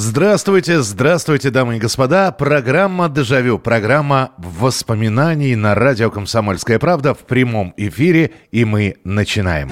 Здравствуйте, 0.00 0.80
здравствуйте, 0.80 1.50
дамы 1.50 1.78
и 1.78 1.80
господа. 1.80 2.30
Программа 2.30 3.08
«Дежавю», 3.08 3.58
программа 3.58 4.30
воспоминаний 4.38 5.56
на 5.56 5.74
радио 5.74 6.08
«Комсомольская 6.08 6.78
правда» 6.78 7.14
в 7.14 7.18
прямом 7.24 7.74
эфире, 7.76 8.30
и 8.52 8.64
мы 8.64 8.94
начинаем. 9.02 9.68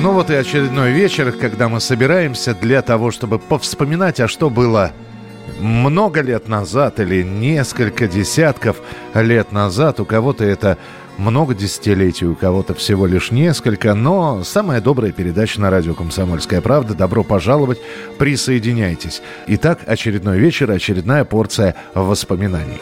Ну 0.00 0.12
вот 0.12 0.30
и 0.30 0.34
очередной 0.34 0.92
вечер, 0.92 1.32
когда 1.32 1.68
мы 1.68 1.80
собираемся 1.80 2.54
для 2.54 2.82
того, 2.82 3.10
чтобы 3.10 3.40
повспоминать, 3.40 4.20
а 4.20 4.28
что 4.28 4.48
было 4.48 4.92
много 5.58 6.20
лет 6.20 6.46
назад 6.46 7.00
или 7.00 7.24
несколько 7.24 8.06
десятков 8.06 8.76
лет 9.12 9.50
назад. 9.50 9.98
У 9.98 10.04
кого-то 10.04 10.44
это 10.44 10.78
много 11.18 11.54
десятилетий, 11.54 12.26
у 12.26 12.34
кого-то 12.34 12.74
всего 12.74 13.06
лишь 13.06 13.30
несколько, 13.30 13.94
но 13.94 14.42
самая 14.44 14.80
добрая 14.80 15.12
передача 15.12 15.60
на 15.60 15.70
радио 15.70 15.94
«Комсомольская 15.94 16.60
правда». 16.60 16.94
Добро 16.94 17.24
пожаловать, 17.24 17.80
присоединяйтесь. 18.18 19.22
Итак, 19.46 19.80
очередной 19.86 20.38
вечер, 20.38 20.70
очередная 20.70 21.24
порция 21.24 21.74
воспоминаний. 21.94 22.80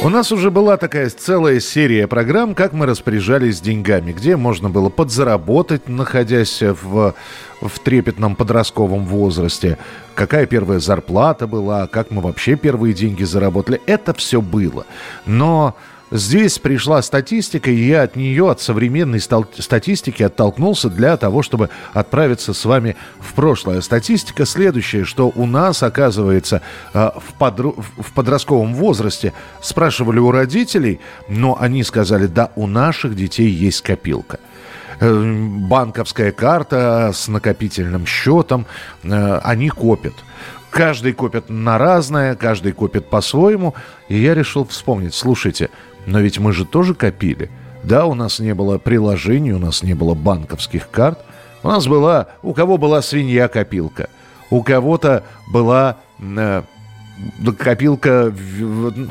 У 0.00 0.10
нас 0.10 0.30
уже 0.30 0.52
была 0.52 0.76
такая 0.76 1.10
целая 1.10 1.58
серия 1.58 2.06
программ, 2.06 2.54
как 2.54 2.72
мы 2.72 2.86
распоряжались 2.86 3.60
деньгами, 3.60 4.12
где 4.12 4.36
можно 4.36 4.70
было 4.70 4.90
подзаработать, 4.90 5.88
находясь 5.88 6.62
в, 6.62 7.14
в 7.60 7.78
трепетном 7.80 8.36
подростковом 8.36 9.04
возрасте, 9.06 9.76
какая 10.14 10.46
первая 10.46 10.78
зарплата 10.78 11.48
была, 11.48 11.88
как 11.88 12.12
мы 12.12 12.22
вообще 12.22 12.54
первые 12.54 12.94
деньги 12.94 13.24
заработали. 13.24 13.80
Это 13.86 14.14
все 14.14 14.40
было. 14.40 14.86
Но 15.26 15.74
Здесь 16.10 16.58
пришла 16.58 17.02
статистика, 17.02 17.70
и 17.70 17.86
я 17.86 18.02
от 18.02 18.16
нее, 18.16 18.50
от 18.50 18.60
современной 18.60 19.20
статистики 19.20 20.22
оттолкнулся 20.22 20.88
для 20.88 21.16
того, 21.18 21.42
чтобы 21.42 21.68
отправиться 21.92 22.54
с 22.54 22.64
вами 22.64 22.96
в 23.20 23.34
прошлое. 23.34 23.82
Статистика 23.82 24.46
следующая, 24.46 25.04
что 25.04 25.30
у 25.34 25.44
нас, 25.44 25.82
оказывается, 25.82 26.62
э, 26.94 27.10
в, 27.14 27.34
подру... 27.34 27.76
в 27.76 28.12
подростковом 28.12 28.74
возрасте 28.74 29.34
спрашивали 29.60 30.18
у 30.18 30.30
родителей, 30.30 31.00
но 31.28 31.58
они 31.60 31.82
сказали, 31.82 32.26
да, 32.26 32.52
у 32.56 32.66
наших 32.66 33.14
детей 33.14 33.50
есть 33.50 33.82
копилка 33.82 34.38
э, 35.00 35.12
банковская 35.68 36.32
карта 36.32 37.10
с 37.12 37.28
накопительным 37.28 38.06
счетом, 38.06 38.64
э, 39.02 39.40
они 39.44 39.68
копят. 39.68 40.14
Каждый 40.70 41.12
копит 41.12 41.48
на 41.48 41.78
разное, 41.78 42.34
каждый 42.34 42.72
копит 42.72 43.08
по-своему. 43.08 43.74
И 44.08 44.18
я 44.18 44.34
решил 44.34 44.66
вспомнить, 44.66 45.14
слушайте, 45.14 45.70
но 46.08 46.20
ведь 46.20 46.38
мы 46.38 46.52
же 46.52 46.64
тоже 46.64 46.94
копили. 46.94 47.50
Да, 47.84 48.06
у 48.06 48.14
нас 48.14 48.38
не 48.38 48.54
было 48.54 48.78
приложений, 48.78 49.52
у 49.52 49.58
нас 49.58 49.82
не 49.82 49.94
было 49.94 50.14
банковских 50.14 50.90
карт. 50.90 51.18
У 51.62 51.68
нас 51.68 51.86
была, 51.86 52.28
у 52.42 52.54
кого 52.54 52.78
была 52.78 53.02
свинья-копилка, 53.02 54.08
у 54.48 54.62
кого-то 54.62 55.24
была 55.52 55.98
э, 56.18 56.62
копилка, 57.58 58.32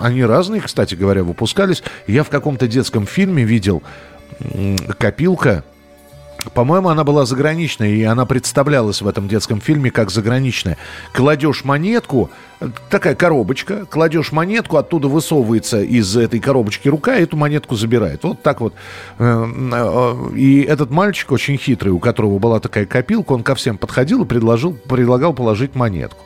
они 0.01 0.23
разные, 0.23 0.61
кстати 0.61 0.95
говоря, 0.95 1.23
выпускались. 1.23 1.83
Я 2.07 2.23
в 2.23 2.29
каком-то 2.29 2.67
детском 2.67 3.05
фильме 3.05 3.43
видел 3.43 3.83
копилка, 4.97 5.63
по-моему, 6.53 6.89
она 6.89 7.03
была 7.03 7.25
заграничная, 7.25 7.89
и 7.89 8.03
она 8.03 8.25
представлялась 8.25 9.01
в 9.01 9.07
этом 9.07 9.27
детском 9.27 9.61
фильме 9.61 9.91
как 9.91 10.11
заграничная. 10.11 10.77
Кладешь 11.13 11.63
монетку, 11.63 12.29
такая 12.89 13.15
коробочка, 13.15 13.85
кладешь 13.85 14.31
монетку, 14.31 14.77
оттуда 14.77 15.07
высовывается 15.07 15.81
из 15.81 16.15
этой 16.15 16.39
коробочки 16.39 16.87
рука, 16.87 17.17
и 17.17 17.23
эту 17.23 17.37
монетку 17.37 17.75
забирает. 17.75 18.23
Вот 18.23 18.41
так 18.41 18.61
вот. 18.61 18.73
Э, 19.19 19.45
э, 19.45 20.35
и 20.35 20.61
этот 20.61 20.91
мальчик 20.91 21.31
очень 21.31 21.57
хитрый, 21.57 21.91
у 21.91 21.99
которого 21.99 22.39
была 22.39 22.59
такая 22.59 22.85
копилка, 22.85 23.33
он 23.33 23.43
ко 23.43 23.55
всем 23.55 23.77
подходил 23.77 24.23
и 24.23 24.27
предложил, 24.27 24.73
предлагал 24.73 25.33
положить 25.33 25.75
монетку. 25.75 26.23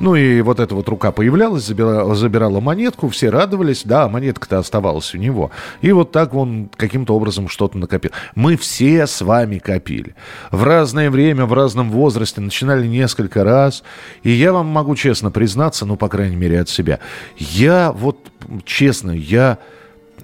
Ну 0.00 0.16
и 0.16 0.40
вот 0.40 0.58
эта 0.58 0.74
вот 0.74 0.88
рука 0.88 1.12
появлялась, 1.12 1.64
забирала, 1.64 2.14
забирала 2.14 2.60
монетку, 2.60 3.08
все 3.08 3.30
радовались, 3.30 3.82
да, 3.84 4.08
монетка-то 4.08 4.58
оставалась 4.58 5.14
у 5.14 5.18
него. 5.18 5.50
И 5.82 5.92
вот 5.92 6.10
так 6.10 6.34
он 6.34 6.68
каким-то 6.76 7.14
образом 7.14 7.48
что-то 7.48 7.78
накопил. 7.78 8.10
Мы 8.34 8.56
все 8.56 9.06
с 9.06 9.20
вами 9.22 9.58
копили. 9.58 10.14
В 10.50 10.64
разное 10.64 11.10
время, 11.10 11.46
в 11.46 11.52
разном 11.52 11.90
возрасте, 11.90 12.40
начинали 12.40 12.86
несколько 12.86 13.44
раз. 13.44 13.84
И 14.24 14.30
я 14.30 14.52
вам 14.52 14.66
могу 14.66 14.96
честно 14.96 15.30
признаться, 15.30 15.86
ну, 15.86 15.96
по 15.96 16.08
крайней 16.08 16.36
мере, 16.36 16.60
от 16.60 16.68
себя. 16.68 16.98
Я 17.38 17.92
вот, 17.92 18.18
честно, 18.64 19.12
я 19.12 19.58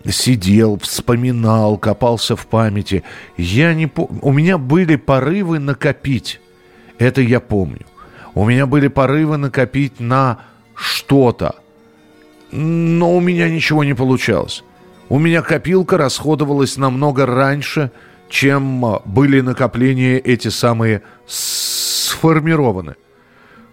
сидел, 0.08 0.78
вспоминал, 0.80 1.78
копался 1.78 2.34
в 2.34 2.46
памяти. 2.46 3.04
Я 3.36 3.72
не 3.74 3.86
по... 3.86 4.08
У 4.22 4.32
меня 4.32 4.58
были 4.58 4.96
порывы 4.96 5.58
накопить. 5.58 6.40
Это 6.98 7.20
я 7.20 7.40
помню. 7.40 7.86
У 8.34 8.48
меня 8.48 8.66
были 8.66 8.88
порывы 8.88 9.36
накопить 9.36 10.00
на 10.00 10.40
что-то. 10.74 11.56
Но 12.52 13.16
у 13.16 13.20
меня 13.20 13.48
ничего 13.48 13.84
не 13.84 13.94
получалось. 13.94 14.64
У 15.08 15.18
меня 15.18 15.42
копилка 15.42 15.98
расходовалась 15.98 16.76
намного 16.76 17.26
раньше, 17.26 17.90
чем 18.28 18.84
а, 18.84 19.02
были 19.04 19.40
накопления 19.40 20.18
эти 20.18 20.48
самые 20.48 21.02
сформированы. 21.26 22.94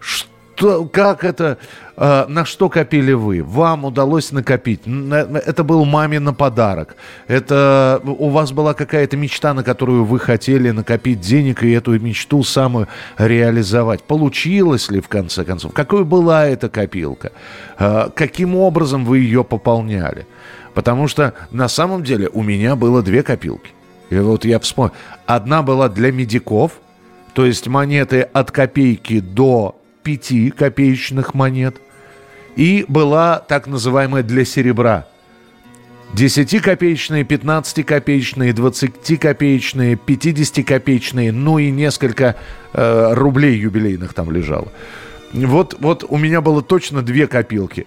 Что, 0.00 0.84
как 0.86 1.24
это 1.24 1.58
на 1.98 2.44
что 2.44 2.68
копили 2.68 3.12
вы? 3.12 3.42
Вам 3.42 3.84
удалось 3.84 4.30
накопить? 4.30 4.82
Это 4.86 5.64
был 5.64 5.84
маме 5.84 6.20
на 6.20 6.32
подарок. 6.32 6.94
Это 7.26 8.00
у 8.04 8.28
вас 8.28 8.52
была 8.52 8.72
какая-то 8.72 9.16
мечта, 9.16 9.52
на 9.52 9.64
которую 9.64 10.04
вы 10.04 10.20
хотели 10.20 10.70
накопить 10.70 11.20
денег 11.20 11.64
и 11.64 11.72
эту 11.72 11.98
мечту 11.98 12.44
самую 12.44 12.86
реализовать. 13.16 14.04
Получилось 14.04 14.90
ли 14.90 15.00
в 15.00 15.08
конце 15.08 15.44
концов? 15.44 15.72
Какой 15.72 16.04
была 16.04 16.46
эта 16.46 16.68
копилка? 16.68 17.32
Э, 17.78 18.10
каким 18.14 18.54
образом 18.54 19.04
вы 19.04 19.18
ее 19.18 19.42
пополняли? 19.42 20.26
Потому 20.74 21.08
что 21.08 21.34
на 21.50 21.66
самом 21.66 22.04
деле 22.04 22.28
у 22.32 22.44
меня 22.44 22.76
было 22.76 23.02
две 23.02 23.24
копилки. 23.24 23.72
И 24.10 24.16
вот 24.18 24.44
я 24.44 24.60
вспомнил. 24.60 24.94
Одна 25.26 25.62
была 25.62 25.88
для 25.88 26.12
медиков, 26.12 26.72
то 27.34 27.44
есть 27.44 27.66
монеты 27.66 28.20
от 28.20 28.52
копейки 28.52 29.18
до 29.18 29.74
пяти 30.04 30.50
копеечных 30.50 31.34
монет– 31.34 31.74
и 32.58 32.84
была 32.88 33.38
так 33.38 33.68
называемая 33.68 34.24
для 34.24 34.44
серебра. 34.44 35.06
10-копеечные, 36.14 37.22
15-копеечные, 37.22 38.52
20-копеечные, 38.52 39.98
50-копеечные, 40.04 41.30
ну 41.30 41.58
и 41.58 41.70
несколько 41.70 42.34
э, 42.72 43.14
рублей 43.14 43.56
юбилейных 43.58 44.12
там 44.12 44.32
лежало. 44.32 44.72
Вот, 45.32 45.76
вот 45.78 46.04
у 46.08 46.16
меня 46.16 46.40
было 46.40 46.60
точно 46.60 47.02
две 47.02 47.28
копилки. 47.28 47.86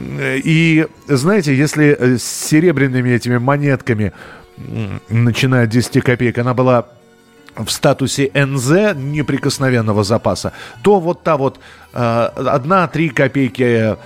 И 0.00 0.86
знаете, 1.06 1.54
если 1.54 1.96
э, 1.96 2.18
с 2.18 2.24
серебряными 2.24 3.10
этими 3.10 3.38
монетками, 3.38 4.12
начиная 5.08 5.64
от 5.64 5.70
10 5.70 6.02
копеек, 6.02 6.38
она 6.38 6.54
была 6.54 6.88
в 7.56 7.68
статусе 7.68 8.30
НЗ 8.34 8.94
неприкосновенного 8.96 10.04
запаса, 10.04 10.52
то 10.82 11.00
вот 11.00 11.22
та 11.22 11.36
вот 11.36 11.60
одна-три 11.92 13.08
копейки, 13.08 13.62
э, 13.62 13.96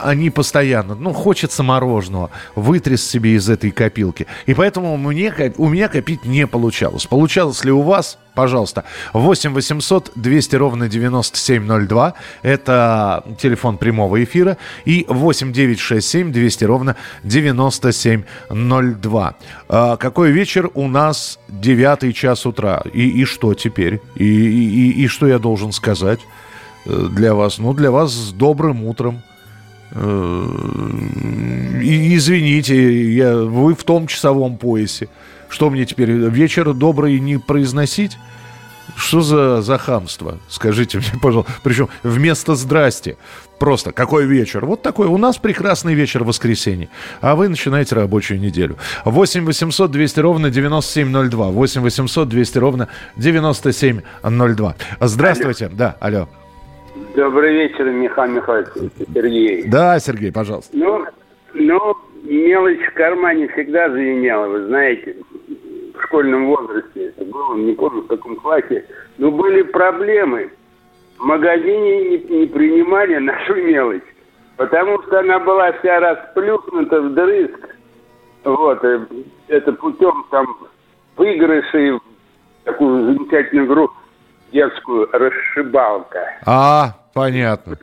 они 0.00 0.30
постоянно, 0.30 0.94
ну, 0.94 1.12
хочется 1.12 1.62
мороженого, 1.62 2.30
вытряс 2.54 3.02
себе 3.02 3.34
из 3.34 3.48
этой 3.48 3.70
копилки. 3.70 4.26
И 4.46 4.54
поэтому 4.54 4.96
мне, 4.96 5.32
у 5.56 5.68
меня 5.68 5.88
копить 5.88 6.24
не 6.24 6.46
получалось. 6.46 7.06
Получалось 7.06 7.64
ли 7.64 7.72
у 7.72 7.82
вас? 7.82 8.18
Пожалуйста. 8.34 8.84
8 9.12 9.52
800 9.52 10.12
200 10.14 10.56
ровно 10.56 10.88
9702. 10.88 12.14
Это 12.42 13.22
телефон 13.38 13.76
прямого 13.76 14.24
эфира. 14.24 14.56
И 14.84 15.04
8 15.08 15.52
967 15.52 16.32
200 16.32 16.64
ровно 16.64 16.96
9702. 17.24 19.34
А 19.68 19.96
какой 19.96 20.30
вечер 20.30 20.70
у 20.74 20.88
нас 20.88 21.38
9 21.48 22.16
час 22.16 22.46
утра? 22.46 22.82
И, 22.92 23.20
и 23.20 23.26
что 23.26 23.52
теперь? 23.54 24.00
И, 24.14 24.24
и, 24.24 25.04
и 25.04 25.08
что 25.08 25.26
я 25.26 25.38
должен 25.38 25.72
сказать? 25.72 26.20
Э, 26.84 27.08
для 27.10 27.34
вас. 27.34 27.58
Ну, 27.58 27.74
для 27.74 27.90
вас 27.90 28.12
с 28.12 28.32
добрым 28.32 28.84
утром. 28.84 29.22
Э, 29.92 31.80
и, 31.82 32.16
извините, 32.16 33.12
я, 33.12 33.36
вы 33.36 33.74
в 33.74 33.84
том 33.84 34.06
часовом 34.06 34.56
поясе. 34.56 35.08
Что 35.48 35.70
мне 35.70 35.84
теперь, 35.84 36.10
вечер 36.10 36.72
добрый 36.72 37.20
не 37.20 37.38
произносить? 37.38 38.18
Что 38.96 39.20
за, 39.20 39.62
за 39.62 39.78
хамство? 39.78 40.38
Скажите 40.48 40.98
мне, 40.98 41.20
пожалуйста. 41.22 41.52
Причем 41.62 41.88
вместо 42.02 42.54
«здрасте». 42.54 43.16
Просто 43.58 43.92
какой 43.92 44.26
вечер? 44.26 44.66
Вот 44.66 44.82
такой. 44.82 45.06
У 45.06 45.16
нас 45.18 45.36
прекрасный 45.38 45.94
вечер 45.94 46.24
в 46.24 46.26
воскресенье. 46.26 46.88
А 47.20 47.36
вы 47.36 47.48
начинаете 47.48 47.94
рабочую 47.94 48.40
неделю. 48.40 48.76
8 49.04 49.44
800 49.44 49.88
200 49.88 50.18
ровно 50.18 50.50
9702. 50.50 51.46
8 51.50 51.80
800 51.80 52.28
200 52.28 52.58
ровно 52.58 52.88
9702. 53.16 54.74
Здравствуйте. 55.00 55.66
Алло. 55.66 55.76
Да, 55.76 55.96
алло. 56.00 56.28
Добрый 57.14 57.52
вечер, 57.52 57.84
Михаил 57.90 58.32
Михайлович. 58.32 58.68
Сергей. 59.12 59.68
Да, 59.68 59.98
Сергей, 59.98 60.32
пожалуйста. 60.32 60.74
Ну, 60.74 61.04
ну, 61.52 61.96
мелочь 62.22 62.80
в 62.86 62.94
кармане 62.94 63.48
всегда 63.48 63.90
звенела, 63.90 64.48
вы 64.48 64.66
знаете 64.66 65.16
в 65.94 66.02
школьном 66.04 66.46
возрасте 66.46 67.08
это 67.08 67.24
было, 67.26 67.54
не 67.56 67.72
помню 67.72 68.02
в 68.02 68.06
каком 68.06 68.36
классе, 68.36 68.86
но 69.18 69.30
были 69.30 69.62
проблемы. 69.62 70.50
В 71.18 71.24
магазине 71.24 72.10
не, 72.10 72.38
не 72.40 72.46
принимали 72.46 73.18
нашу 73.18 73.56
мелочь, 73.56 74.02
потому 74.56 75.02
что 75.02 75.20
она 75.20 75.38
была 75.38 75.72
вся 75.72 76.00
расплюснута 76.00 77.02
в 77.02 77.12
дрызг. 77.12 77.76
Вот, 78.44 78.82
э, 78.84 79.06
это 79.48 79.72
путем 79.74 80.24
там 80.30 80.46
выигрышей 81.16 81.98
такую 82.64 83.14
замечательную 83.14 83.66
игру 83.66 83.90
детскую 84.52 85.08
«Расшибалка». 85.12 86.20
А, 86.46 86.96
понятно. 87.14 87.78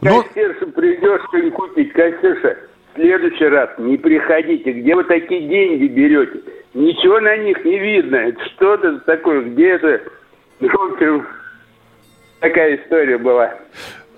Кассирша, 0.00 0.66
Но... 0.66 0.72
придешь 0.72 1.20
что-нибудь 1.28 1.54
купить, 1.54 1.92
кассирша, 1.92 2.56
в 2.92 2.96
следующий 2.96 3.46
раз 3.46 3.70
не 3.78 3.96
приходите. 3.96 4.72
Где 4.72 4.94
вы 4.94 5.04
такие 5.04 5.48
деньги 5.48 5.86
берете? 5.86 6.40
Ничего 6.74 7.20
на 7.20 7.36
них 7.36 7.64
не 7.64 7.78
видно. 7.78 8.16
Это 8.16 8.44
что-то 8.50 8.98
такое, 9.00 9.42
где 9.42 9.70
это... 9.70 10.00
В 10.60 10.92
общем, 10.92 11.26
такая 12.40 12.76
история 12.76 13.18
была. 13.18 13.54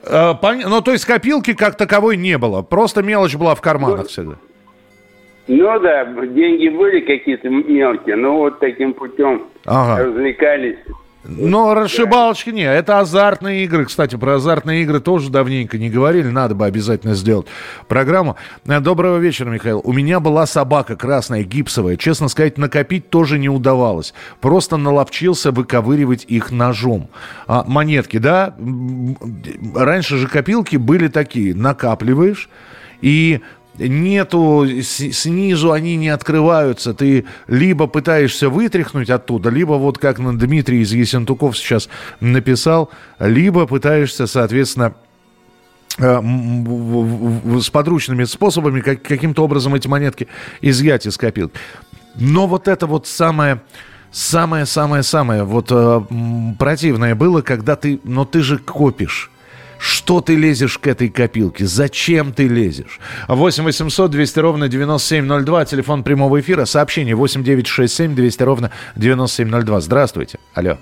А, 0.04 0.34
пон... 0.34 0.58
Ну, 0.58 0.80
то 0.80 0.92
есть 0.92 1.04
копилки 1.04 1.54
как 1.54 1.76
таковой 1.76 2.16
не 2.16 2.36
было. 2.38 2.62
Просто 2.62 3.02
мелочь 3.02 3.36
была 3.36 3.54
в 3.54 3.60
карманах 3.60 3.98
ну, 3.98 4.04
всегда. 4.06 4.34
Ну 5.48 5.80
да, 5.80 6.04
деньги 6.04 6.68
были 6.68 7.00
какие-то 7.00 7.48
мелкие, 7.48 8.16
но 8.16 8.36
вот 8.36 8.60
таким 8.60 8.92
путем 8.94 9.48
ага. 9.66 10.04
развлекались. 10.04 10.78
Но 11.24 11.74
расшибалочки 11.74 12.50
не, 12.50 12.62
это 12.62 12.98
азартные 12.98 13.64
игры. 13.64 13.84
Кстати, 13.84 14.16
про 14.16 14.36
азартные 14.36 14.82
игры 14.82 14.98
тоже 15.00 15.30
давненько 15.30 15.78
не 15.78 15.88
говорили, 15.88 16.28
надо 16.28 16.54
бы 16.54 16.66
обязательно 16.66 17.14
сделать 17.14 17.46
программу. 17.86 18.36
Э, 18.66 18.80
доброго 18.80 19.18
вечера, 19.18 19.48
Михаил. 19.48 19.80
У 19.84 19.92
меня 19.92 20.18
была 20.18 20.46
собака 20.46 20.96
красная, 20.96 21.44
гипсовая. 21.44 21.96
Честно 21.96 22.28
сказать, 22.28 22.58
накопить 22.58 23.08
тоже 23.08 23.38
не 23.38 23.48
удавалось. 23.48 24.14
Просто 24.40 24.76
наловчился 24.76 25.52
выковыривать 25.52 26.24
их 26.26 26.50
ножом. 26.50 27.08
А, 27.46 27.64
монетки, 27.66 28.16
да? 28.16 28.54
Раньше 29.74 30.16
же 30.16 30.26
копилки 30.26 30.76
были 30.76 31.06
такие. 31.06 31.54
Накапливаешь 31.54 32.48
и 33.00 33.40
нету, 33.78 34.66
снизу 34.82 35.72
они 35.72 35.96
не 35.96 36.08
открываются. 36.08 36.94
Ты 36.94 37.24
либо 37.46 37.86
пытаешься 37.86 38.48
вытряхнуть 38.48 39.10
оттуда, 39.10 39.50
либо 39.50 39.74
вот 39.74 39.98
как 39.98 40.18
Дмитрий 40.38 40.82
из 40.82 40.92
Есентуков 40.92 41.56
сейчас 41.56 41.88
написал, 42.20 42.90
либо 43.18 43.66
пытаешься, 43.66 44.26
соответственно, 44.26 44.94
э, 45.98 46.20
с 47.60 47.70
подручными 47.70 48.24
способами 48.24 48.80
как, 48.80 49.02
каким-то 49.02 49.44
образом 49.44 49.74
эти 49.74 49.88
монетки 49.88 50.28
изъять 50.60 51.06
из 51.06 51.16
копилки. 51.16 51.58
Но 52.16 52.46
вот 52.46 52.68
это 52.68 52.86
вот 52.86 53.06
самое 53.06 53.60
самое-самое-самое 54.10 55.44
вот 55.44 55.68
э, 55.70 56.00
противное 56.58 57.14
было, 57.14 57.40
когда 57.40 57.76
ты, 57.76 57.98
но 58.04 58.24
ты 58.26 58.42
же 58.42 58.58
копишь. 58.58 59.31
Что 59.82 60.20
ты 60.20 60.36
лезешь 60.36 60.78
к 60.78 60.86
этой 60.86 61.08
копилке? 61.08 61.66
Зачем 61.66 62.32
ты 62.32 62.46
лезешь? 62.46 63.00
8 63.26 63.64
800 63.64 64.12
200 64.12 64.38
ровно 64.38 64.68
9702, 64.68 65.64
телефон 65.64 66.04
прямого 66.04 66.38
эфира, 66.38 66.66
сообщение 66.66 67.16
8 67.16 67.42
967 67.42 68.14
200 68.14 68.42
ровно 68.44 68.70
9702. 68.94 69.80
Здравствуйте. 69.80 70.38
Алло. 70.54 70.76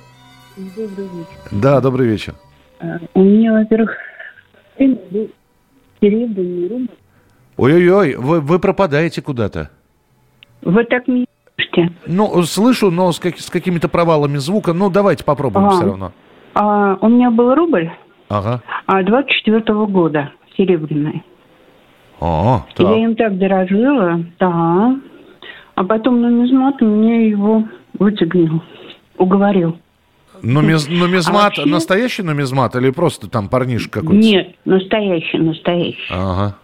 Добрый 0.58 1.06
вечер. 1.14 1.50
Да, 1.50 1.80
добрый 1.80 2.08
вечер. 2.08 2.34
А, 2.78 2.98
у 3.14 3.24
меня, 3.24 3.54
во-первых, 3.54 3.96
серебряный 4.76 6.68
рубль. 6.68 6.88
Ой-ой-ой, 7.56 8.16
вы, 8.16 8.42
вы 8.42 8.58
пропадаете 8.58 9.22
куда-то. 9.22 9.70
Вы 10.60 10.84
так 10.84 11.08
меня 11.08 11.24
слышите? 11.54 11.90
Ну, 12.04 12.42
слышу, 12.42 12.90
но 12.90 13.10
с, 13.12 13.18
как, 13.18 13.38
с 13.38 13.48
какими-то 13.48 13.88
провалами 13.88 14.36
звука. 14.36 14.74
Ну, 14.74 14.90
давайте 14.90 15.24
попробуем 15.24 15.68
а, 15.68 15.70
все 15.70 15.84
равно. 15.86 16.12
А, 16.52 16.98
у 17.00 17.08
меня 17.08 17.30
был 17.30 17.54
рубль. 17.54 17.90
Ага. 18.30 18.62
А 18.86 19.02
24 19.02 19.86
года, 19.86 20.30
серебряный. 20.56 21.24
О, 22.20 22.64
так. 22.76 22.86
Я 22.86 23.04
им 23.04 23.16
так 23.16 23.36
дорожила, 23.38 24.24
да. 24.38 24.96
А 25.74 25.84
потом 25.84 26.20
нумизмат 26.20 26.80
мне 26.80 27.28
его 27.28 27.64
вытягнул, 27.98 28.62
уговорил. 29.18 29.78
Нумиз, 30.42 30.88
нумизмат, 30.88 31.34
а 31.36 31.44
вообще... 31.44 31.66
настоящий 31.66 32.22
нумизмат 32.22 32.76
или 32.76 32.90
просто 32.90 33.28
там 33.28 33.48
парнишка 33.48 34.00
какой-то? 34.00 34.22
Нет, 34.22 34.54
настоящий, 34.64 35.38
настоящий. 35.38 35.98
Ага. 36.10 36.56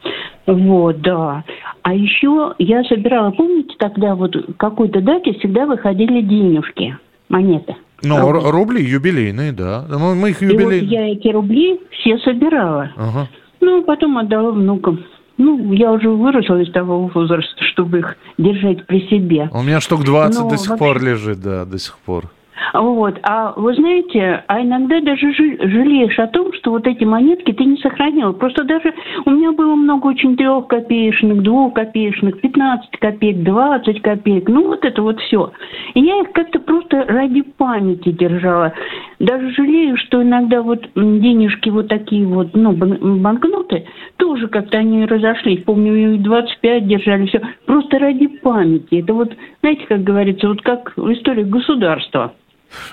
Вот, 0.47 1.01
да. 1.01 1.45
А 1.83 1.95
еще 1.95 2.55
я 2.59 2.85
собирала, 2.85 3.33
помните, 3.33 3.75
тогда 3.79 4.15
вот 4.15 4.37
какой-то 4.57 5.01
дате 5.01 5.33
всегда 5.35 5.67
выходили 5.67 6.21
денежки, 6.21 6.97
монеты. 7.29 7.75
Ну, 8.03 8.31
рубли. 8.31 8.51
рубли 8.51 8.83
юбилейные, 8.85 9.53
да. 9.53 9.85
Мы, 9.89 10.15
мы 10.15 10.31
их 10.31 10.43
юбилейные. 10.43 10.79
И 10.79 10.85
вот 10.85 10.91
я 10.91 11.13
эти 11.13 11.29
рубли 11.29 11.81
все 11.91 12.19
собирала. 12.19 12.93
Ага. 12.97 13.29
Ну, 13.61 13.83
потом 13.83 14.19
отдала 14.19 14.51
внукам. 14.51 15.05
Ну, 15.39 15.73
я 15.73 15.93
уже 15.93 16.09
выросла 16.09 16.63
из 16.63 16.73
того 16.73 17.11
возраста, 17.15 17.63
чтобы 17.73 17.99
их 17.99 18.17
держать 18.39 18.87
при 18.87 19.01
себе. 19.09 19.51
У 19.53 19.63
меня 19.63 19.81
штук 19.81 20.05
20 20.05 20.41
Но 20.41 20.51
до 20.51 20.57
сих 20.57 20.71
вообще... 20.71 20.85
пор 20.85 21.03
лежит, 21.03 21.41
да, 21.41 21.65
до 21.65 21.79
сих 21.79 21.99
пор. 21.99 22.25
Вот. 22.73 23.19
А 23.23 23.53
вы 23.57 23.75
знаете, 23.75 24.45
а 24.47 24.63
иногда 24.63 25.01
даже 25.01 25.33
жалеешь 25.35 26.19
о 26.19 26.27
том, 26.27 26.53
что 26.55 26.71
вот 26.71 26.87
эти 26.87 27.05
монетки 27.05 27.53
ты 27.53 27.65
не 27.65 27.77
сохранил. 27.79 28.33
Просто 28.33 28.65
даже 28.65 28.95
у 29.25 29.31
меня 29.31 29.53
было 29.53 29.75
много 29.75 30.07
очень 30.07 30.37
трех 30.37 30.67
копеечных, 30.67 31.43
двух 31.43 31.75
копеечных, 31.75 32.41
15 32.41 32.91
копеек, 32.99 33.43
20 33.43 34.03
копеек. 34.03 34.49
Ну, 34.49 34.69
вот 34.69 34.85
это 34.85 35.03
вот 35.03 35.21
все. 35.21 35.53
И 35.95 36.01
я 36.01 36.21
их 36.21 36.33
как-то 36.33 36.61
просто 36.61 37.05
ради 37.07 37.43
памяти 37.43 38.13
держала. 38.13 38.73
Даже 39.19 39.51
жалею, 39.53 39.97
что 39.97 40.23
иногда 40.23 40.63
вот 40.63 40.87
денежки 40.95 41.69
вот 41.69 41.89
такие 41.89 42.27
вот, 42.27 42.55
ну, 42.55 42.73
банкноты, 42.73 43.87
тоже 44.17 44.49
как-то 44.49 44.79
они 44.79 45.05
разошлись. 45.07 45.63
Помню, 45.65 46.15
и 46.15 46.19
25 46.19 46.87
держали, 46.87 47.27
все. 47.27 47.41
Просто 47.67 47.99
ради 47.99 48.27
памяти. 48.27 49.03
Это 49.03 49.15
вот, 49.15 49.33
знаете, 49.61 49.87
как 49.87 50.03
говорится, 50.03 50.49
вот 50.49 50.63
как 50.63 50.93
в 50.97 51.13
истории 51.13 51.45
государства. 51.45 52.35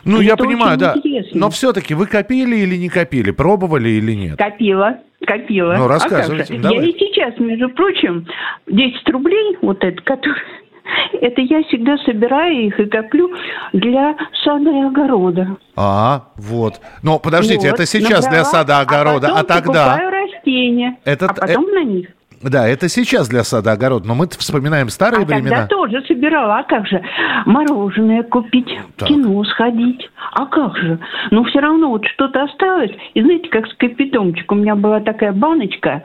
Ну, 0.05 0.17
это 0.17 0.23
я 0.23 0.37
понимаю, 0.37 0.77
да. 0.77 0.93
Интересно. 0.95 1.39
Но 1.39 1.49
все-таки 1.49 1.93
вы 1.93 2.07
копили 2.07 2.57
или 2.57 2.75
не 2.75 2.89
копили? 2.89 3.31
Пробовали 3.31 3.89
или 3.89 4.13
нет? 4.13 4.37
Копила, 4.37 4.99
копила. 5.25 5.75
Ну, 5.77 5.87
рассказывайте. 5.87 6.59
А 6.63 6.71
я 6.71 6.83
и 6.83 6.91
сейчас, 6.93 7.39
между 7.39 7.69
прочим, 7.69 8.27
10 8.67 9.09
рублей, 9.09 9.57
вот 9.61 9.83
это, 9.83 10.01
который... 10.01 10.41
Это 11.21 11.41
я 11.41 11.63
всегда 11.63 11.97
собираю 11.99 12.67
их 12.67 12.77
и 12.77 12.85
коплю 12.85 13.31
для 13.71 14.17
сада 14.43 14.69
и 14.69 14.81
огорода. 14.81 15.55
А, 15.77 16.27
вот. 16.35 16.81
Но 17.01 17.19
подождите, 17.19 17.69
вот, 17.69 17.75
это 17.75 17.85
сейчас 17.85 18.27
для 18.27 18.43
сада 18.43 18.79
и 18.79 18.81
огорода, 18.81 19.29
а, 19.33 19.39
а 19.39 19.43
тогда... 19.43 19.97
растения, 20.43 20.97
это, 21.05 21.27
а 21.27 21.33
потом 21.33 21.67
э... 21.67 21.71
на 21.71 21.83
них. 21.83 22.07
Да, 22.43 22.67
это 22.67 22.89
сейчас 22.89 23.29
для 23.29 23.43
сада 23.43 23.71
огород, 23.71 24.05
но 24.05 24.15
мы 24.15 24.27
вспоминаем 24.27 24.89
старые 24.89 25.23
а 25.23 25.25
времена. 25.25 25.49
Тогда 25.49 25.67
тоже 25.67 26.03
собирала. 26.07 26.59
А 26.59 26.63
как 26.63 26.87
же? 26.87 27.01
Мороженое 27.45 28.23
купить, 28.23 28.69
так. 28.97 29.07
кино 29.07 29.43
сходить. 29.45 30.09
А 30.33 30.45
как 30.45 30.77
же? 30.77 30.99
Но 31.31 31.43
все 31.45 31.59
равно 31.59 31.89
вот 31.89 32.05
что-то 32.05 32.43
осталось. 32.43 32.91
И 33.13 33.21
знаете, 33.21 33.49
как 33.49 33.67
с 33.67 33.73
капитомчик. 33.75 34.51
У 34.51 34.55
меня 34.55 34.75
была 34.75 34.99
такая 34.99 35.31
баночка, 35.31 36.03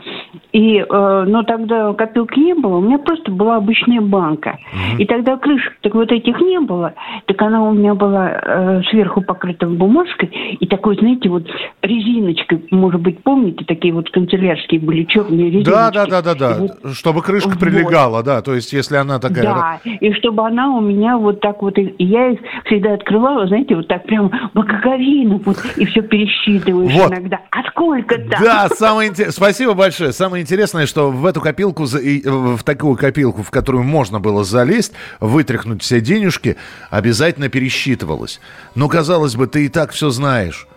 и, 0.52 0.78
э, 0.78 1.24
но 1.26 1.42
тогда 1.42 1.92
копилки 1.94 2.38
не 2.38 2.54
было. 2.54 2.76
У 2.76 2.80
меня 2.80 2.98
просто 2.98 3.30
была 3.30 3.56
обычная 3.56 4.00
банка. 4.00 4.58
Угу. 4.72 5.02
И 5.02 5.06
тогда 5.06 5.36
крышек 5.36 5.76
так 5.82 5.94
вот 5.94 6.10
этих 6.12 6.40
не 6.40 6.60
было. 6.60 6.94
Так 7.26 7.40
она 7.42 7.62
у 7.62 7.72
меня 7.72 7.94
была 7.94 8.30
э, 8.30 8.82
сверху 8.90 9.22
покрыта 9.22 9.66
бумажкой. 9.66 10.28
И 10.60 10.66
такой, 10.66 10.96
знаете, 10.98 11.28
вот 11.28 11.46
резиночкой, 11.82 12.66
может 12.70 13.00
быть, 13.00 13.22
помните, 13.22 13.64
такие 13.64 13.92
вот 13.94 14.10
канцелярские 14.10 14.80
были 14.80 15.04
черные 15.04 15.50
резиночки. 15.50 15.70
Да, 15.70 15.90
да, 15.90 16.06
да, 16.06 16.27
да, 16.34 16.54
да, 16.54 16.58
вот, 16.58 16.94
чтобы 16.94 17.22
крышка 17.22 17.50
вот. 17.50 17.58
прилегала, 17.58 18.22
да, 18.22 18.40
то 18.42 18.54
есть 18.54 18.72
если 18.72 18.96
она 18.96 19.18
такая... 19.18 19.44
Да, 19.44 19.80
и 19.84 20.12
чтобы 20.14 20.46
она 20.46 20.70
у 20.70 20.80
меня 20.80 21.16
вот 21.18 21.40
так 21.40 21.62
вот, 21.62 21.76
и 21.78 21.94
я 21.98 22.30
их 22.30 22.40
всегда 22.64 22.94
открывала, 22.94 23.46
знаете, 23.46 23.76
вот 23.76 23.88
так 23.88 24.04
прям 24.04 24.30
боковину, 24.54 25.42
вот, 25.44 25.58
и 25.76 25.84
все 25.84 26.02
пересчитываешь 26.02 26.92
вот. 26.92 27.10
иногда. 27.10 27.40
А 27.50 27.68
сколько 27.70 28.16
там? 28.16 28.42
Да, 28.42 28.68
самое 28.68 29.10
интересное, 29.10 29.32
спасибо 29.32 29.74
большое, 29.74 30.12
самое 30.12 30.38
самое 30.38 30.42
интересное, 30.42 30.86
что 30.86 31.10
в 31.10 31.26
эту 31.26 31.40
копилку, 31.40 31.84
в 31.86 32.62
такую 32.62 32.96
копилку, 32.96 33.42
в 33.42 33.50
которую 33.50 33.82
можно 33.82 34.20
было 34.20 34.44
залезть, 34.44 34.92
вытряхнуть 35.20 35.82
все 35.82 36.00
денежки, 36.00 36.56
обязательно 36.90 37.48
пересчитывалось. 37.48 38.40
Но, 38.74 38.88
казалось 38.88 39.34
бы, 39.34 39.46
ты 39.46 39.64
и 39.64 39.68
так 39.68 39.92
все 39.92 40.10
знаешь. 40.10 40.68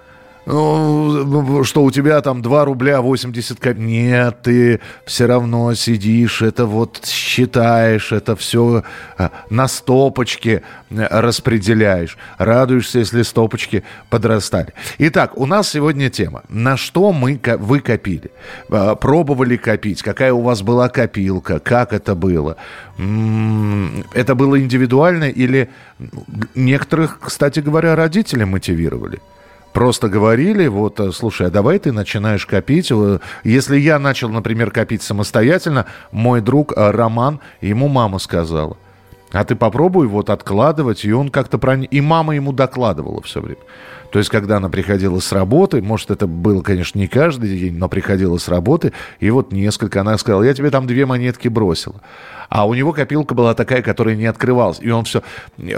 Ну, 0.45 1.63
что 1.63 1.83
у 1.83 1.91
тебя 1.91 2.19
там 2.21 2.41
2 2.41 2.65
рубля 2.65 3.01
80 3.01 3.60
копеек. 3.60 3.77
Нет, 3.77 4.41
ты 4.41 4.79
все 5.05 5.27
равно 5.27 5.74
сидишь, 5.75 6.41
это 6.41 6.65
вот 6.65 7.05
считаешь, 7.05 8.12
это 8.12 8.36
все 8.36 8.83
а, 9.17 9.31
на 9.50 9.67
стопочке 9.67 10.63
э, 10.89 11.07
распределяешь. 11.10 12.17
Радуешься, 12.39 13.00
если 13.00 13.21
стопочки 13.21 13.83
подрастали. 14.10 14.74
Итак, 14.98 15.38
у 15.38 15.45
нас 15.45 15.69
сегодня 15.69 16.10
тема. 16.10 16.43
На 16.50 16.75
что 16.75 17.12
мы, 17.13 17.39
вы 17.60 17.79
копили? 17.79 18.31
А, 18.69 18.95
пробовали 18.95 19.57
копить? 19.57 20.01
Какая 20.01 20.33
у 20.33 20.41
вас 20.41 20.63
была 20.63 20.89
копилка? 20.89 21.60
Как 21.60 21.93
это 21.93 22.15
было? 22.15 22.57
Это 24.13 24.36
было 24.36 24.60
индивидуально 24.60 25.25
или 25.25 25.69
некоторых, 26.55 27.19
кстати 27.21 27.60
говоря, 27.60 27.95
родители 27.95 28.43
мотивировали? 28.43 29.19
Просто 29.73 30.09
говорили, 30.09 30.67
вот, 30.67 30.99
э, 30.99 31.11
слушай, 31.11 31.47
а 31.47 31.49
давай 31.49 31.79
ты 31.79 31.91
начинаешь 31.91 32.45
копить. 32.45 32.91
Э, 32.91 33.19
если 33.43 33.77
я 33.77 33.99
начал, 33.99 34.29
например, 34.29 34.71
копить 34.71 35.01
самостоятельно, 35.01 35.85
мой 36.11 36.41
друг 36.41 36.73
э, 36.75 36.91
Роман, 36.91 37.39
ему 37.61 37.87
мама 37.87 38.19
сказала, 38.19 38.75
а 39.31 39.45
ты 39.45 39.55
попробуй 39.55 40.07
вот 40.07 40.29
откладывать, 40.29 41.05
и 41.05 41.13
он 41.13 41.29
как-то 41.29 41.57
про... 41.57 41.75
И 41.77 42.01
мама 42.01 42.35
ему 42.35 42.51
докладывала 42.51 43.21
все 43.21 43.39
время. 43.39 43.61
То 44.11 44.19
есть, 44.19 44.29
когда 44.29 44.57
она 44.57 44.67
приходила 44.67 45.19
с 45.19 45.31
работы, 45.31 45.81
может, 45.81 46.11
это 46.11 46.27
было, 46.27 46.61
конечно, 46.61 46.99
не 46.99 47.07
каждый 47.07 47.57
день, 47.57 47.77
но 47.77 47.87
приходила 47.87 48.37
с 48.37 48.49
работы, 48.49 48.91
и 49.21 49.29
вот 49.29 49.53
несколько, 49.53 50.01
она 50.01 50.17
сказала, 50.17 50.43
я 50.43 50.53
тебе 50.53 50.69
там 50.69 50.85
две 50.85 51.05
монетки 51.05 51.47
бросила. 51.47 52.01
А 52.49 52.67
у 52.67 52.73
него 52.73 52.91
копилка 52.91 53.33
была 53.33 53.53
такая, 53.53 53.81
которая 53.81 54.17
не 54.17 54.25
открывалась. 54.25 54.79
И 54.81 54.89
он 54.89 55.05
все, 55.05 55.23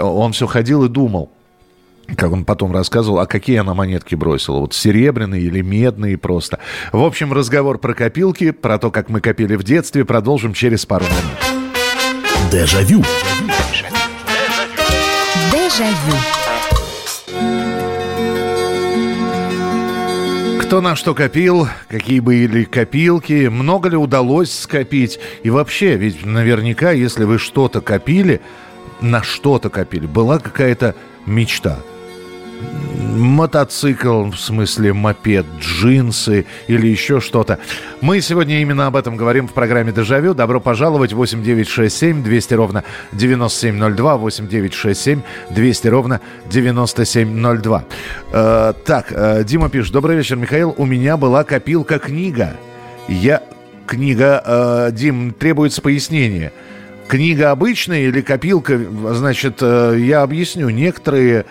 он 0.00 0.32
все 0.32 0.48
ходил 0.48 0.82
и 0.84 0.88
думал, 0.88 1.30
как 2.16 2.32
он 2.32 2.44
потом 2.44 2.72
рассказывал, 2.72 3.18
а 3.20 3.26
какие 3.26 3.58
она 3.58 3.74
монетки 3.74 4.14
бросила, 4.14 4.60
вот 4.60 4.74
серебряные 4.74 5.42
или 5.42 5.62
медные 5.62 6.18
просто. 6.18 6.58
В 6.92 7.02
общем, 7.02 7.32
разговор 7.32 7.78
про 7.78 7.94
копилки, 7.94 8.50
про 8.50 8.78
то, 8.78 8.90
как 8.90 9.08
мы 9.08 9.20
копили 9.20 9.56
в 9.56 9.62
детстве, 9.62 10.04
продолжим 10.04 10.52
через 10.52 10.86
пару 10.86 11.04
минут. 11.04 11.54
Дежавю. 12.52 13.02
Дежавю. 15.50 16.16
Кто 20.60 20.80
на 20.80 20.96
что 20.96 21.14
копил, 21.14 21.68
какие 21.88 22.20
были 22.20 22.64
копилки, 22.64 23.48
много 23.48 23.90
ли 23.90 23.96
удалось 23.96 24.52
скопить. 24.52 25.20
И 25.42 25.50
вообще, 25.50 25.96
ведь 25.96 26.24
наверняка, 26.24 26.90
если 26.90 27.24
вы 27.24 27.38
что-то 27.38 27.80
копили, 27.80 28.40
на 29.00 29.22
что-то 29.22 29.70
копили, 29.70 30.06
была 30.06 30.38
какая-то 30.38 30.94
мечта– 31.26 31.78
мотоцикл, 33.14 34.30
в 34.30 34.36
смысле 34.36 34.92
мопед, 34.92 35.46
джинсы 35.58 36.46
или 36.66 36.86
еще 36.86 37.20
что-то. 37.20 37.58
Мы 38.00 38.20
сегодня 38.20 38.60
именно 38.60 38.86
об 38.86 38.96
этом 38.96 39.16
говорим 39.16 39.48
в 39.48 39.52
программе 39.52 39.92
«Дежавю». 39.92 40.34
Добро 40.34 40.60
пожаловать. 40.60 41.12
8967 41.12 42.22
200 42.22 42.54
ровно 42.54 42.84
9702. 43.12 44.16
8967 44.16 45.22
200 45.50 45.88
ровно 45.88 46.20
9702. 46.50 47.84
Э, 48.32 48.72
так, 48.84 49.06
э, 49.10 49.44
Дима 49.44 49.68
пишет. 49.70 49.92
Добрый 49.92 50.16
вечер, 50.16 50.36
Михаил. 50.36 50.74
У 50.76 50.84
меня 50.84 51.16
была 51.16 51.44
копилка 51.44 51.98
книга. 51.98 52.56
Я... 53.08 53.42
Книга, 53.86 54.42
э, 54.44 54.90
Дим, 54.92 55.32
требуется 55.32 55.82
пояснение. 55.82 56.52
Книга 57.06 57.50
обычная 57.50 58.08
или 58.08 58.22
копилка? 58.22 58.80
Значит, 59.12 59.58
э, 59.60 59.96
я 59.98 60.22
объясню. 60.22 60.70
Некоторые 60.70 61.44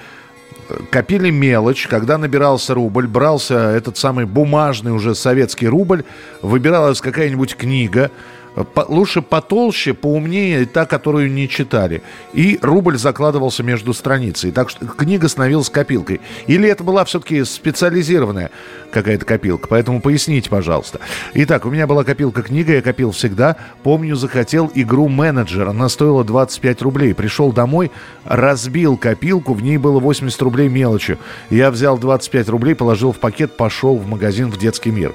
копили 0.92 1.30
мелочь, 1.30 1.88
когда 1.88 2.18
набирался 2.18 2.74
рубль, 2.74 3.08
брался 3.08 3.72
этот 3.72 3.98
самый 3.98 4.26
бумажный 4.26 4.92
уже 4.92 5.16
советский 5.16 5.68
рубль, 5.68 6.04
выбиралась 6.42 7.02
какая-нибудь 7.02 7.56
книга, 7.56 8.12
по, 8.56 8.86
лучше 8.88 9.22
потолще, 9.22 9.94
поумнее, 9.94 10.66
та, 10.66 10.86
которую 10.86 11.32
не 11.32 11.50
читали. 11.50 12.04
И 12.34 12.60
рубль 12.62 12.98
закладывался 12.98 13.64
между 13.64 13.94
страницей. 13.94 14.52
Так 14.52 14.70
что 14.70 14.86
книга 14.86 15.28
становилась 15.28 15.70
копилкой. 15.70 16.22
Или 16.48 16.70
это 16.70 16.84
была 16.84 17.04
все-таки 17.06 17.44
специализированная 17.44 18.52
какая-то 18.92 19.26
копилка. 19.26 19.68
Поэтому 19.68 20.02
поясните, 20.02 20.50
пожалуйста. 20.50 21.00
Итак, 21.34 21.66
у 21.66 21.72
меня 21.72 21.88
была 21.88 22.04
копилка 22.04 22.44
книга, 22.44 22.74
я 22.74 22.82
копил 22.82 23.12
всегда. 23.12 23.56
Помню, 23.82 24.16
захотел 24.16 24.72
игру 24.76 25.08
менеджера. 25.08 25.72
Она 25.72 25.90
стоила 25.90 26.24
25 26.24 26.82
рублей. 26.84 27.14
Пришел 27.16 27.52
домой, 27.52 27.92
разбил 28.24 28.98
копилку, 28.98 29.54
в 29.54 29.64
ней 29.64 29.78
было 29.78 30.00
80 30.00 30.40
рублей 30.44 30.70
мелочью. 30.70 31.18
Я 31.50 31.72
взял 31.72 31.98
25 31.98 32.50
рублей, 32.50 32.76
положил 32.76 33.12
в 33.12 33.20
пакет, 33.20 33.58
пошел 33.58 33.98
в 33.98 34.08
магазин 34.08 34.52
в 34.52 34.58
детский 34.58 34.92
мир. 34.92 35.14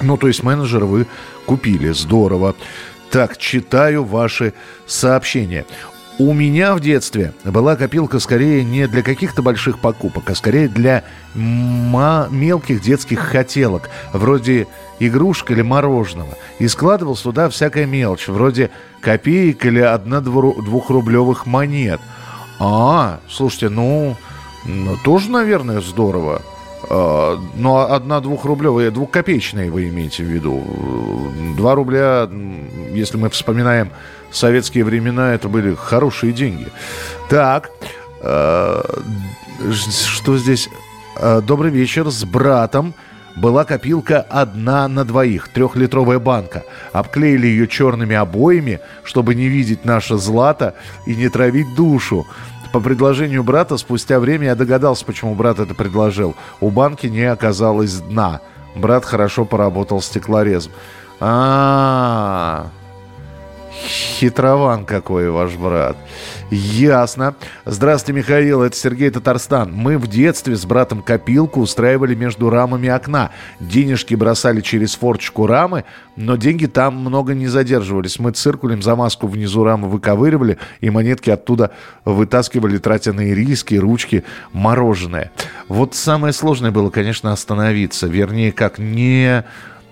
Ну, 0.00 0.16
то 0.16 0.28
есть 0.28 0.42
менеджера 0.42 0.84
вы 0.86 1.06
купили. 1.46 1.90
Здорово. 1.90 2.54
Так, 3.10 3.36
читаю 3.38 4.04
ваши 4.04 4.54
сообщения. 4.86 5.66
У 6.18 6.34
меня 6.34 6.74
в 6.74 6.80
детстве 6.80 7.32
была 7.44 7.76
копилка 7.76 8.18
скорее 8.18 8.62
не 8.62 8.86
для 8.86 9.02
каких-то 9.02 9.40
больших 9.40 9.78
покупок, 9.78 10.28
а 10.28 10.34
скорее 10.34 10.68
для 10.68 11.02
мелких 11.34 12.82
детских 12.82 13.20
хотелок, 13.20 13.88
вроде 14.12 14.66
игрушек 14.98 15.50
или 15.50 15.62
мороженого. 15.62 16.36
И 16.58 16.68
складывал 16.68 17.16
сюда 17.16 17.48
всякая 17.48 17.86
мелочь, 17.86 18.28
вроде 18.28 18.70
копеек 19.00 19.64
или 19.64 19.80
одно-двухрублевых 19.80 21.46
монет. 21.46 22.00
А, 22.58 23.20
слушайте, 23.26 23.70
ну, 23.70 24.14
ну, 24.66 24.98
тоже, 25.02 25.30
наверное, 25.30 25.80
здорово. 25.80 26.42
А, 26.88 27.38
но 27.54 27.92
одна 27.92 28.20
двухрублевая, 28.20 28.90
двухкопеечная 28.90 29.70
вы 29.70 29.88
имеете 29.88 30.24
в 30.24 30.26
виду. 30.26 30.62
Два 31.56 31.74
рубля, 31.74 32.28
если 32.92 33.16
мы 33.16 33.28
вспоминаем 33.30 33.90
советские 34.30 34.84
времена, 34.84 35.34
это 35.34 35.48
были 35.48 35.74
хорошие 35.74 36.32
деньги. 36.32 36.68
Так, 37.28 37.70
а, 38.22 38.82
что 39.72 40.38
здесь? 40.38 40.68
А, 41.16 41.40
добрый 41.40 41.70
вечер, 41.70 42.10
с 42.10 42.24
братом 42.24 42.94
была 43.36 43.64
копилка 43.64 44.20
одна 44.28 44.88
на 44.88 45.04
двоих, 45.04 45.48
трехлитровая 45.48 46.18
банка. 46.18 46.64
Обклеили 46.92 47.46
ее 47.46 47.68
черными 47.68 48.16
обоями, 48.16 48.80
чтобы 49.04 49.34
не 49.34 49.48
видеть 49.48 49.84
наше 49.84 50.16
злато 50.16 50.74
и 51.06 51.14
не 51.14 51.28
травить 51.28 51.74
душу. 51.74 52.26
По 52.72 52.80
предложению 52.80 53.42
брата 53.42 53.76
спустя 53.76 54.20
время 54.20 54.46
я 54.46 54.54
догадался, 54.54 55.04
почему 55.04 55.34
брат 55.34 55.58
это 55.58 55.74
предложил. 55.74 56.36
У 56.60 56.70
банки 56.70 57.08
не 57.08 57.24
оказалось 57.24 57.94
дна. 58.00 58.40
Брат 58.76 59.04
хорошо 59.04 59.44
поработал 59.44 60.00
стеклорезом. 60.00 60.72
А, 61.18 62.64
-а, 62.64 62.66
-а. 62.66 62.79
Хитрован 63.72 64.84
какой 64.84 65.30
ваш 65.30 65.54
брат. 65.54 65.96
Ясно. 66.50 67.36
Здравствуйте, 67.64 68.18
Михаил, 68.18 68.62
это 68.62 68.76
Сергей 68.76 69.10
Татарстан. 69.10 69.72
Мы 69.72 69.98
в 69.98 70.08
детстве 70.08 70.56
с 70.56 70.64
братом 70.64 71.02
копилку 71.02 71.60
устраивали 71.60 72.14
между 72.14 72.50
рамами 72.50 72.88
окна. 72.88 73.30
Денежки 73.60 74.14
бросали 74.14 74.60
через 74.60 74.96
форчку 74.96 75.46
рамы, 75.46 75.84
но 76.16 76.36
деньги 76.36 76.66
там 76.66 76.96
много 76.96 77.34
не 77.34 77.46
задерживались. 77.46 78.18
Мы 78.18 78.32
циркулем 78.32 78.82
за 78.82 78.96
маску 78.96 79.28
внизу 79.28 79.62
рамы 79.62 79.88
выковыривали 79.88 80.58
и 80.80 80.90
монетки 80.90 81.30
оттуда 81.30 81.70
вытаскивали, 82.04 82.78
тратя 82.78 83.12
на 83.12 83.30
ириски, 83.30 83.76
ручки, 83.76 84.24
мороженое. 84.52 85.30
Вот 85.68 85.94
самое 85.94 86.32
сложное 86.32 86.72
было, 86.72 86.90
конечно, 86.90 87.32
остановиться. 87.32 88.08
Вернее, 88.08 88.50
как 88.50 88.78
не 88.78 89.44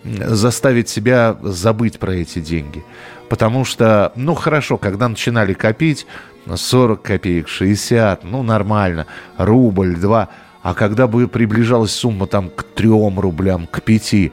заставить 0.04 0.88
себя 0.88 1.36
забыть 1.42 1.98
про 1.98 2.14
эти 2.14 2.40
деньги. 2.40 2.84
Потому 3.28 3.64
что, 3.64 4.12
ну 4.16 4.34
хорошо, 4.34 4.78
когда 4.78 5.08
начинали 5.08 5.52
копить, 5.52 6.06
40 6.52 7.02
копеек, 7.02 7.48
60, 7.48 8.24
ну 8.24 8.42
нормально, 8.42 9.06
рубль, 9.36 9.96
два. 9.96 10.28
А 10.62 10.74
когда 10.74 11.06
бы 11.06 11.28
приближалась 11.28 11.92
сумма 11.92 12.26
там 12.26 12.50
к 12.50 12.62
3 12.62 12.88
рублям, 13.16 13.66
к 13.66 13.82
5, 13.82 14.32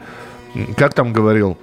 как 0.78 0.94
там 0.94 1.14
говорил 1.14 1.58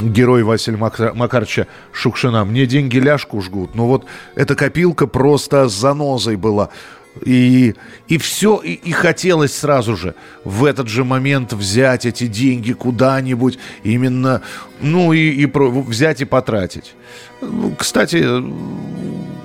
герой 0.00 0.42
Василия 0.42 0.78
Макаровича 0.78 1.66
Шукшина, 1.92 2.44
мне 2.44 2.66
деньги 2.66 2.98
ляжку 2.98 3.40
жгут. 3.40 3.74
Ну 3.74 3.86
вот 3.86 4.04
эта 4.34 4.54
копилка 4.54 5.06
просто 5.06 5.68
занозой 5.68 6.36
была. 6.36 6.70
И, 7.24 7.74
и 8.08 8.18
все, 8.18 8.60
и, 8.62 8.72
и 8.72 8.92
хотелось 8.92 9.54
сразу 9.54 9.96
же 9.96 10.14
в 10.44 10.64
этот 10.64 10.88
же 10.88 11.04
момент 11.04 11.52
взять 11.52 12.06
эти 12.06 12.26
деньги 12.26 12.72
куда-нибудь, 12.72 13.58
именно, 13.82 14.42
ну 14.80 15.12
и, 15.12 15.30
и 15.30 15.46
про, 15.46 15.70
взять 15.70 16.20
и 16.20 16.24
потратить. 16.24 16.94
Ну, 17.40 17.72
кстати, 17.78 18.24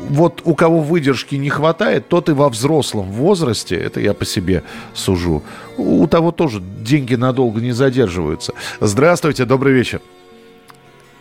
вот 0.09 0.41
у 0.43 0.55
кого 0.55 0.79
выдержки 0.79 1.35
не 1.35 1.49
хватает, 1.49 2.09
тот 2.09 2.29
и 2.29 2.33
во 2.33 2.49
взрослом 2.49 3.05
возрасте, 3.11 3.75
это 3.77 3.99
я 3.99 4.13
по 4.13 4.25
себе 4.25 4.63
сужу, 4.93 5.43
у 5.77 6.05
того 6.07 6.31
тоже 6.31 6.61
деньги 6.61 7.15
надолго 7.15 7.61
не 7.61 7.71
задерживаются. 7.71 8.53
Здравствуйте, 8.79 9.45
добрый 9.45 9.73
вечер. 9.73 10.01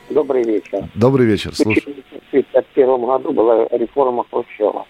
Добрый 0.09 0.43
вечер. 0.43 0.89
Добрый 0.95 1.27
вечер, 1.27 1.55
слушай. 1.55 1.81
В 1.81 2.35
1951 2.35 3.07
году 3.07 3.33
была 3.33 3.69
реформа 3.71 4.25
Хрущева 4.29 4.87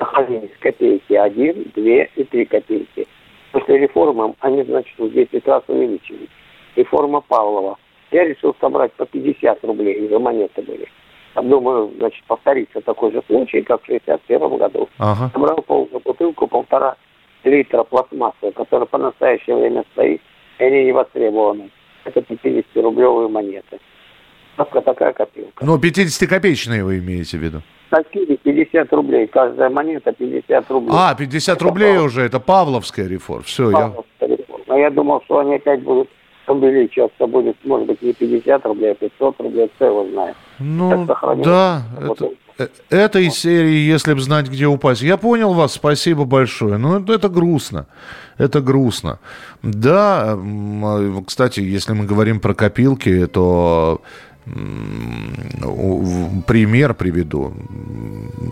находились 0.00 0.50
копейки 0.58 1.12
1, 1.12 1.72
2 1.76 1.84
и 2.16 2.24
3 2.24 2.44
копейки. 2.46 3.06
После 3.52 3.78
реформы 3.78 4.34
они, 4.40 4.62
значит, 4.64 4.98
в 4.98 5.12
10 5.12 5.46
раз 5.46 5.62
увеличились. 5.68 6.28
Реформа 6.76 7.20
Павлова. 7.20 7.78
Я 8.10 8.24
решил 8.24 8.56
собрать 8.60 8.92
по 8.94 9.06
50 9.06 9.64
рублей, 9.64 10.04
уже 10.06 10.18
монеты 10.18 10.62
были. 10.62 10.88
Там, 11.34 11.48
думаю, 11.48 11.92
значит, 11.98 12.24
повторится 12.24 12.80
такой 12.80 13.12
же 13.12 13.22
случай, 13.26 13.62
как 13.62 13.82
в 13.82 13.86
61 13.86 14.56
году. 14.56 14.88
Ага. 14.98 15.30
Собрал 15.32 15.62
полную 15.62 16.00
бутылку, 16.00 16.48
полтора 16.48 16.96
литра 17.44 17.84
пластмассы, 17.84 18.50
которая 18.52 18.86
по 18.86 18.98
настоящее 18.98 19.56
время 19.56 19.84
стоит, 19.92 20.20
и 20.58 20.64
они 20.64 20.84
не 20.84 20.92
востребованы. 20.92 21.70
Это 22.04 22.20
50-рублевые 22.20 23.28
монеты. 23.28 23.78
Только 24.56 24.80
такая 24.80 25.12
копилка. 25.12 25.64
Ну, 25.64 25.78
50-копеечные 25.78 26.82
вы 26.82 26.98
имеете 26.98 27.38
в 27.38 27.42
виду? 27.42 27.62
Такие 27.90 28.36
50 28.36 28.92
рублей. 28.92 29.26
Каждая 29.26 29.68
монета 29.70 30.12
50 30.12 30.70
рублей. 30.70 30.92
А, 30.92 31.14
50 31.14 31.56
это 31.56 31.64
рублей 31.64 31.92
Павлов. 31.94 32.06
уже, 32.06 32.22
это 32.22 32.40
Павловская 32.40 33.08
реформа. 33.08 33.42
Все, 33.42 33.70
Павловская 33.70 34.28
я... 34.28 34.36
реформа. 34.36 34.78
Я 34.78 34.90
думал, 34.90 35.22
что 35.24 35.38
они 35.38 35.56
опять 35.56 35.82
будут 35.82 36.08
увеличиваться, 36.50 37.26
будет, 37.26 37.56
может 37.64 37.86
быть, 37.86 38.02
не 38.02 38.12
50 38.12 38.66
рублей, 38.66 38.92
а 38.92 38.94
500 38.94 39.40
рублей, 39.40 39.70
кто 39.76 39.86
его 39.86 40.08
знает. 40.10 40.36
Ну, 40.58 41.06
да, 41.44 41.82
это, 42.00 42.30
э, 42.58 42.68
это 42.90 43.18
из 43.18 43.34
серии 43.34 43.90
«Если 43.92 44.14
бы 44.14 44.20
знать, 44.20 44.48
где 44.48 44.66
упасть». 44.66 45.02
Я 45.02 45.16
понял 45.16 45.52
вас, 45.54 45.72
спасибо 45.72 46.24
большое. 46.24 46.76
Ну, 46.76 47.00
это, 47.00 47.12
это 47.12 47.28
грустно. 47.28 47.86
Это 48.36 48.60
грустно. 48.60 49.20
Да, 49.62 50.36
а, 50.36 51.22
кстати, 51.26 51.60
если 51.60 51.92
мы 51.92 52.04
говорим 52.04 52.40
про 52.40 52.54
копилки, 52.54 53.26
то 53.26 54.02
пример 56.46 56.94
приведу. 56.94 57.52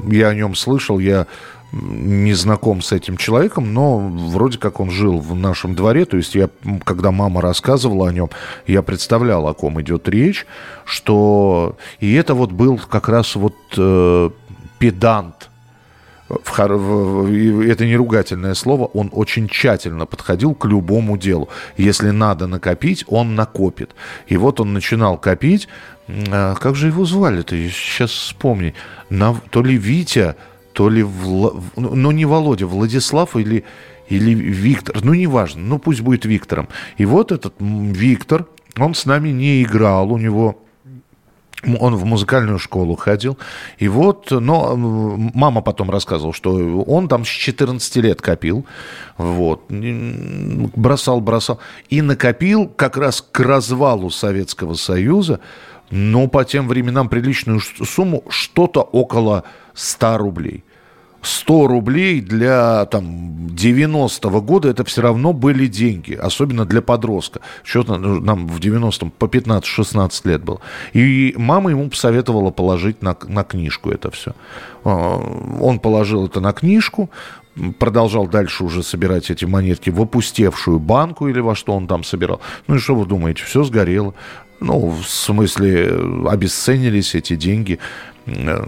Я 0.09 0.29
о 0.29 0.35
нем 0.35 0.55
слышал, 0.55 0.99
я 0.99 1.27
не 1.73 2.33
знаком 2.33 2.81
с 2.81 2.93
этим 2.93 3.17
человеком, 3.17 3.75
но 3.75 3.99
вроде 3.99 4.59
как 4.59 4.81
он 4.81 4.91
жил 4.91 5.19
в 5.19 5.35
нашем 5.35 5.75
дворе, 5.75 6.07
то 6.07 6.17
есть 6.17 6.35
я, 6.35 6.49
когда 6.85 7.11
мама 7.11 7.43
рассказывала 7.43 8.09
о 8.09 8.13
нем, 8.13 8.31
я 8.67 8.83
представлял, 8.83 9.47
о 9.47 9.55
ком 9.55 9.81
идет 9.81 10.09
речь, 10.09 10.47
что... 10.85 11.77
И 12.01 12.15
это 12.15 12.35
вот 12.35 12.53
был 12.53 12.79
как 12.79 13.09
раз 13.09 13.37
вот 13.37 13.57
э, 13.77 14.31
педант, 14.79 15.48
в, 16.29 16.59
в, 16.59 17.61
это 17.69 17.87
не 17.87 17.97
ругательное 17.97 18.55
слово, 18.55 18.87
он 18.87 19.09
очень 19.13 19.49
тщательно 19.49 20.07
подходил 20.07 20.55
к 20.55 20.67
любому 20.67 21.17
делу. 21.17 21.49
Если 21.77 22.11
надо 22.11 22.47
накопить, 22.47 23.05
он 23.09 23.35
накопит. 23.35 23.95
И 24.27 24.37
вот 24.37 24.61
он 24.61 24.73
начинал 24.75 25.19
копить. 25.19 25.69
А, 26.09 26.55
как 26.55 26.75
же 26.75 26.89
его 26.89 27.05
звали-то? 27.05 27.57
Сейчас 27.57 28.11
вспомни. 28.11 28.75
На, 29.11 29.35
то 29.51 29.63
ли 29.63 29.77
Витя, 29.77 30.37
то 30.73 30.89
ли... 30.89 31.03
Вла, 31.03 31.53
ну, 31.77 31.95
ну, 31.95 32.11
не 32.11 32.25
Володя, 32.25 32.67
Владислав 32.67 33.37
или, 33.37 33.65
или 34.09 34.35
Виктор. 34.35 34.97
Ну, 35.03 35.15
неважно. 35.15 35.63
Ну, 35.63 35.79
пусть 35.79 36.03
будет 36.03 36.25
Виктором. 36.27 36.69
И 36.99 37.07
вот 37.07 37.33
этот 37.33 37.55
Виктор, 37.59 38.47
он 38.77 38.95
с 38.95 39.07
нами 39.07 39.31
не 39.31 39.63
играл. 39.63 40.13
У 40.13 40.19
него 40.19 40.63
он 41.65 41.97
в 41.97 42.05
музыкальную 42.05 42.59
школу 42.59 42.97
ходил. 42.97 43.39
И 43.79 43.89
вот, 43.89 44.31
но 44.31 44.77
мама 44.77 45.61
потом 45.61 45.91
рассказывала, 45.91 46.33
что 46.33 46.55
он 46.55 47.09
там 47.09 47.25
с 47.25 47.29
14 47.29 47.97
лет 47.97 48.23
копил. 48.23 48.65
Вот. 49.17 49.63
Бросал, 49.69 51.21
бросал. 51.21 51.59
И 51.89 52.03
накопил 52.03 52.69
как 52.69 52.97
раз 52.97 53.23
к 53.23 53.41
развалу 53.41 54.11
Советского 54.11 54.75
Союза, 54.75 55.41
но 55.91 56.29
по 56.29 56.45
тем 56.45 56.69
временам 56.69 57.09
приличную 57.09 57.61
сумму, 57.61 58.25
что-то 58.29 58.83
около 58.83 59.45
100 59.75 60.19
рублей. 60.19 60.65
100 61.23 61.67
рублей 61.67 62.21
для 62.21 62.85
там, 62.87 63.49
90-го 63.49 64.41
года 64.41 64.69
это 64.69 64.85
все 64.85 65.03
равно 65.03 65.33
были 65.33 65.67
деньги, 65.67 66.15
особенно 66.15 66.65
для 66.65 66.81
подростка. 66.81 67.41
Что-то 67.65 67.99
нам 67.99 68.47
в 68.47 68.61
90-м 68.61 69.11
по 69.11 69.25
15-16 69.25 70.29
лет 70.29 70.45
было. 70.45 70.61
И 70.93 71.35
мама 71.37 71.71
ему 71.71 71.89
посоветовала 71.91 72.51
положить 72.51 73.03
на, 73.03 73.17
на 73.27 73.45
книжку 73.45 73.91
это 73.91 74.11
все. 74.11 74.33
А, 74.85 75.17
он 75.61 75.81
положил 75.81 76.27
это 76.27 76.41
на 76.41 76.53
книжку, 76.53 77.11
продолжал 77.79 78.29
дальше 78.29 78.65
уже 78.65 78.83
собирать 78.83 79.31
эти 79.31 79.45
монетки 79.45 79.91
в 79.91 80.01
опустевшую 80.01 80.79
банку 80.79 81.29
или 81.29 81.41
во 81.41 81.55
что 81.55 81.75
он 81.75 81.87
там 81.87 82.05
собирал. 82.05 82.41
Ну 82.69 82.77
и 82.77 82.79
что 82.79 82.95
вы 82.95 83.07
думаете, 83.07 83.43
все 83.45 83.65
сгорело. 83.65 84.15
Ну, 84.61 84.89
в 84.89 85.07
смысле, 85.07 85.89
обесценились 86.29 87.15
эти 87.15 87.37
деньги. 87.37 87.79
Э, 88.29 88.65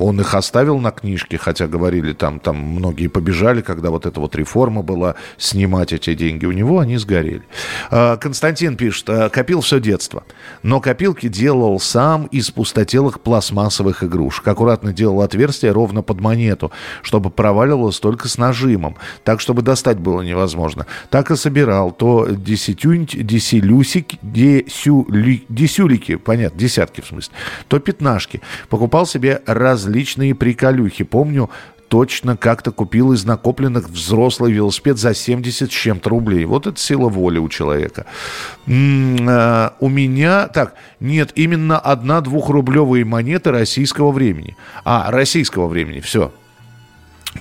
он 0.00 0.20
их 0.20 0.34
оставил 0.34 0.78
на 0.78 0.90
книжке, 0.90 1.38
хотя 1.38 1.66
говорили, 1.66 2.12
там, 2.12 2.40
там 2.40 2.56
многие 2.56 3.08
побежали, 3.08 3.60
когда 3.60 3.90
вот 3.90 4.06
эта 4.06 4.20
вот 4.20 4.34
реформа 4.36 4.82
была, 4.82 5.14
снимать 5.36 5.92
эти 5.92 6.14
деньги. 6.14 6.46
У 6.46 6.52
него 6.52 6.78
они 6.78 6.96
сгорели. 6.96 7.42
А, 7.90 8.16
Константин 8.16 8.76
пишет, 8.76 9.08
«А, 9.08 9.28
копил 9.28 9.60
все 9.60 9.80
детство, 9.80 10.24
но 10.62 10.80
копилки 10.80 11.28
делал 11.28 11.78
сам 11.80 12.26
из 12.26 12.50
пустотелых 12.50 13.20
пластмассовых 13.20 14.04
игрушек. 14.04 14.46
Аккуратно 14.46 14.92
делал 14.92 15.22
отверстие 15.22 15.72
ровно 15.72 16.02
под 16.02 16.20
монету, 16.20 16.72
чтобы 17.02 17.30
проваливалось 17.30 17.98
только 17.98 18.28
с 18.28 18.38
нажимом, 18.38 18.96
так, 19.24 19.40
чтобы 19.40 19.62
достать 19.62 19.98
было 19.98 20.22
невозможно. 20.22 20.86
Так 21.10 21.30
и 21.30 21.36
собирал 21.36 21.92
то 21.92 22.26
десятюнь, 22.28 23.06
десилюсики, 23.06 24.18
десюли, 24.22 25.44
десюлики, 25.48 26.16
понятно, 26.16 26.58
десятки 26.58 27.00
в 27.00 27.06
смысле, 27.06 27.34
то 27.68 27.78
пятнашки. 27.78 28.40
Покупал 28.68 28.91
покупал 28.92 29.06
себе 29.06 29.40
различные 29.46 30.34
приколюхи. 30.34 31.02
Помню, 31.02 31.48
точно 31.88 32.36
как-то 32.36 32.72
купил 32.72 33.14
из 33.14 33.24
накопленных 33.24 33.88
взрослый 33.88 34.52
велосипед 34.52 34.98
за 34.98 35.14
70 35.14 35.72
с 35.72 35.74
чем-то 35.74 36.10
рублей. 36.10 36.44
Вот 36.44 36.66
это 36.66 36.78
сила 36.78 37.08
воли 37.08 37.38
у 37.38 37.48
человека. 37.48 38.04
М-м, 38.66 39.70
у 39.80 39.88
меня, 39.88 40.46
так, 40.48 40.74
нет, 41.00 41.32
именно 41.36 41.78
одна 41.78 42.20
двухрублевые 42.20 43.06
монеты 43.06 43.50
российского 43.50 44.12
времени. 44.12 44.58
А, 44.84 45.10
российского 45.10 45.68
времени, 45.68 46.00
все. 46.00 46.30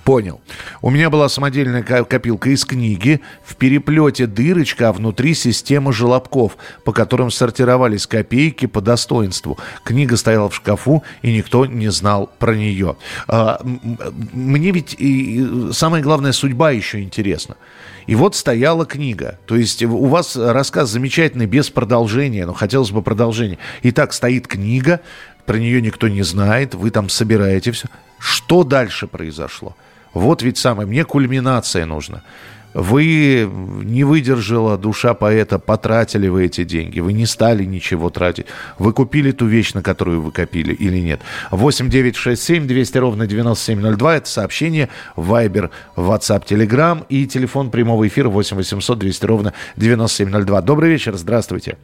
Понял. 0.04 0.40
У 0.82 0.90
меня 0.90 1.10
была 1.10 1.28
самодельная 1.28 1.84
копилка 1.84 2.50
из 2.50 2.64
книги. 2.64 3.20
В 3.44 3.56
переплете 3.56 4.26
дырочка, 4.26 4.90
а 4.90 4.94
внутри 4.94 5.34
система 5.34 5.92
желобков, 5.92 6.58
по 6.86 6.94
которым 6.94 7.30
сортировались 7.30 8.08
копейки 8.08 8.68
по 8.68 8.80
достоинству. 8.82 9.60
Книга 9.84 10.16
стояла 10.16 10.50
в 10.50 10.56
шкафу, 10.56 11.04
и 11.22 11.36
никто 11.36 11.66
не 11.66 11.90
знал 11.90 12.32
про 12.40 12.56
нее. 12.56 12.96
А, 13.28 13.62
мне 13.64 14.72
ведь 14.72 14.96
и 14.98 15.70
самое 15.74 16.02
главное, 16.02 16.32
судьба 16.32 16.72
еще 16.72 17.02
интересна. 17.02 17.58
И 18.08 18.16
вот 18.16 18.36
стояла 18.36 18.86
книга. 18.86 19.38
То 19.46 19.56
есть 19.56 19.84
у 19.84 20.06
вас 20.08 20.36
рассказ 20.36 20.90
замечательный, 20.90 21.46
без 21.46 21.70
продолжения, 21.70 22.46
но 22.46 22.54
хотелось 22.54 22.92
бы 22.92 23.02
продолжения. 23.02 23.58
Итак, 23.84 24.14
стоит 24.14 24.48
книга, 24.48 25.02
про 25.46 25.58
нее 25.58 25.82
никто 25.82 26.08
не 26.08 26.24
знает, 26.24 26.76
вы 26.76 26.92
там 26.92 27.10
собираете 27.10 27.72
все. 27.72 27.88
Что 28.20 28.64
дальше 28.64 29.08
произошло? 29.08 29.76
Вот 30.14 30.42
ведь 30.44 30.58
самое, 30.58 30.88
мне 30.88 31.06
кульминация 31.06 31.86
нужна. 31.86 32.24
Вы 32.74 33.50
не 33.84 34.06
выдержала 34.06 34.78
душа 34.78 35.14
поэта, 35.14 35.60
потратили 35.60 36.30
вы 36.30 36.46
эти 36.46 36.64
деньги, 36.64 37.02
вы 37.02 37.12
не 37.12 37.26
стали 37.26 37.66
ничего 37.66 38.10
тратить. 38.10 38.46
Вы 38.80 38.94
купили 38.94 39.32
ту 39.32 39.46
вещь, 39.46 39.74
на 39.74 39.82
которую 39.82 40.22
вы 40.22 40.32
копили 40.32 40.74
или 40.74 41.00
нет. 41.00 41.20
8 41.52 41.90
9 41.90 42.16
6 42.16 42.42
7 42.42 42.68
200 42.68 42.98
ровно 42.98 43.28
9702. 43.28 44.16
Это 44.16 44.30
сообщение, 44.30 44.88
Вайбер, 45.18 45.70
WhatsApp, 45.98 46.46
Telegram 46.48 47.06
и 47.10 47.28
телефон 47.28 47.72
прямого 47.72 48.08
эфира 48.08 48.30
8 48.30 48.56
800 48.56 49.00
200 49.00 49.26
ровно 49.26 49.54
9702. 49.76 50.62
Добрый 50.62 50.90
вечер, 50.92 51.18
здравствуйте. 51.18 51.78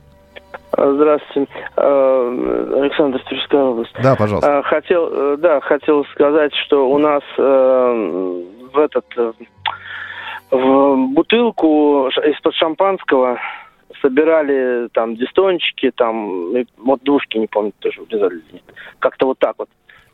Здравствуйте, 0.72 1.52
э, 1.76 2.74
Александр 2.82 3.24
Тверская 3.24 3.64
область. 3.64 3.94
Да, 4.02 4.16
пожалуйста. 4.16 4.60
Э, 4.60 4.64
хотел, 4.64 5.10
э, 5.12 5.38
да, 5.38 5.62
хотел 5.62 6.06
сказать, 6.06 6.54
что 6.56 6.90
у 6.90 6.98
нас 6.98 7.24
в 7.38 8.78
этот 8.78 9.06
в 10.50 10.96
бутылку 11.14 12.08
из-под 12.08 12.54
шампанского 12.56 13.38
собирали 14.02 14.88
там 14.94 15.16
дистончики, 15.16 15.92
там 15.92 16.54
вот 16.78 17.02
двушки, 17.04 17.38
не 17.38 17.48
помню, 17.48 17.74
тоже 17.80 18.02
влезали. 18.04 18.42
Как-то 19.00 19.26
вот 19.28 19.40
так 19.40 19.56
вот. 19.58 19.70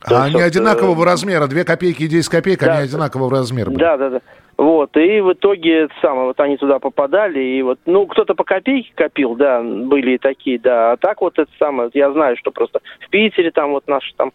А 0.06 0.24
они 0.24 0.40
одинакового 0.40 1.02
э, 1.02 1.06
размера, 1.06 1.46
2 1.46 1.64
копейки 1.64 2.02
и 2.02 2.08
10 2.08 2.28
копеек, 2.28 2.60
да, 2.60 2.74
они 2.74 2.84
одинакового 2.84 3.30
размера. 3.30 3.70
Были. 3.70 3.78
Да, 3.78 3.96
да, 3.96 4.10
да. 4.10 4.20
Вот, 4.56 4.96
и 4.96 5.20
в 5.20 5.32
итоге 5.32 5.84
это 5.84 5.94
самое, 6.00 6.26
вот 6.26 6.38
они 6.38 6.56
туда 6.56 6.78
попадали, 6.78 7.40
и 7.40 7.62
вот, 7.62 7.80
ну, 7.86 8.06
кто-то 8.06 8.34
по 8.34 8.44
копейке 8.44 8.92
копил, 8.94 9.34
да, 9.34 9.60
были 9.60 10.12
и 10.12 10.18
такие, 10.18 10.60
да, 10.60 10.92
а 10.92 10.96
так 10.96 11.22
вот 11.22 11.38
это 11.38 11.50
самое, 11.58 11.90
я 11.92 12.12
знаю, 12.12 12.36
что 12.36 12.52
просто 12.52 12.80
в 13.00 13.10
Питере 13.10 13.50
там 13.50 13.72
вот 13.72 13.88
наши 13.88 14.14
там, 14.14 14.32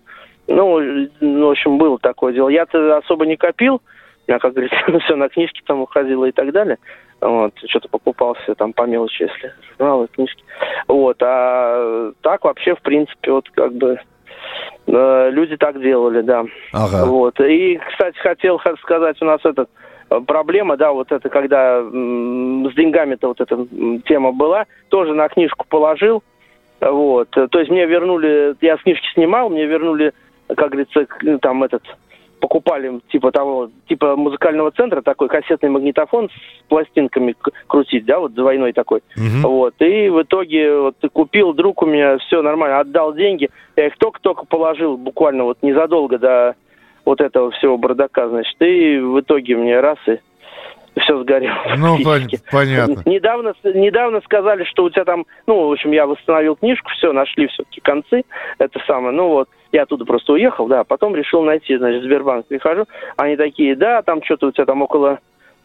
ну, 0.47 0.79
ну 1.21 1.47
в 1.47 1.51
общем, 1.51 1.77
было 1.77 1.97
такое 1.99 2.33
дело. 2.33 2.49
Я-то 2.49 2.97
особо 2.97 3.25
не 3.25 3.37
копил, 3.37 3.81
я, 4.27 4.39
как 4.39 4.53
говорится, 4.53 4.77
все 5.05 5.15
на 5.15 5.29
книжки 5.29 5.61
там 5.65 5.81
уходило 5.81 6.25
и 6.25 6.31
так 6.31 6.51
далее. 6.51 6.77
Вот, 7.21 7.53
что-то 7.67 7.89
покупался 7.89 8.55
там 8.55 8.73
по 8.73 8.83
мелочи, 8.83 9.23
если 9.23 9.53
журналы, 9.77 10.07
книжки. 10.07 10.43
Вот, 10.87 11.17
а 11.21 12.11
так 12.21 12.43
вообще, 12.43 12.75
в 12.75 12.81
принципе, 12.81 13.31
вот 13.31 13.49
как 13.51 13.73
бы 13.73 13.99
люди 14.91 15.57
так 15.57 15.79
делали, 15.81 16.21
да. 16.21 16.45
Ага. 16.73 17.05
Вот. 17.05 17.39
И, 17.39 17.79
кстати, 17.89 18.17
хотел 18.17 18.59
сказать, 18.81 19.21
у 19.21 19.25
нас 19.25 19.39
этот 19.43 19.69
э, 20.09 20.19
проблема, 20.25 20.77
да, 20.77 20.91
вот 20.91 21.11
это, 21.11 21.29
когда 21.29 21.81
с 21.81 22.75
деньгами-то 22.75 23.27
вот 23.27 23.41
эта 23.41 23.67
тема 24.05 24.31
была, 24.31 24.65
тоже 24.89 25.13
на 25.13 25.27
книжку 25.29 25.65
положил, 25.69 26.23
вот, 26.81 27.29
то 27.31 27.59
есть 27.59 27.69
мне 27.69 27.85
вернули, 27.85 28.55
я 28.61 28.77
с 28.77 28.81
книжки 28.81 29.05
снимал, 29.13 29.49
мне 29.49 29.65
вернули, 29.65 30.13
как 30.47 30.71
говорится, 30.71 31.05
там 31.41 31.63
этот 31.63 31.83
покупали 32.39 32.99
типа 33.11 33.31
того, 33.31 33.69
типа 33.87 34.15
музыкального 34.15 34.71
центра 34.71 35.01
такой 35.01 35.27
кассетный 35.27 35.69
магнитофон 35.69 36.29
с 36.29 36.67
пластинками 36.67 37.35
крутить, 37.67 38.05
да, 38.05 38.19
вот 38.19 38.33
двойной 38.33 38.73
такой. 38.73 39.01
Угу. 39.15 39.49
Вот. 39.49 39.75
И 39.79 40.09
в 40.09 40.21
итоге 40.23 40.75
вот 40.77 40.95
купил 41.13 41.53
друг 41.53 41.81
у 41.81 41.85
меня, 41.85 42.17
все 42.17 42.41
нормально, 42.41 42.79
отдал 42.79 43.13
деньги. 43.13 43.49
Я 43.75 43.87
их 43.87 43.97
только-только 43.97 44.45
положил 44.45 44.97
буквально 44.97 45.43
вот 45.43 45.57
незадолго 45.61 46.17
до 46.17 46.55
вот 47.05 47.21
этого 47.21 47.51
всего 47.51 47.77
бардака, 47.77 48.29
значит. 48.29 48.55
И 48.61 48.99
в 48.99 49.19
итоге 49.19 49.55
мне 49.55 49.79
раз 49.79 49.97
и 50.07 50.19
все 50.97 51.21
сгорело. 51.21 51.55
Ну, 51.77 51.97
понятно. 52.51 53.01
Недавно, 53.05 53.53
недавно 53.63 54.21
сказали, 54.21 54.63
что 54.63 54.83
у 54.83 54.89
тебя 54.89 55.05
там, 55.05 55.25
ну, 55.47 55.67
в 55.67 55.71
общем, 55.71 55.91
я 55.91 56.05
восстановил 56.05 56.55
книжку, 56.55 56.89
все, 56.91 57.11
нашли 57.11 57.47
все-таки 57.47 57.81
концы, 57.81 58.23
это 58.57 58.79
самое, 58.85 59.13
ну 59.13 59.29
вот, 59.29 59.49
я 59.71 59.83
оттуда 59.83 60.05
просто 60.05 60.33
уехал, 60.33 60.67
да, 60.67 60.83
потом 60.83 61.15
решил 61.15 61.43
найти, 61.43 61.77
значит, 61.77 62.03
Сбербанк 62.03 62.47
прихожу, 62.47 62.85
они 63.17 63.35
такие, 63.35 63.75
да, 63.75 64.01
там 64.01 64.23
что-то 64.23 64.47
у 64.47 64.51
тебя 64.51 64.65
там 64.65 64.81
около 64.81 65.19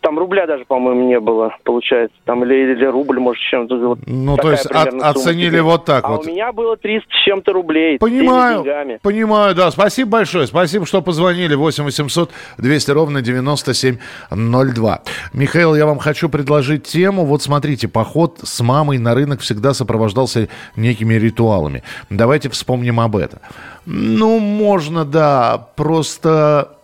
там 0.05 0.19
рубля 0.19 0.47
даже, 0.47 0.67
по-моему, 0.67 1.09
не 1.09 1.19
было, 1.19 1.57
получается. 1.65 2.15
Там 2.27 2.45
или, 2.45 2.75
или 2.75 2.85
рубль, 2.85 3.19
может, 3.19 3.43
чем-то. 3.51 3.77
Вот 3.79 3.99
ну, 4.05 4.37
то 4.37 4.51
есть 4.51 4.67
от, 4.67 4.93
оценили 5.03 5.61
вот 5.61 5.87
так 5.87 6.05
а 6.05 6.11
вот. 6.11 6.27
у 6.27 6.29
меня 6.29 6.53
было 6.53 6.77
300 6.77 7.09
с 7.11 7.25
чем-то 7.25 7.55
рублей. 7.55 7.99
Понимаю, 7.99 8.63
понимаю, 9.01 9.55
да. 9.55 9.71
Спасибо 9.71 10.11
большое. 10.11 10.47
Спасибо, 10.47 10.85
что 10.85 11.01
позвонили. 11.01 11.55
8 11.55 11.85
800 11.85 12.31
200 12.59 12.91
ровно 12.91 13.23
9702. 13.23 15.03
Михаил, 15.33 15.75
я 15.75 15.87
вам 15.87 15.99
хочу 15.99 16.29
предложить 16.29 16.85
тему. 16.85 17.25
Вот 17.25 17.43
смотрите, 17.43 17.89
поход 17.89 18.41
с 18.43 18.61
мамой 18.61 18.99
на 18.99 19.15
рынок 19.15 19.41
всегда 19.41 19.73
сопровождался 19.73 20.51
некими 20.77 21.15
ритуалами. 21.15 21.83
Давайте 22.11 22.51
вспомним 22.51 23.01
об 23.01 23.17
этом. 23.17 23.39
Ну, 23.87 24.39
можно, 24.39 25.07
да, 25.07 25.67
просто... 25.77 26.77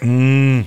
М- 0.00 0.64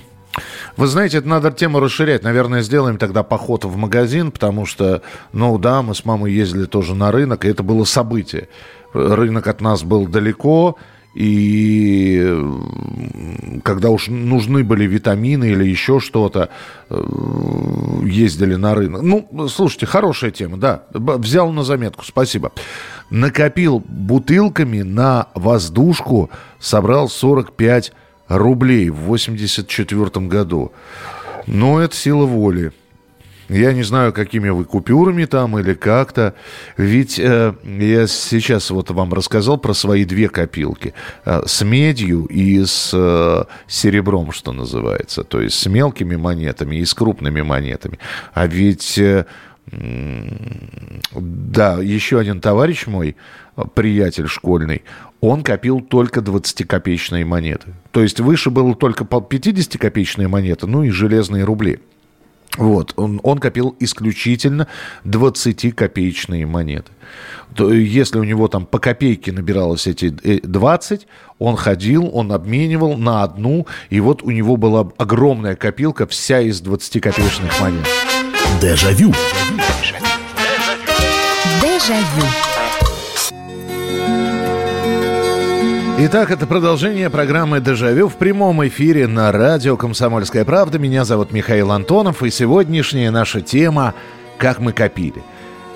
вы 0.76 0.86
знаете, 0.86 1.18
это 1.18 1.28
надо 1.28 1.50
тему 1.52 1.80
расширять. 1.80 2.22
Наверное, 2.22 2.62
сделаем 2.62 2.98
тогда 2.98 3.22
поход 3.22 3.64
в 3.64 3.76
магазин, 3.76 4.30
потому 4.30 4.66
что, 4.66 5.02
ну 5.32 5.58
да, 5.58 5.82
мы 5.82 5.94
с 5.94 6.04
мамой 6.04 6.32
ездили 6.32 6.66
тоже 6.66 6.94
на 6.94 7.12
рынок, 7.12 7.44
и 7.44 7.48
это 7.48 7.62
было 7.62 7.84
событие. 7.84 8.48
Рынок 8.92 9.46
от 9.46 9.60
нас 9.60 9.82
был 9.82 10.06
далеко, 10.06 10.76
и 11.14 12.36
когда 13.62 13.90
уж 13.90 14.08
нужны 14.08 14.64
были 14.64 14.84
витамины 14.84 15.44
или 15.44 15.64
еще 15.64 16.00
что-то, 16.00 16.48
э, 16.90 17.02
ездили 18.04 18.56
на 18.56 18.74
рынок. 18.74 19.02
Ну, 19.02 19.48
слушайте, 19.48 19.86
хорошая 19.86 20.32
тема, 20.32 20.56
да. 20.56 20.84
Взял 20.92 21.52
на 21.52 21.62
заметку, 21.62 22.04
спасибо. 22.04 22.50
Накопил 23.10 23.78
бутылками 23.86 24.82
на 24.82 25.28
воздушку, 25.34 26.30
собрал 26.58 27.08
45 27.08 27.92
рублей 28.28 28.90
в 28.90 29.00
84 29.00 30.26
году. 30.26 30.72
Но 31.46 31.80
это 31.80 31.94
сила 31.94 32.24
воли. 32.24 32.72
Я 33.48 33.74
не 33.74 33.82
знаю, 33.82 34.12
какими 34.12 34.48
вы 34.48 34.64
купюрами 34.64 35.26
там 35.26 35.58
или 35.58 35.74
как-то. 35.74 36.34
Ведь 36.78 37.18
э, 37.18 37.54
я 37.62 38.06
сейчас 38.06 38.70
вот 38.70 38.90
вам 38.90 39.12
рассказал 39.12 39.58
про 39.58 39.74
свои 39.74 40.04
две 40.04 40.28
копилки. 40.28 40.94
Э, 41.26 41.42
с 41.44 41.62
медью 41.62 42.24
и 42.24 42.64
с 42.64 42.90
э, 42.94 43.44
серебром, 43.66 44.32
что 44.32 44.52
называется. 44.52 45.24
То 45.24 45.42
есть 45.42 45.58
с 45.58 45.66
мелкими 45.66 46.16
монетами 46.16 46.76
и 46.76 46.84
с 46.84 46.94
крупными 46.94 47.42
монетами. 47.42 47.98
А 48.32 48.46
ведь... 48.46 48.98
Э, 48.98 49.26
да, 51.12 51.80
еще 51.80 52.18
один 52.18 52.40
товарищ 52.40 52.86
мой, 52.86 53.16
приятель 53.74 54.26
школьный, 54.26 54.82
он 55.24 55.42
копил 55.42 55.80
только 55.80 56.20
20-копеечные 56.20 57.24
монеты. 57.24 57.74
То 57.92 58.02
есть 58.02 58.20
выше 58.20 58.50
было 58.50 58.74
только 58.74 59.04
50-копеечные 59.04 60.28
монеты, 60.28 60.66
ну 60.66 60.82
и 60.82 60.90
железные 60.90 61.44
рубли. 61.44 61.80
Вот, 62.56 62.92
он, 62.96 63.20
он 63.24 63.38
копил 63.38 63.74
исключительно 63.80 64.68
20-копеечные 65.04 66.46
монеты. 66.46 66.92
То, 67.54 67.72
если 67.72 68.18
у 68.18 68.24
него 68.24 68.48
там 68.48 68.66
по 68.66 68.78
копейке 68.78 69.32
набиралось 69.32 69.86
эти 69.86 70.10
20, 70.10 71.02
э, 71.02 71.04
он 71.38 71.56
ходил, 71.56 72.08
он 72.12 72.30
обменивал 72.30 72.96
на 72.96 73.24
одну, 73.24 73.66
и 73.90 74.00
вот 74.00 74.22
у 74.22 74.30
него 74.30 74.56
была 74.56 74.88
огромная 74.98 75.56
копилка 75.56 76.06
вся 76.06 76.40
из 76.40 76.62
20-копеечных 76.62 77.60
монет. 77.60 77.86
Дежавю. 78.60 79.12
Дежавю. 81.60 82.43
Итак, 85.96 86.32
это 86.32 86.48
продолжение 86.48 87.08
программы 87.08 87.60
«Дежавю» 87.60 88.08
в 88.08 88.16
прямом 88.16 88.66
эфире 88.66 89.06
на 89.06 89.30
радио 89.30 89.76
«Комсомольская 89.76 90.44
правда». 90.44 90.76
Меня 90.76 91.04
зовут 91.04 91.30
Михаил 91.30 91.70
Антонов, 91.70 92.24
и 92.24 92.30
сегодняшняя 92.30 93.12
наша 93.12 93.40
тема 93.40 93.94
«Как 94.36 94.58
мы 94.58 94.72
копили». 94.72 95.22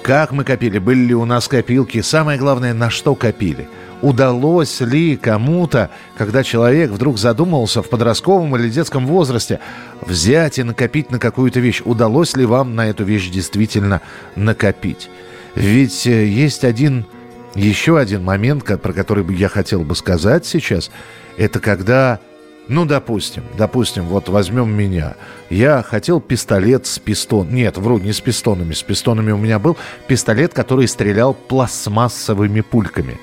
Как 0.03 0.33
мы 0.33 0.43
копили, 0.43 0.81
были 0.81 0.99
ли 0.99 1.15
у 1.15 1.25
нас 1.25 1.47
копилки, 1.47 2.03
самое 2.03 2.37
главное, 2.37 2.75
на 2.75 2.91
что 2.91 3.15
копили. 3.15 3.69
Удалось 4.03 4.81
ли 4.81 5.17
кому-то, 5.17 5.91
когда 6.17 6.43
человек 6.43 6.91
вдруг 6.91 7.17
задумался 7.17 7.81
в 7.81 7.89
подростковом 7.89 8.57
или 8.57 8.69
детском 8.69 9.07
возрасте, 9.07 9.61
взять 10.01 10.59
и 10.59 10.65
накопить 10.65 11.13
на 11.13 11.21
какую-то 11.21 11.61
вещь, 11.61 11.81
удалось 11.85 12.37
ли 12.37 12.45
вам 12.45 12.75
на 12.75 12.89
эту 12.89 13.05
вещь 13.05 13.29
действительно 13.31 14.01
накопить? 14.35 15.11
Ведь 15.55 16.09
э, 16.09 16.27
есть 16.27 16.65
один 16.65 17.07
еще 17.55 17.99
один 17.99 18.25
момент, 18.25 18.65
про 18.65 18.93
который 18.93 19.25
я 19.35 19.49
хотел 19.49 19.83
бы 19.83 19.95
сказать 19.95 20.47
сейчас, 20.47 20.91
это 21.37 21.61
когда, 21.61 22.21
ну, 22.69 22.85
допустим, 22.85 23.43
допустим, 23.57 24.05
вот 24.05 24.29
возьмем 24.29 24.71
меня. 24.71 25.15
Я 25.51 25.83
хотел 25.83 26.21
пистолет 26.21 26.87
с 26.87 26.99
пистон. 26.99 27.49
Нет, 27.51 27.79
вру, 27.79 27.99
не 27.99 28.13
с 28.13 28.21
пистонами. 28.21 28.73
С 28.73 28.83
пистонами 28.83 29.33
у 29.33 29.39
меня 29.39 29.59
был 29.59 29.77
пистолет, 30.07 30.53
который 30.53 30.87
стрелял 30.89 31.35
пластмассовыми 31.35 32.61
пульками. 32.61 33.19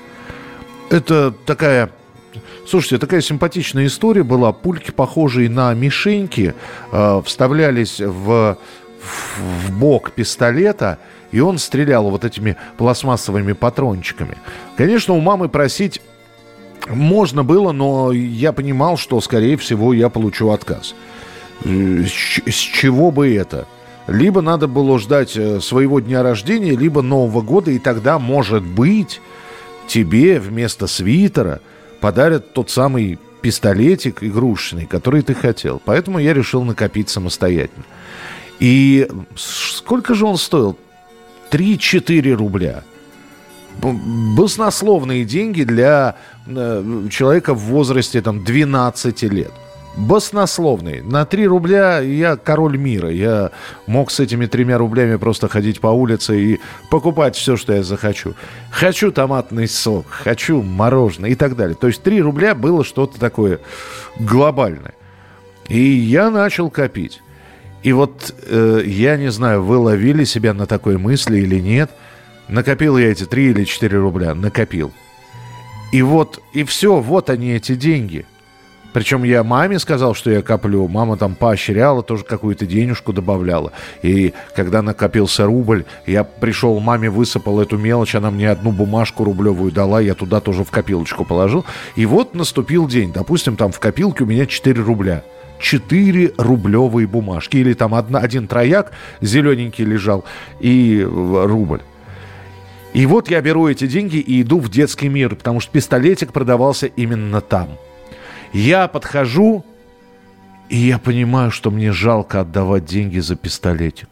Это 0.90 1.32
такая 1.44 1.90
Слушайте, 2.66 2.98
такая 2.98 3.22
симпатичная 3.22 3.86
история 3.86 4.22
была. 4.22 4.52
Пульки, 4.52 4.90
похожие 4.90 5.48
на 5.48 5.72
мишеньки, 5.72 6.54
э, 6.92 7.22
вставлялись 7.24 8.00
в, 8.00 8.58
в, 9.00 9.40
в 9.40 9.78
бок 9.78 10.10
пистолета– 10.10 10.98
и 11.32 11.40
он 11.40 11.58
стрелял 11.58 12.08
вот 12.10 12.24
этими 12.24 12.56
пластмассовыми 12.76 13.52
патрончиками. 13.52 14.36
Конечно, 14.76 15.14
у 15.14 15.20
мамы 15.20 15.48
просить 15.48 16.00
можно 16.88 17.42
было, 17.42 17.72
но 17.72 18.12
я 18.12 18.52
понимал, 18.52 18.96
что, 18.96 19.20
скорее 19.20 19.56
всего, 19.56 19.92
я 19.92 20.08
получу 20.08 20.50
отказ. 20.50 20.94
Э, 21.64 22.04
с 22.04 22.54
чего 22.54 23.10
бы 23.10 23.34
это? 23.34 23.66
Либо 24.06 24.40
надо 24.40 24.68
было 24.68 24.98
ждать 24.98 25.36
э, 25.36 25.60
своего 25.60 26.00
дня 26.00 26.22
рождения, 26.22 26.76
либо 26.76 27.02
Нового 27.02 27.42
года, 27.42 27.70
и 27.70 27.78
тогда, 27.78 28.18
может 28.18 28.62
быть, 28.62 29.20
тебе 29.88 30.38
вместо 30.38 30.86
свитера 30.86 31.60
подарят 32.00 32.52
тот 32.52 32.70
самый 32.70 33.18
пистолетик 33.40 34.22
игрушечный, 34.22 34.86
который 34.86 35.22
ты 35.22 35.34
хотел. 35.34 35.80
Поэтому 35.84 36.18
я 36.18 36.34
решил 36.34 36.62
накопить 36.62 37.08
самостоятельно. 37.08 37.84
И 38.58 39.08
сколько 39.36 40.14
же 40.14 40.24
он 40.24 40.36
стоил? 40.36 40.76
3-4 41.50 42.32
рубля. 42.32 42.82
Баснословные 43.82 45.24
деньги 45.24 45.62
для 45.62 46.16
э, 46.46 47.08
человека 47.10 47.54
в 47.54 47.58
возрасте 47.58 48.22
там, 48.22 48.42
12 48.42 49.22
лет. 49.24 49.52
баснословный. 49.96 51.00
На 51.02 51.24
3 51.24 51.46
рубля 51.46 52.00
я 52.00 52.36
король 52.36 52.76
мира. 52.76 53.10
Я 53.10 53.50
мог 53.86 54.10
с 54.10 54.20
этими 54.20 54.46
тремя 54.46 54.78
рублями 54.78 55.16
просто 55.16 55.48
ходить 55.48 55.80
по 55.80 55.88
улице 55.88 56.40
и 56.40 56.60
покупать 56.90 57.36
все, 57.36 57.56
что 57.56 57.72
я 57.72 57.82
захочу. 57.82 58.34
Хочу 58.70 59.10
томатный 59.10 59.68
сок, 59.68 60.06
хочу 60.08 60.62
мороженое 60.62 61.30
и 61.30 61.34
так 61.34 61.56
далее. 61.56 61.76
То 61.80 61.86
есть 61.86 62.02
3 62.02 62.20
рубля 62.20 62.54
было 62.54 62.84
что-то 62.84 63.18
такое 63.18 63.60
глобальное. 64.18 64.94
И 65.68 65.80
я 65.80 66.30
начал 66.30 66.70
копить. 66.70 67.22
И 67.86 67.92
вот 67.92 68.34
э, 68.48 68.82
я 68.84 69.16
не 69.16 69.30
знаю, 69.30 69.62
вы 69.62 69.76
ловили 69.76 70.24
себя 70.24 70.52
на 70.54 70.66
такой 70.66 70.98
мысли 70.98 71.38
или 71.38 71.60
нет. 71.60 71.88
Накопил 72.48 72.98
я 72.98 73.12
эти 73.12 73.26
3 73.26 73.50
или 73.50 73.62
4 73.62 73.96
рубля. 73.98 74.34
Накопил. 74.34 74.90
И 75.92 76.02
вот, 76.02 76.42
и 76.52 76.64
все, 76.64 76.98
вот 76.98 77.30
они 77.30 77.52
эти 77.52 77.76
деньги– 77.76 78.26
причем 78.96 79.24
я 79.24 79.44
маме 79.44 79.78
сказал, 79.78 80.14
что 80.14 80.30
я 80.30 80.40
коплю. 80.40 80.88
Мама 80.88 81.18
там 81.18 81.34
поощряла, 81.34 82.02
тоже 82.02 82.24
какую-то 82.24 82.64
денежку 82.64 83.12
добавляла. 83.12 83.72
И 84.00 84.32
когда 84.54 84.80
накопился 84.80 85.44
рубль, 85.44 85.84
я 86.06 86.24
пришел, 86.24 86.80
маме 86.80 87.10
высыпал 87.10 87.60
эту 87.60 87.76
мелочь, 87.76 88.14
она 88.14 88.30
мне 88.30 88.48
одну 88.48 88.72
бумажку 88.72 89.22
рублевую 89.24 89.70
дала, 89.70 90.00
я 90.00 90.14
туда 90.14 90.40
тоже 90.40 90.64
в 90.64 90.70
копилочку 90.70 91.26
положил. 91.26 91.66
И 91.94 92.06
вот 92.06 92.34
наступил 92.34 92.88
день. 92.88 93.12
Допустим, 93.12 93.56
там 93.56 93.70
в 93.70 93.80
копилке 93.80 94.24
у 94.24 94.26
меня 94.26 94.46
4 94.46 94.80
рубля. 94.80 95.22
4 95.60 96.34
рублевые 96.38 97.06
бумажки. 97.06 97.56
Или 97.56 97.74
там 97.74 97.94
одна, 97.94 98.20
один 98.20 98.46
трояк 98.48 98.92
зелененький 99.20 99.84
лежал 99.84 100.24
и 100.60 101.06
рубль. 101.06 101.80
И 102.92 103.04
вот 103.06 103.28
я 103.30 103.40
беру 103.42 103.68
эти 103.68 103.86
деньги 103.86 104.16
и 104.16 104.42
иду 104.42 104.58
в 104.58 104.70
детский 104.70 105.08
мир, 105.08 105.34
потому 105.34 105.60
что 105.60 105.70
пистолетик 105.72 106.32
продавался 106.32 106.86
именно 106.86 107.40
там– 107.40 107.68
я 108.52 108.88
подхожу, 108.88 109.64
и 110.70 110.78
я 110.78 110.98
понимаю, 110.98 111.50
что 111.50 111.70
мне 111.70 111.92
жалко 111.92 112.40
отдавать 112.40 112.86
деньги 112.86 113.18
за 113.18 113.36
пистолетик. 113.36 114.08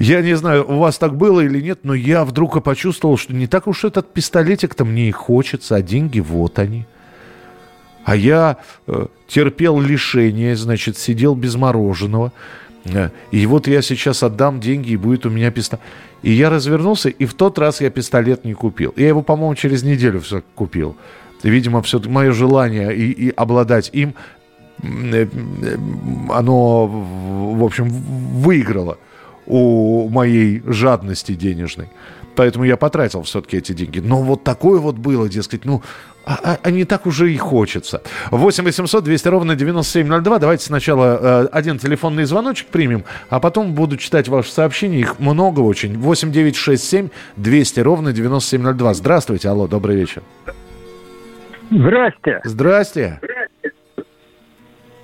Я 0.00 0.22
не 0.22 0.36
знаю, 0.36 0.68
у 0.68 0.78
вас 0.78 0.98
так 0.98 1.16
было 1.16 1.40
или 1.40 1.60
нет, 1.60 1.80
но 1.84 1.94
я 1.94 2.24
вдруг 2.24 2.56
и 2.56 2.60
почувствовал, 2.60 3.16
что 3.16 3.32
не 3.32 3.46
так 3.46 3.68
уж 3.68 3.84
этот 3.84 4.12
пистолетик-то 4.12 4.84
мне 4.84 5.08
и 5.08 5.12
хочется, 5.12 5.76
а 5.76 5.82
деньги 5.82 6.18
вот 6.18 6.58
они. 6.58 6.86
А 8.04 8.16
я 8.16 8.58
э, 8.86 9.06
терпел 9.26 9.80
лишение, 9.80 10.56
значит, 10.56 10.98
сидел 10.98 11.34
без 11.34 11.56
мороженого. 11.56 12.32
Э, 12.84 13.10
и 13.30 13.46
вот 13.46 13.66
я 13.66 13.82
сейчас 13.82 14.22
отдам 14.22 14.60
деньги, 14.60 14.90
и 14.90 14.96
будет 14.96 15.26
у 15.26 15.30
меня 15.30 15.50
пистолет. 15.50 15.82
И 16.22 16.32
я 16.32 16.50
развернулся, 16.50 17.08
и 17.08 17.26
в 17.26 17.34
тот 17.34 17.58
раз 17.58 17.80
я 17.80 17.90
пистолет 17.90 18.44
не 18.44 18.54
купил. 18.54 18.94
Я 18.96 19.08
его, 19.08 19.22
по-моему, 19.22 19.54
через 19.54 19.82
неделю 19.82 20.20
все 20.20 20.42
купил 20.54 20.96
видимо, 21.48 21.82
все 21.82 22.00
мое 22.00 22.32
желание 22.32 22.94
и, 22.94 23.10
и 23.10 23.30
обладать 23.30 23.90
им, 23.92 24.14
э, 24.82 25.26
оно, 26.30 26.86
в 26.86 27.64
общем, 27.64 27.88
выиграло 27.88 28.98
у 29.46 30.08
моей 30.08 30.62
жадности 30.66 31.34
денежной. 31.34 31.88
Поэтому 32.34 32.64
я 32.64 32.76
потратил 32.76 33.22
все-таки 33.22 33.58
эти 33.58 33.72
деньги. 33.72 34.00
Но 34.00 34.22
вот 34.22 34.42
такое 34.42 34.80
вот 34.80 34.96
было, 34.96 35.28
дескать, 35.28 35.64
ну, 35.64 35.82
а, 36.26 36.38
а, 36.42 36.58
а 36.62 36.70
не 36.70 36.84
так 36.84 37.06
уже 37.06 37.32
и 37.32 37.36
хочется. 37.36 38.02
8 38.30 38.64
800 38.64 39.04
200 39.04 39.28
ровно 39.28 39.56
9702. 39.56 40.38
Давайте 40.38 40.64
сначала 40.64 41.44
э, 41.44 41.48
один 41.52 41.78
телефонный 41.78 42.24
звоночек 42.24 42.68
примем, 42.68 43.04
а 43.28 43.40
потом 43.40 43.74
буду 43.74 43.96
читать 43.96 44.28
ваши 44.28 44.50
сообщения. 44.50 45.00
Их 45.00 45.18
много 45.18 45.60
очень. 45.60 45.98
8 45.98 46.32
9 46.32 46.56
6 46.56 46.82
7 46.82 47.08
200 47.36 47.80
ровно 47.80 48.12
9702. 48.12 48.94
Здравствуйте, 48.94 49.48
алло, 49.48 49.66
добрый 49.66 49.96
вечер. 49.96 50.22
Здрасте. 51.70 52.40
Здрасте. 52.44 53.20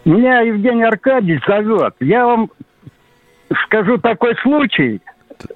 Меня 0.04 0.40
Евгений 0.40 0.84
Аркадьевич 0.84 1.44
зовет. 1.46 1.94
Я 2.00 2.26
вам 2.26 2.50
скажу 3.66 3.98
такой 3.98 4.34
случай. 4.42 5.00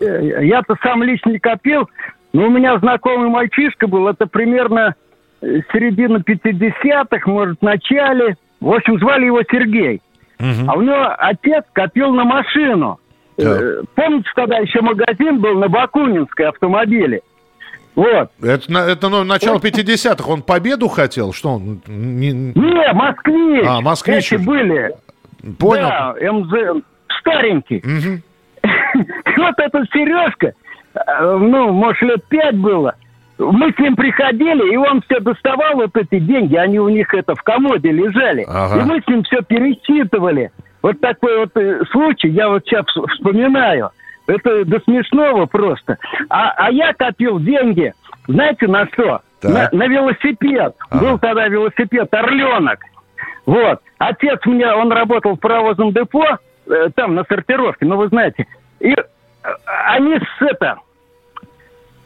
Э, 0.01 0.45
я-то 0.45 0.77
сам 0.83 1.03
лично 1.03 1.31
не 1.31 1.39
копил, 1.39 1.89
но 2.33 2.47
у 2.47 2.51
меня 2.51 2.79
знакомый 2.79 3.31
мальчишка 3.31 3.87
был, 3.87 4.09
это 4.09 4.27
примерно 4.27 4.95
середина 5.73 6.19
50-х, 6.19 7.31
может, 7.31 7.59
в 7.59 7.63
начале. 7.63 8.37
В 8.61 8.71
общем, 8.73 8.99
звали 8.99 9.27
его 9.27 9.43
Сергей. 9.51 10.01
Угу. 10.39 10.69
А 10.69 10.75
у 10.75 10.83
него 10.83 11.15
отец 11.19 11.65
копил 11.73 12.13
на 12.13 12.25
машину. 12.25 12.99
Да. 13.37 13.59
Э, 13.61 13.83
помните, 13.95 14.29
тогда 14.35 14.59
еще 14.59 14.81
магазин 14.81 15.41
был 15.41 15.59
на 15.59 15.69
Бакунинской 15.69 16.47
автомобиле? 16.47 17.21
Вот. 17.95 18.31
Это, 18.43 18.73
это 18.73 19.09
ну, 19.09 19.25
начало 19.25 19.59
50-х. 19.59 20.29
Он 20.29 20.43
победу 20.43 20.89
хотел? 20.89 21.33
Что 21.33 21.55
он? 21.55 21.81
Не, 21.87 22.33
не 22.33 22.93
москвич. 22.93 23.65
А, 23.67 23.81
москвич. 23.81 24.33
Эти 24.33 24.43
были. 24.43 24.95
Понял. 25.59 25.89
Да, 25.89 26.15
МЗ. 26.33 26.83
Старенький. 27.21 27.79
Угу. 27.79 28.23
Вот 29.37 29.55
эта 29.59 29.85
Сережка, 29.93 30.53
э, 30.95 31.37
ну, 31.37 31.73
может, 31.73 32.01
лет 32.03 32.25
пять 32.29 32.57
было. 32.57 32.95
Мы 33.39 33.73
с 33.73 33.79
ним 33.79 33.97
приходили, 33.97 34.73
и 34.73 34.77
он 34.77 35.03
все 35.03 35.19
доставал 35.21 35.75
вот 35.75 35.97
эти 35.97 36.21
деньги, 36.21 36.55
они 36.55 36.79
у 36.79 36.89
них 36.89 37.13
это 37.13 37.35
в 37.35 37.43
комоде 37.43 37.91
лежали. 37.91 38.45
Ага. 38.49 38.81
И 38.81 38.85
мы 38.85 39.01
с 39.01 39.09
ним 39.09 39.25
все 39.25 39.43
пересчитывали. 39.43 40.53
Вот 40.83 41.01
такой 41.01 41.39
вот 41.39 41.57
э, 41.57 41.83
случай, 41.91 42.29
я 42.29 42.49
вот 42.49 42.65
сейчас 42.65 42.85
вспоминаю. 43.15 43.91
Это 44.27 44.65
до 44.65 44.81
смешного 44.81 45.47
просто. 45.47 45.99
А, 46.31 46.51
а 46.57 46.71
я 46.71 46.93
копил 46.95 47.41
деньги, 47.41 47.93
знаете, 48.27 48.67
на 48.69 48.87
что? 48.93 49.21
На, 49.43 49.69
на 49.73 49.87
велосипед. 49.87 50.75
Ага. 50.91 51.05
Был 51.05 51.19
тогда 51.19 51.49
велосипед 51.49 52.13
«Орленок». 52.15 52.81
Вот. 53.47 53.81
Отец 53.99 54.41
у 54.47 54.53
меня, 54.53 54.77
он 54.77 54.91
работал 54.91 55.37
в 55.37 55.41
паровозном 55.41 55.93
депо, 55.93 56.25
э, 56.67 56.89
там, 56.95 57.15
на 57.15 57.25
сортировке, 57.25 57.85
ну, 57.85 57.97
вы 57.97 58.09
знаете. 58.09 58.47
И 58.81 58.93
э, 58.93 59.05
они 59.87 60.19
с 60.19 60.43
это... 60.43 60.79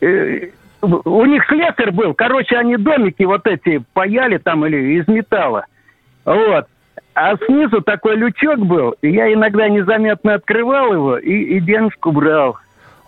Э, 0.01 0.49
у 0.81 1.25
них 1.25 1.45
слесарь 1.47 1.91
был, 1.91 2.14
короче, 2.14 2.57
они 2.57 2.77
домики 2.77 3.23
вот 3.25 3.47
эти 3.47 3.83
паяли 3.93 4.38
там 4.38 4.64
или 4.67 4.99
из 5.01 5.09
металла. 5.09 5.67
Вот. 6.25 6.67
А 7.14 7.37
снизу 7.47 7.83
такой 7.83 8.17
лючок 8.17 8.59
был, 8.61 8.95
и 9.03 9.11
я 9.11 9.33
иногда 9.33 9.69
незаметно 9.69 10.35
открывал 10.35 10.93
его 10.93 11.19
и, 11.19 11.33
и 11.33 11.61
денежку 11.61 12.12
брал. 12.12 12.59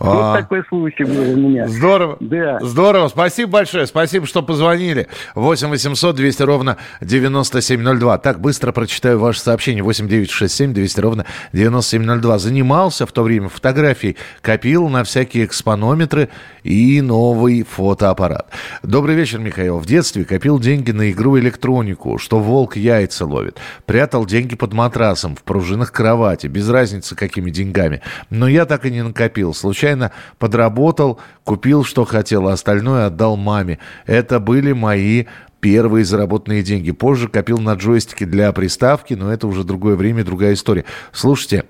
А. 0.01 0.33
Вот 0.33 0.41
такой 0.41 0.65
случай 0.67 1.05
был 1.05 1.35
у 1.35 1.37
меня. 1.37 1.69
Здорово. 1.69 2.17
Да. 2.21 2.59
Здорово. 2.61 3.09
Спасибо 3.09 3.53
большое. 3.53 3.87
Спасибо, 3.87 4.27
что 4.27 4.43
позвонили. 4.43 5.09
8 5.35 5.69
800 5.69 6.17
200 6.17 6.43
ровно 6.43 6.79
9702. 7.03 8.17
Так, 8.19 8.41
быстро 8.41 8.73
прочитаю 8.73 9.19
ваше 9.19 9.41
сообщение. 9.41 9.83
8 9.83 10.09
967 10.09 10.73
200 10.73 11.01
ровно 11.01 11.27
9702. 11.53 12.39
Занимался 12.39 13.05
в 13.05 13.13
то 13.13 13.23
время 13.23 13.51
фотографией. 13.51 14.17
Копил 14.41 14.89
на 14.89 15.05
всякие 15.05 15.45
экспонометры 15.45 16.31
и 16.63 17.03
новый 17.03 17.63
фотоаппарат. 17.63 18.49
Добрый 18.83 19.15
вечер, 19.15 19.39
Михаил. 19.39 19.79
В 19.79 19.87
детстве 19.87 20.25
копил 20.25 20.59
деньги 20.59 20.93
на 20.93 21.11
игру 21.11 21.39
электронику, 21.39 22.17
что 22.17 22.41
волк 22.41 22.77
яйца 22.77 23.27
ловит. 23.27 23.59
Прятал 23.85 24.25
деньги 24.25 24.57
под 24.57 24.73
матрасом, 24.73 25.37
в 25.37 25.43
пружинах 25.43 25.93
кровати. 25.93 26.47
Без 26.47 26.71
разницы, 26.71 27.15
какими 27.15 27.51
деньгами. 27.51 28.01
Но 28.31 28.49
я 28.49 28.65
так 28.65 28.87
и 28.87 28.91
не 28.91 29.03
накопил. 29.03 29.53
Случайно 29.53 29.90
случайно 29.91 30.13
подработал, 30.39 31.19
купил, 31.45 31.85
что 31.85 32.05
хотел, 32.05 32.49
а 32.49 32.53
остальное 32.53 33.07
отдал 33.07 33.37
маме. 33.37 33.79
Это 34.07 34.41
были 34.41 34.73
мои 34.73 35.25
первые 35.61 36.05
заработанные 36.05 36.63
деньги. 36.63 36.93
Позже 36.93 37.29
копил 37.29 37.59
на 37.59 37.75
джойстике 37.75 38.27
для 38.27 38.53
приставки, 38.53 39.15
но 39.15 39.33
это 39.33 39.47
уже 39.47 39.65
другое 39.65 39.97
время, 39.97 40.25
другая 40.25 40.55
история. 40.55 40.85
Слушайте, 41.13 41.65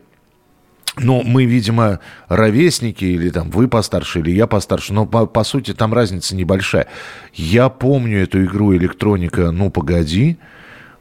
ну, 0.96 1.22
мы, 1.24 1.44
видимо, 1.44 2.00
ровесники, 2.28 3.04
или 3.04 3.30
там 3.30 3.50
вы 3.50 3.68
постарше, 3.68 4.20
или 4.20 4.33
я 4.33 4.46
постарше, 4.46 4.92
но 4.92 5.06
по, 5.06 5.26
по 5.26 5.44
сути 5.44 5.72
там 5.72 5.94
разница 5.94 6.37
небольшая. 6.37 6.87
Я 7.33 7.68
помню 7.68 8.22
эту 8.22 8.44
игру 8.44 8.76
электроника 8.76 9.50
«Ну, 9.50 9.70
погоди», 9.70 10.37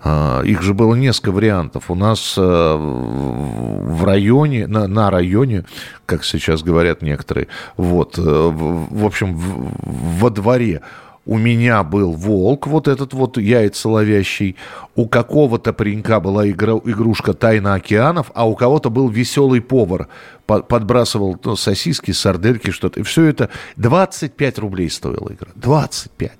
их 0.03 0.61
же 0.61 0.73
было 0.73 0.95
несколько 0.95 1.31
вариантов. 1.31 1.91
У 1.91 1.95
нас 1.95 2.35
э, 2.37 2.41
в 2.41 4.03
районе, 4.05 4.65
на, 4.67 5.09
районе, 5.11 5.65
как 6.05 6.23
сейчас 6.23 6.63
говорят 6.63 7.01
некоторые, 7.01 7.47
вот, 7.75 8.17
э, 8.17 8.21
в, 8.21 9.05
общем, 9.05 9.35
во 9.35 10.29
дворе 10.29 10.81
у 11.25 11.37
меня 11.37 11.83
был 11.83 12.13
волк, 12.13 12.65
вот 12.65 12.87
этот 12.87 13.13
вот 13.13 13.37
яйца 13.37 13.89
ловящий, 13.89 14.55
у 14.95 15.07
какого-то 15.07 15.73
паренька 15.73 16.21
была 16.21 16.49
игрушка 16.49 17.33
«Тайна 17.33 17.75
океанов», 17.75 18.31
а 18.33 18.47
у 18.47 18.55
кого-то 18.55 18.89
был 18.89 19.09
веселый 19.09 19.61
повар, 19.61 20.07
подбрасывал 20.45 21.37
ну, 21.43 21.55
сосиски, 21.57 22.11
сардельки, 22.11 22.71
что-то. 22.71 23.01
И 23.01 23.03
все 23.03 23.25
это 23.25 23.49
25 23.75 24.59
рублей 24.59 24.89
стоила 24.89 25.31
игра. 25.31 25.49
25. 25.55 26.31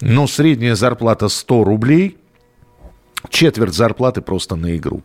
Но 0.00 0.26
средняя 0.26 0.74
зарплата 0.74 1.28
100 1.28 1.64
рублей– 1.64 2.18
Четверть 3.30 3.74
зарплаты 3.74 4.20
просто 4.20 4.54
на 4.54 4.76
игру. 4.76 5.02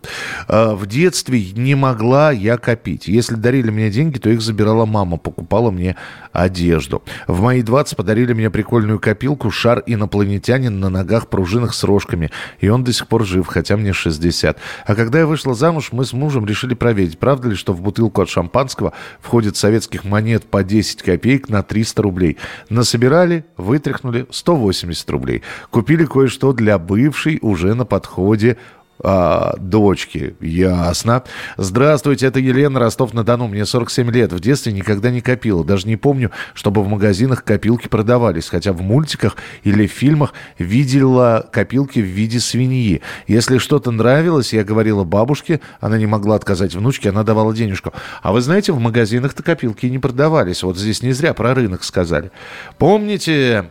А, 0.47 0.76
в 0.76 0.86
детстве 0.86 1.52
не 1.56 1.73
могла 1.73 2.32
я 2.32 2.58
копить. 2.58 3.08
Если 3.08 3.34
дарили 3.34 3.71
мне 3.71 3.89
деньги, 3.89 4.19
то 4.19 4.30
их 4.30 4.41
забирала 4.41 4.86
мама, 4.86 5.17
покупала 5.17 5.71
мне 5.71 5.95
одежду. 6.32 7.02
В 7.28 7.41
мои 7.41 7.63
20 7.63 7.97
подарили 7.97 8.34
мне 8.34 8.52
прикольную 8.52 8.99
копилку, 8.99 9.49
шар 9.49 9.82
инопланетянин 9.88 10.80
на 10.80 10.89
ногах, 10.89 11.28
пружинах 11.28 11.73
с 11.73 11.84
рожками. 11.84 12.30
И 12.60 12.69
он 12.69 12.84
до 12.84 12.93
сих 12.93 13.08
пор 13.08 13.26
жив, 13.26 13.47
хотя 13.47 13.78
мне 13.78 13.93
60. 13.93 14.58
А 14.86 14.95
когда 14.95 15.19
я 15.19 15.26
вышла 15.26 15.56
замуж, 15.56 15.89
мы 15.91 16.06
с 16.06 16.13
мужем 16.13 16.45
решили 16.45 16.76
проверить, 16.76 17.17
правда 17.17 17.49
ли, 17.49 17.56
что 17.56 17.73
в 17.73 17.82
бутылку 17.82 18.21
от 18.21 18.30
шампанского 18.30 18.93
входит 19.21 19.58
советских 19.58 20.04
монет 20.04 20.45
по 20.45 20.63
10 20.63 21.02
копеек 21.02 21.49
на 21.49 21.63
300 21.63 22.02
рублей. 22.04 22.38
Насобирали, 22.69 23.43
вытряхнули 23.58 24.28
180 24.30 25.10
рублей. 25.10 25.41
Купили 25.71 26.06
кое-что 26.06 26.54
для 26.54 26.78
бывшей 26.78 27.39
уже 27.41 27.73
на 27.73 27.86
подходе 27.86 28.03
подходе 28.04 28.58
а, 29.06 29.56
дочки. 29.58 30.36
Ясно. 30.39 31.24
Здравствуйте, 31.58 32.28
это 32.28 32.39
Елена, 32.39 32.80
Ростов-на-Дону. 32.80 33.48
Мне 33.48 33.66
47 33.66 34.12
лет. 34.12 34.32
В 34.32 34.39
детстве 34.39 34.72
никогда 34.72 35.10
не 35.10 35.20
копила. 35.20 35.66
Даже 35.66 35.88
не 35.88 35.98
помню, 35.98 36.32
чтобы 36.54 36.84
в 36.84 36.88
магазинах 36.88 37.44
копилки 37.44 37.88
продавались. 37.88 38.50
Хотя 38.50 38.72
в 38.72 38.82
мультиках 38.82 39.36
или 39.63 39.88
в 39.88 39.92
фильмах 39.92 40.34
видела 40.58 41.50
копилки 41.52 42.00
в 42.00 42.06
виде 42.06 42.39
свиньи. 42.39 43.02
Если 43.28 43.58
что-то 43.58 43.92
нравилось, 43.92 44.54
я 44.54 44.63
говорила 44.63 45.04
бабушке, 45.04 45.60
она 45.82 45.98
не 45.98 46.06
могла 46.06 46.36
отказать 46.36 46.76
внучке, 46.76 47.10
она 47.10 47.24
давала 47.24 47.54
денежку. 47.54 47.94
А 48.22 48.32
вы 48.32 48.42
знаете, 48.42 48.72
в 48.72 48.80
магазинах-то 48.80 49.44
копилки 49.44 49.88
не 49.88 50.00
продавались. 50.00 50.63
Вот 50.63 50.78
здесь 50.78 51.02
не 51.02 51.12
зря 51.13 51.34
про 51.34 51.54
рынок 51.54 51.84
сказали. 51.84 52.32
Помните 52.78 53.66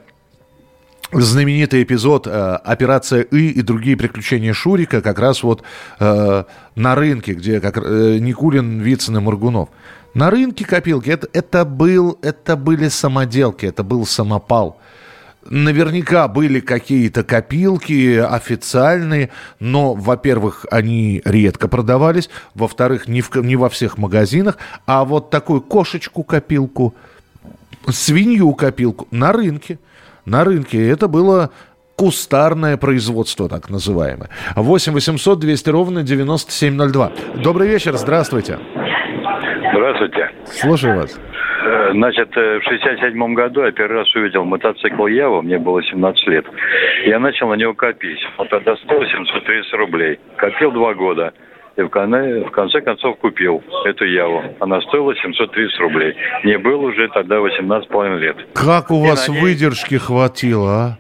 знаменитый 1.13 1.83
эпизод 1.83 2.27
э, 2.27 2.31
«Операция 2.31 3.23
И» 3.23 3.51
и 3.51 3.63
другие 3.63 3.97
приключения 3.97 4.53
Шурика 4.53 5.03
как 5.03 5.19
раз 5.19 5.43
вот 5.43 5.63
э, 6.01 6.45
на 6.75 6.95
рынке, 6.95 7.35
где 7.35 7.61
как, 7.61 7.79
э, 7.79 8.19
Никулин, 8.19 8.81
Вицин 8.81 9.19
и 9.19 9.21
Моргунов. 9.21 9.69
На 10.15 10.31
рынке 10.31 10.65
копилки 10.65 11.11
это, 11.11 11.29
это, 11.33 11.65
был, 11.65 12.19
это 12.23 12.57
были 12.57 12.89
самоделки, 12.89 13.67
это 13.67 13.83
был 13.83 14.07
самопал. 14.07 14.79
Наверняка 15.45 16.29
были 16.29 16.61
какие-то 16.61 17.25
копилки 17.25 18.17
официальные, 18.17 19.31
но, 19.59 19.95
во-первых, 19.95 20.67
они 20.71 21.21
редко 21.25 21.67
продавались, 21.67 22.31
во-вторых, 22.55 23.09
не, 23.09 23.23
в, 23.23 23.35
не 23.37 23.57
во 23.57 23.69
всех 23.69 23.99
магазинах, 23.99 24.57
а 24.87 25.05
вот 25.05 25.31
такую 25.31 25.61
кошечку-копилку, 25.61 26.95
свинью-копилку 27.89 29.09
на 29.11 29.33
рынке– 29.33 29.79
на 30.27 30.45
рынке. 30.45 30.89
Это 30.89 31.09
было 31.09 31.51
кустарное 31.97 32.77
производство, 32.77 33.49
так 33.49 33.71
называемое. 33.71 34.31
8 34.57 34.93
800 34.93 35.39
200 35.39 35.71
ровно 35.71 36.03
9702. 36.03 37.13
Добрый 37.43 37.69
вечер, 37.69 37.93
здравствуйте. 37.95 38.59
Здравствуйте. 39.73 40.31
Слушаю 40.47 40.97
вас. 40.97 41.19
Э, 41.65 41.93
значит, 41.93 42.37
э, 42.37 42.59
в 42.59 42.65
67 42.65 43.35
году 43.35 43.65
я 43.65 43.71
первый 43.71 43.99
раз 43.99 44.15
увидел 44.15 44.45
мотоцикл 44.45 45.07
Ява, 45.07 45.43
мне 45.43 45.59
было 45.59 45.83
17 45.83 46.27
лет. 46.27 46.45
Я 47.07 47.19
начал 47.21 47.49
на 47.49 47.55
него 47.55 47.73
копить. 47.75 48.19
Он 48.39 48.49
тогда 48.49 48.77
стоил 48.77 49.05
730 49.05 49.73
рублей. 49.75 50.19
Копил 50.37 50.73
два 50.73 50.95
года. 50.95 51.33
И 51.77 51.83
в, 51.83 51.89
конце, 51.89 52.45
в 52.45 52.51
конце 52.51 52.81
концов 52.83 53.19
купил 53.19 53.63
эту 53.87 54.05
Яву. 54.05 54.43
Она 54.61 54.81
стоила 54.83 55.15
730 55.17 55.81
рублей. 55.81 56.15
Мне 56.45 56.59
было 56.59 56.89
уже 56.89 57.09
тогда 57.09 57.37
18,5 57.37 58.19
лет. 58.19 58.37
Как 58.55 58.91
у 58.91 59.05
и 59.05 59.09
вас 59.09 59.29
ней... 59.29 59.41
выдержки 59.41 59.95
хватило, 59.95 60.71
а? 60.71 60.99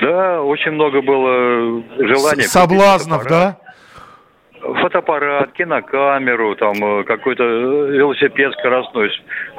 Да, 0.00 0.42
очень 0.42 0.72
много 0.72 1.02
было 1.02 1.82
желания. 1.98 2.42
С 2.42 2.52
соблазнов, 2.52 3.24
да? 3.26 3.58
Фотоаппарат, 4.60 5.52
кинокамеру, 5.52 6.56
там 6.56 6.72
э, 6.82 7.04
какой-то 7.04 7.44
э, 7.44 7.90
велосипед 7.92 8.52
скоростной, 8.54 9.10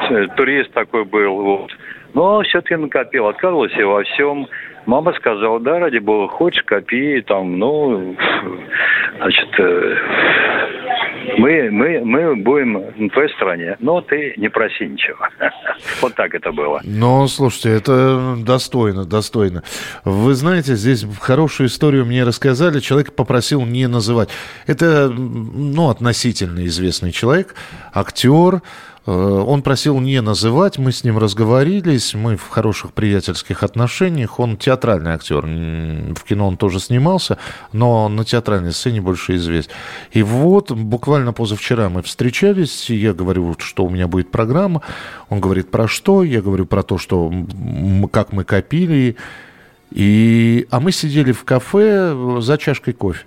э, 0.10 0.28
турист 0.36 0.74
такой 0.74 1.06
был. 1.06 1.42
Вот. 1.42 1.72
Но 2.14 2.42
все-таки 2.42 2.76
накопил, 2.76 3.28
отказывался 3.28 3.86
во 3.86 4.04
всем. 4.04 4.48
Мама 4.86 5.14
сказала, 5.14 5.60
да, 5.60 5.80
ради 5.80 6.00
бога, 6.00 6.28
хочешь, 6.34 6.64
копи, 6.64 7.22
там, 7.22 7.60
ну, 7.60 8.16
значит, 9.20 9.50
мы, 11.40 11.72
мы, 11.72 12.04
мы 12.04 12.36
будем 12.36 12.78
в 12.78 13.10
твоей 13.12 13.34
стране, 13.36 13.78
но 13.80 14.02
ты 14.02 14.34
не 14.38 14.50
проси 14.50 14.86
ничего. 14.88 15.28
Вот 16.02 16.14
так 16.16 16.34
это 16.36 16.52
было. 16.52 16.82
Ну, 16.84 17.26
слушайте, 17.28 17.70
это 17.70 18.36
достойно, 18.38 19.06
достойно. 19.06 19.64
Вы 20.04 20.34
знаете, 20.34 20.76
здесь 20.76 21.06
хорошую 21.22 21.68
историю 21.68 22.06
мне 22.06 22.24
рассказали, 22.24 22.80
человек 22.80 23.14
попросил 23.14 23.66
не 23.66 23.88
называть. 23.88 24.30
Это, 24.68 25.10
ну, 25.10 25.90
относительно 25.90 26.66
известный 26.66 27.12
человек, 27.12 27.56
актер, 27.94 28.62
он 29.10 29.64
просил 29.64 30.00
не 30.00 30.22
называть, 30.22 30.78
мы 30.78 30.92
с 30.92 31.04
ним 31.04 31.18
разговорились, 31.18 32.14
мы 32.14 32.38
в 32.38 32.48
хороших 32.50 32.94
приятельских 32.94 33.64
отношениях. 33.64 34.40
Он 34.40 34.56
театральный 34.56 35.12
актер, 35.12 35.42
в 35.42 36.24
кино 36.24 36.48
он 36.48 36.58
тоже 36.58 36.80
снимался, 36.80 37.38
но 37.74 38.08
на 38.08 38.24
театральной 38.24 38.72
сцене 38.72 39.02
больше 39.02 39.36
известен. 39.38 39.74
И 40.12 40.22
вот 40.22 40.72
буквально 40.72 41.34
позавчера 41.34 41.90
мы 41.90 42.04
встречались, 42.04 42.90
я 42.90 43.14
говорю, 43.14 43.56
что 43.58 43.86
у 43.86 43.90
меня 43.90 44.08
будет 44.08 44.30
программа. 44.30 44.82
Он 45.30 45.40
говорит, 45.40 45.72
про 45.72 45.88
что? 45.88 46.24
Я 46.24 46.42
говорю 46.42 46.66
про 46.66 46.84
то, 46.84 46.98
что 46.98 47.34
как 48.12 48.32
мы 48.32 48.44
копили. 48.44 49.16
И... 49.92 50.68
А 50.70 50.80
мы 50.80 50.92
сидели 50.92 51.32
в 51.32 51.44
кафе 51.46 52.16
за 52.42 52.58
чашкой 52.60 52.94
кофе. 52.94 53.26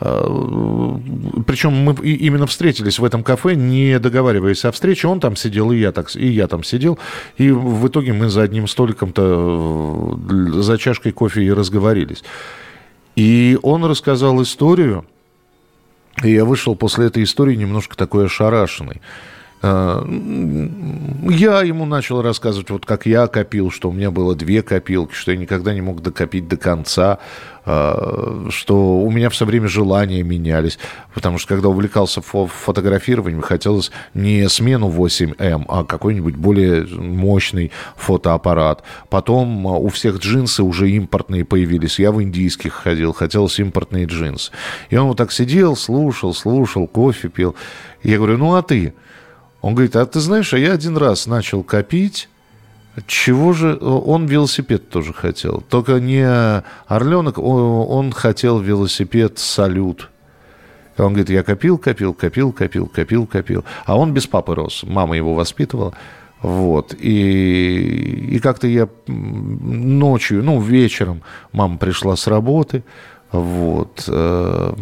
Э, 0.00 0.98
Причем 1.46 1.72
мы 1.72 1.94
именно 2.04 2.46
встретились 2.46 2.98
в 2.98 3.04
этом 3.04 3.22
кафе, 3.22 3.54
не 3.54 3.98
договариваясь 3.98 4.64
о 4.64 4.72
встрече. 4.72 5.08
Он 5.08 5.20
там 5.20 5.36
сидел, 5.36 5.72
и 5.72 5.78
я, 5.78 5.92
так, 5.92 6.14
и 6.14 6.28
я 6.28 6.46
там 6.46 6.62
сидел. 6.62 6.98
И 7.36 7.50
в 7.50 7.88
итоге 7.88 8.12
мы 8.12 8.28
за 8.28 8.42
одним 8.42 8.68
столиком-то, 8.68 10.18
э, 10.30 10.60
за 10.60 10.78
чашкой 10.78 11.12
кофе 11.12 11.42
и 11.42 11.52
разговорились. 11.52 12.22
И 13.16 13.58
он 13.62 13.84
рассказал 13.84 14.40
историю, 14.42 15.04
и 16.22 16.32
я 16.32 16.44
вышел 16.44 16.76
после 16.76 17.06
этой 17.06 17.24
истории 17.24 17.56
немножко 17.56 17.96
такой 17.96 18.26
ошарашенный. 18.26 19.00
Э, 19.60 20.04
я 21.28 21.62
ему 21.62 21.84
начал 21.84 22.22
рассказывать, 22.22 22.70
вот 22.70 22.86
как 22.86 23.06
я 23.06 23.26
копил, 23.26 23.70
что 23.70 23.90
у 23.90 23.92
меня 23.92 24.10
было 24.10 24.34
две 24.34 24.62
копилки, 24.62 25.14
что 25.14 25.32
я 25.32 25.36
никогда 25.36 25.74
не 25.74 25.80
мог 25.80 26.00
докопить 26.00 26.46
до 26.48 26.56
конца, 26.56 27.18
э, 27.66 28.46
что 28.50 29.00
у 29.00 29.10
меня 29.10 29.30
все 29.30 29.44
время 29.44 29.68
желания 29.68 30.22
менялись, 30.22 30.78
потому 31.12 31.38
что 31.38 31.48
когда 31.48 31.68
увлекался 31.68 32.20
фо 32.20 32.46
фотографированием, 32.46 33.42
хотелось 33.42 33.90
не 34.14 34.48
смену 34.48 34.88
8М, 34.90 35.64
а 35.68 35.84
какой-нибудь 35.84 36.36
более 36.36 36.86
мощный 36.86 37.72
фотоаппарат. 37.96 38.84
Потом 39.10 39.66
э, 39.66 39.70
у 39.70 39.88
всех 39.88 40.18
джинсы 40.18 40.62
уже 40.62 40.88
импортные 40.90 41.44
появились, 41.44 41.98
я 41.98 42.12
в 42.12 42.22
индийских 42.22 42.74
ходил, 42.74 43.12
хотелось 43.12 43.58
импортные 43.58 44.06
джинсы. 44.06 44.52
И 44.90 44.96
он 44.96 45.08
вот 45.08 45.16
так 45.16 45.32
сидел, 45.32 45.74
слушал, 45.74 46.32
слушал, 46.32 46.86
кофе 46.86 47.28
пил. 47.28 47.56
Я 48.04 48.18
говорю, 48.18 48.38
ну 48.38 48.54
а 48.54 48.62
ты? 48.62 48.94
Он 49.60 49.74
говорит, 49.74 49.96
а 49.96 50.06
ты 50.06 50.20
знаешь, 50.20 50.52
а 50.54 50.58
я 50.58 50.72
один 50.72 50.96
раз 50.96 51.26
начал 51.26 51.62
копить, 51.62 52.28
чего 53.06 53.52
же... 53.52 53.76
Он 53.80 54.26
велосипед 54.26 54.88
тоже 54.88 55.12
хотел. 55.12 55.62
Только 55.68 56.00
не 56.00 56.24
Орленок, 56.86 57.38
он 57.38 58.12
хотел 58.12 58.60
велосипед 58.60 59.38
«Салют». 59.38 60.10
Он 60.96 61.12
говорит, 61.12 61.30
я 61.30 61.44
копил, 61.44 61.78
копил, 61.78 62.12
копил, 62.12 62.52
копил, 62.52 62.86
копил, 62.86 63.26
копил. 63.26 63.64
А 63.84 63.96
он 63.96 64.12
без 64.12 64.26
папы 64.26 64.56
рос. 64.56 64.82
Мама 64.82 65.16
его 65.16 65.34
воспитывала. 65.34 65.94
Вот. 66.42 66.92
И, 66.98 68.30
и 68.32 68.38
как-то 68.40 68.66
я 68.66 68.88
ночью, 69.06 70.42
ну, 70.42 70.60
вечером 70.60 71.22
мама 71.52 71.78
пришла 71.78 72.16
с 72.16 72.26
работы. 72.26 72.82
Вот. 73.32 74.04
Э, 74.08 74.74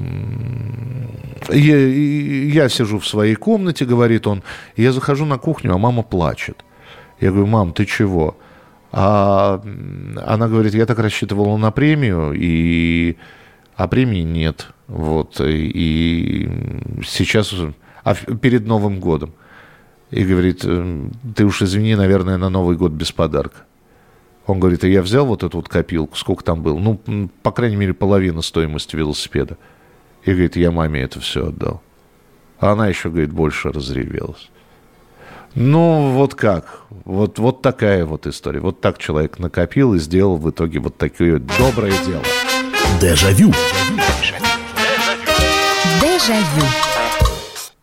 я, 1.51 1.79
я 1.79 2.69
сижу 2.69 2.99
в 2.99 3.07
своей 3.07 3.35
комнате, 3.35 3.85
говорит 3.85 4.27
он. 4.27 4.43
Я 4.77 4.93
захожу 4.93 5.25
на 5.27 5.39
кухню, 5.39 5.75
а 5.75 5.79
мама 5.79 6.03
плачет. 6.03 6.65
Я 7.21 7.31
говорю, 7.31 7.47
мам, 7.47 7.73
ты 7.73 7.87
чего? 7.87 8.37
А 8.93 9.61
она 10.25 10.49
говорит, 10.49 10.75
я 10.75 10.87
так 10.87 10.99
рассчитывала 10.99 11.57
на 11.57 11.71
премию, 11.71 12.33
и... 12.35 13.17
а 13.75 13.89
премии 13.89 14.23
нет. 14.23 14.69
Вот. 14.87 15.41
И 15.41 16.49
сейчас, 17.05 17.55
а 18.05 18.15
перед 18.15 18.67
Новым 18.67 19.01
годом. 19.01 19.33
И 20.11 20.25
говорит, 20.25 20.65
ты 21.35 21.45
уж 21.45 21.63
извини, 21.63 21.97
наверное, 21.97 22.39
на 22.39 22.49
Новый 22.49 22.77
год 22.77 22.93
без 22.93 23.11
подарка. 23.11 23.65
Он 24.47 24.61
говорит, 24.61 24.85
а 24.85 24.89
я 24.89 25.03
взял 25.03 25.27
вот 25.27 25.43
эту 25.43 25.57
вот 25.59 25.69
копилку, 25.69 26.17
сколько 26.17 26.45
там 26.45 26.63
было? 26.63 26.79
Ну, 26.79 27.01
по 27.43 27.51
крайней 27.51 27.77
мере, 27.77 27.95
половина 27.95 28.43
стоимости 28.43 28.95
велосипеда. 28.95 29.59
И 30.25 30.31
говорит, 30.31 30.57
я 30.57 30.71
маме 30.71 31.03
это 31.03 31.21
все 31.21 31.49
отдал. 31.49 31.83
А 32.59 32.73
она 32.73 32.89
еще, 32.89 33.11
говорит, 33.11 33.33
больше 33.33 33.71
разревелась. 33.71 34.51
Ну, 35.55 36.13
вот 36.13 36.35
как? 36.35 36.83
Вот, 37.05 37.39
вот 37.39 37.63
такая 37.63 38.05
вот 38.05 38.27
история. 38.27 38.61
Вот 38.61 38.81
так 38.81 38.99
человек 38.99 39.39
накопил 39.39 39.95
и 39.95 39.99
сделал 39.99 40.37
в 40.37 40.49
итоге 40.51 40.79
вот 40.79 40.97
такое 40.97 41.39
доброе 41.39 41.95
дело. 42.05 42.23
Дежавю. 43.01 43.53
Дежавю. 43.53 44.45
Дежавю. 46.01 46.67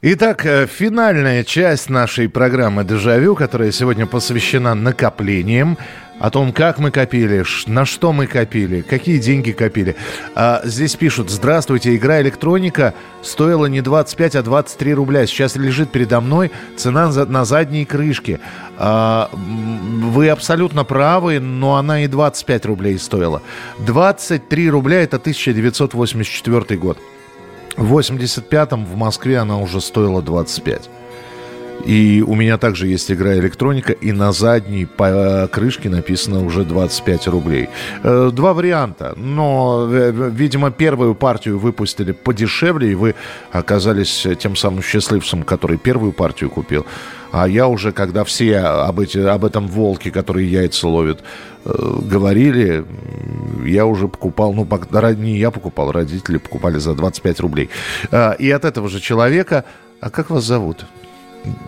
Итак, 0.05 0.45
э, 0.45 0.67
финальная 0.67 1.45
часть 1.45 1.89
нашей 1.89 2.27
программы 2.27 2.83
«Дежавю», 2.83 3.35
которая 3.35 3.71
сегодня 3.71 4.05
посвящена 4.05 4.75
накоплениям, 4.75 5.77
о 6.19 6.29
том, 6.29 6.53
как 6.53 6.79
мы 6.79 6.91
копили, 6.91 7.43
на 7.67 7.85
что 7.85 8.13
мы 8.13 8.27
копили, 8.27 8.81
какие 8.81 9.17
деньги 9.17 9.51
копили. 9.51 9.95
А, 10.35 10.61
здесь 10.63 10.95
пишут, 10.95 11.29
здравствуйте, 11.29 11.95
игра 11.95 12.21
электроника 12.21 12.93
стоила 13.21 13.65
не 13.65 13.81
25, 13.81 14.35
а 14.35 14.43
23 14.43 14.93
рубля. 14.93 15.25
Сейчас 15.27 15.55
лежит 15.55 15.91
передо 15.91 16.21
мной 16.21 16.51
цена 16.77 17.09
на 17.09 17.45
задней 17.45 17.85
крышке. 17.85 18.39
А, 18.77 19.29
вы 19.33 20.29
абсолютно 20.29 20.83
правы, 20.83 21.39
но 21.39 21.75
она 21.75 22.03
и 22.03 22.07
25 22.07 22.65
рублей 22.65 22.97
стоила. 22.99 23.41
23 23.79 24.69
рубля 24.69 25.03
это 25.03 25.17
1984 25.17 26.79
год. 26.79 26.97
В 27.75 27.97
85-м 27.97 28.85
в 28.85 28.95
Москве 28.95 29.39
она 29.39 29.57
уже 29.57 29.81
стоила 29.81 30.21
25. 30.21 30.89
И 31.85 32.23
у 32.25 32.35
меня 32.35 32.57
также 32.57 32.87
есть 32.87 33.11
игра 33.11 33.33
электроника, 33.33 33.91
и 33.91 34.13
на 34.13 34.31
задней 34.31 34.87
крышке 35.51 35.89
написано 35.89 36.45
уже 36.45 36.63
25 36.63 37.27
рублей. 37.27 37.69
Э, 38.03 38.31
два 38.33 38.53
варианта, 38.53 39.13
но, 39.17 39.89
э, 39.91 40.31
видимо, 40.33 40.71
первую 40.71 41.13
партию 41.13 41.59
выпустили 41.59 42.13
подешевле, 42.13 42.91
и 42.91 42.95
вы 42.95 43.15
оказались 43.51 44.25
тем 44.39 44.55
самым 44.55 44.81
счастливцем, 44.81 45.43
который 45.43 45.77
первую 45.77 46.13
партию 46.13 46.49
купил. 46.49 46.85
А 47.33 47.47
я 47.47 47.67
уже, 47.67 47.91
когда 47.91 48.23
все 48.23 48.59
об, 48.59 48.99
эти, 48.99 49.17
об 49.17 49.43
этом 49.43 49.67
волке, 49.67 50.11
который 50.11 50.45
яйца 50.45 50.87
ловит, 50.87 51.19
э, 51.65 51.99
говорили, 52.03 52.85
я 53.65 53.85
уже 53.85 54.07
покупал, 54.07 54.53
ну, 54.53 54.65
не 55.17 55.37
я 55.37 55.51
покупал, 55.51 55.91
родители 55.91 56.37
покупали 56.37 56.77
за 56.77 56.93
25 56.93 57.39
рублей. 57.41 57.69
И 58.39 58.51
от 58.51 58.65
этого 58.65 58.87
же 58.87 58.99
человека, 58.99 59.65
а 59.99 60.09
как 60.09 60.29
вас 60.29 60.43
зовут? 60.43 60.85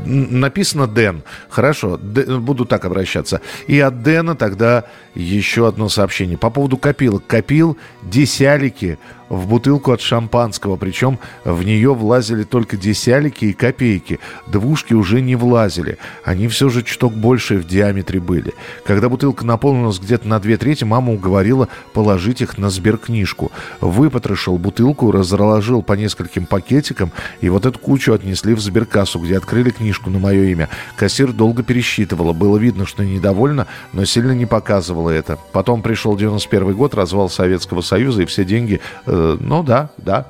Написано 0.06 0.88
Дэн. 0.88 1.24
Хорошо, 1.50 1.98
Дэн, 1.98 2.42
буду 2.42 2.66
так 2.66 2.86
обращаться. 2.86 3.42
И 3.68 3.80
от 3.80 4.04
Дэна 4.04 4.36
тогда 4.36 4.86
еще 5.14 5.68
одно 5.68 5.90
сообщение. 5.90 6.38
По 6.38 6.50
поводу 6.50 6.78
копилок. 6.78 7.26
Копил 7.28 7.78
десялики 8.04 8.98
в 9.30 9.48
бутылку 9.48 9.92
от 9.92 10.02
шампанского, 10.02 10.76
причем 10.76 11.20
в 11.44 11.64
нее 11.64 11.94
влазили 11.94 12.44
только 12.44 12.78
десялики 12.78 13.46
и 13.46 13.54
копейки. 13.54 14.20
Двушки 14.48 14.94
уже 14.94 15.22
не 15.22 15.36
влазили. 15.36 15.98
Они 16.24 16.48
все 16.48 16.70
же 16.70 16.84
чуток 16.84 17.14
больше 17.14 17.58
в 17.58 17.68
диаметре 17.68 18.20
были. 18.20 18.54
Когда 18.86 19.10
бутылка 19.10 19.46
наполнилась 19.46 20.00
где-то 20.00 20.28
на 20.28 20.40
две 20.40 20.58
трети, 20.58 20.84
мама 20.84 21.14
уговорила 21.14 21.70
положить 21.94 22.42
их 22.42 22.58
на 22.58 22.70
сберкнижку. 22.70 23.52
Выпотрошил 23.82 24.58
бутылку, 24.58 25.12
разложил 25.12 25.82
по 25.82 25.94
нескольким 25.94 26.46
пакетикам, 26.46 27.12
и 27.42 27.50
вот 27.50 27.66
эту 27.66 27.80
кучу 27.80 28.14
отнесли 28.14 28.54
в 28.54 28.60
сберкассу, 28.60 29.20
где 29.20 29.38
открыли 29.38 29.72
книжку 29.72 30.10
на 30.10 30.20
мое 30.20 30.44
имя. 30.46 30.70
Кассир 30.96 31.32
долго 31.32 31.64
пересчитывала. 31.64 32.34
Было 32.34 32.58
видно, 32.58 32.86
что 32.86 33.04
недовольна, 33.04 33.68
но 33.94 34.06
сильно 34.06 34.32
не 34.32 34.46
показывала 34.46 35.10
это. 35.10 35.38
Потом 35.52 35.82
пришел 35.82 36.16
91 36.16 36.74
год, 36.74 36.94
развал 36.94 37.30
Советского 37.30 37.82
Союза, 37.82 38.24
и 38.24 38.26
все 38.26 38.46
деньги 38.46 38.82
э, 39.06 39.15
ну 39.16 39.64
да, 39.64 39.90
да. 39.98 40.28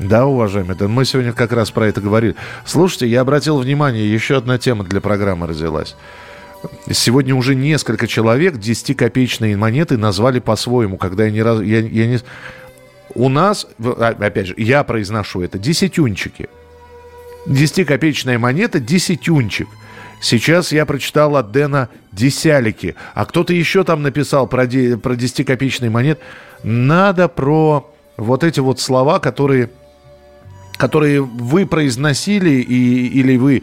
Да, 0.00 0.26
уважаемые, 0.26 0.74
это 0.74 0.88
мы 0.88 1.04
сегодня 1.04 1.32
как 1.32 1.52
раз 1.52 1.70
про 1.70 1.86
это 1.86 2.00
говорили. 2.00 2.34
Слушайте, 2.64 3.06
я 3.06 3.20
обратил 3.20 3.58
внимание, 3.58 4.12
еще 4.12 4.36
одна 4.36 4.58
тема 4.58 4.84
для 4.84 5.00
программы 5.00 5.46
родилась. 5.46 5.94
Сегодня 6.90 7.34
уже 7.34 7.54
несколько 7.54 8.06
человек 8.06 8.56
10-копеечные 8.56 9.56
монеты 9.56 9.96
назвали 9.96 10.40
по-своему, 10.40 10.96
когда 10.96 11.24
я 11.24 11.30
не 11.30 11.42
раз... 11.42 11.60
Я, 11.60 11.80
я 11.80 12.06
не... 12.06 12.18
У 13.14 13.28
нас, 13.28 13.66
а, 13.78 14.16
опять 14.18 14.48
же, 14.48 14.54
я 14.56 14.82
произношу 14.82 15.42
это, 15.42 15.58
десятюнчики. 15.58 16.48
Десятикопеечная 17.46 18.38
монета– 18.38 18.80
десятюнчик. 18.80 19.68
Сейчас 20.20 20.72
я 20.72 20.86
прочитал 20.86 21.36
от 21.36 21.52
Дэна 21.52 21.90
десялики. 22.10 22.96
А 23.14 23.26
кто-то 23.26 23.52
еще 23.52 23.84
там 23.84 24.02
написал 24.02 24.46
про, 24.46 24.66
де, 24.66 24.96
про 24.96 25.14
10-копеечные 25.14 25.90
монеты. 25.90 26.22
Надо 26.62 27.28
про 27.28 27.93
вот 28.16 28.44
эти 28.44 28.60
вот 28.60 28.80
слова, 28.80 29.18
которые, 29.18 29.70
которые 30.76 31.22
вы 31.22 31.66
произносили 31.66 32.50
и, 32.50 33.06
или 33.06 33.36
вы, 33.36 33.62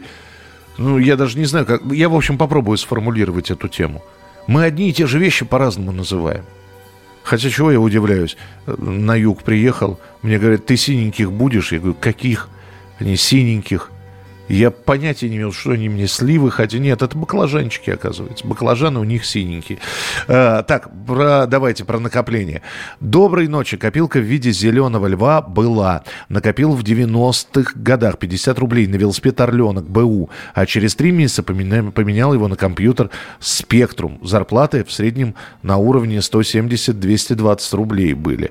ну, 0.78 0.98
я 0.98 1.16
даже 1.16 1.38
не 1.38 1.44
знаю, 1.44 1.66
как, 1.66 1.82
я, 1.92 2.08
в 2.08 2.14
общем, 2.14 2.38
попробую 2.38 2.78
сформулировать 2.78 3.50
эту 3.50 3.68
тему. 3.68 4.02
Мы 4.46 4.64
одни 4.64 4.90
и 4.90 4.92
те 4.92 5.06
же 5.06 5.18
вещи 5.18 5.44
по-разному 5.44 5.92
называем. 5.92 6.44
Хотя 7.22 7.50
чего 7.50 7.70
я 7.70 7.78
удивляюсь? 7.78 8.36
На 8.66 9.14
юг 9.14 9.44
приехал, 9.44 10.00
мне 10.22 10.38
говорят, 10.38 10.66
ты 10.66 10.76
синеньких 10.76 11.30
будешь? 11.30 11.70
Я 11.72 11.78
говорю, 11.78 11.96
каких? 12.00 12.48
Они 12.98 13.16
синеньких. 13.16 13.91
Я 14.48 14.70
понятия 14.70 15.28
не 15.28 15.36
имел, 15.36 15.52
что 15.52 15.70
они 15.70 15.88
мне 15.88 16.06
сливы, 16.06 16.50
хотя 16.50 16.78
нет, 16.78 17.00
это 17.02 17.16
баклажанчики, 17.16 17.90
оказывается. 17.90 18.46
Баклажаны 18.46 19.00
у 19.00 19.04
них 19.04 19.24
синенькие. 19.24 19.78
А, 20.28 20.62
так, 20.62 20.90
про, 21.06 21.46
давайте 21.46 21.84
про 21.84 21.98
накопление. 21.98 22.62
Доброй 23.00 23.48
ночи. 23.48 23.76
Копилка 23.76 24.18
в 24.18 24.22
виде 24.22 24.50
зеленого 24.50 25.06
льва 25.06 25.40
была. 25.40 26.02
Накопил 26.28 26.72
в 26.72 26.82
90-х 26.82 27.72
годах 27.76 28.18
50 28.18 28.58
рублей 28.58 28.86
на 28.86 28.96
велосипед 28.96 29.40
«Орленок» 29.40 29.88
БУ. 29.88 30.28
А 30.54 30.66
через 30.66 30.94
три 30.96 31.12
месяца 31.12 31.42
поменял, 31.42 31.92
поменял 31.92 32.34
его 32.34 32.48
на 32.48 32.56
компьютер 32.56 33.10
«Спектрум». 33.38 34.18
Зарплаты 34.22 34.84
в 34.84 34.92
среднем 34.92 35.34
на 35.62 35.76
уровне 35.76 36.18
170-220 36.18 37.76
рублей 37.76 38.14
были. 38.14 38.50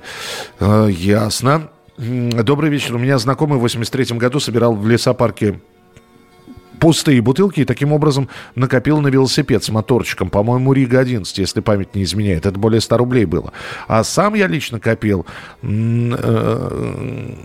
А, 0.59 0.87
ясно. 0.87 1.69
Добрый 1.97 2.71
вечер. 2.71 2.95
У 2.95 2.99
меня 2.99 3.19
знакомый 3.19 3.59
в 3.59 3.61
83 3.61 4.17
году 4.17 4.39
собирал 4.39 4.73
в 4.73 4.87
лесопарке 4.87 5.59
пустые 6.81 7.21
бутылки 7.21 7.61
и 7.61 7.65
таким 7.65 7.93
образом 7.93 8.27
накопил 8.55 8.99
на 9.01 9.07
велосипед 9.07 9.63
с 9.63 9.69
моторчиком. 9.69 10.31
По-моему, 10.31 10.73
Рига-11, 10.73 11.25
если 11.35 11.61
память 11.61 11.93
не 11.95 12.01
изменяет. 12.03 12.47
Это 12.47 12.57
более 12.57 12.81
100 12.81 12.97
рублей 12.97 13.25
было. 13.25 13.53
А 13.87 14.03
сам 14.03 14.33
я 14.33 14.47
лично 14.47 14.79
копил 14.79 15.27
э, 15.61 17.35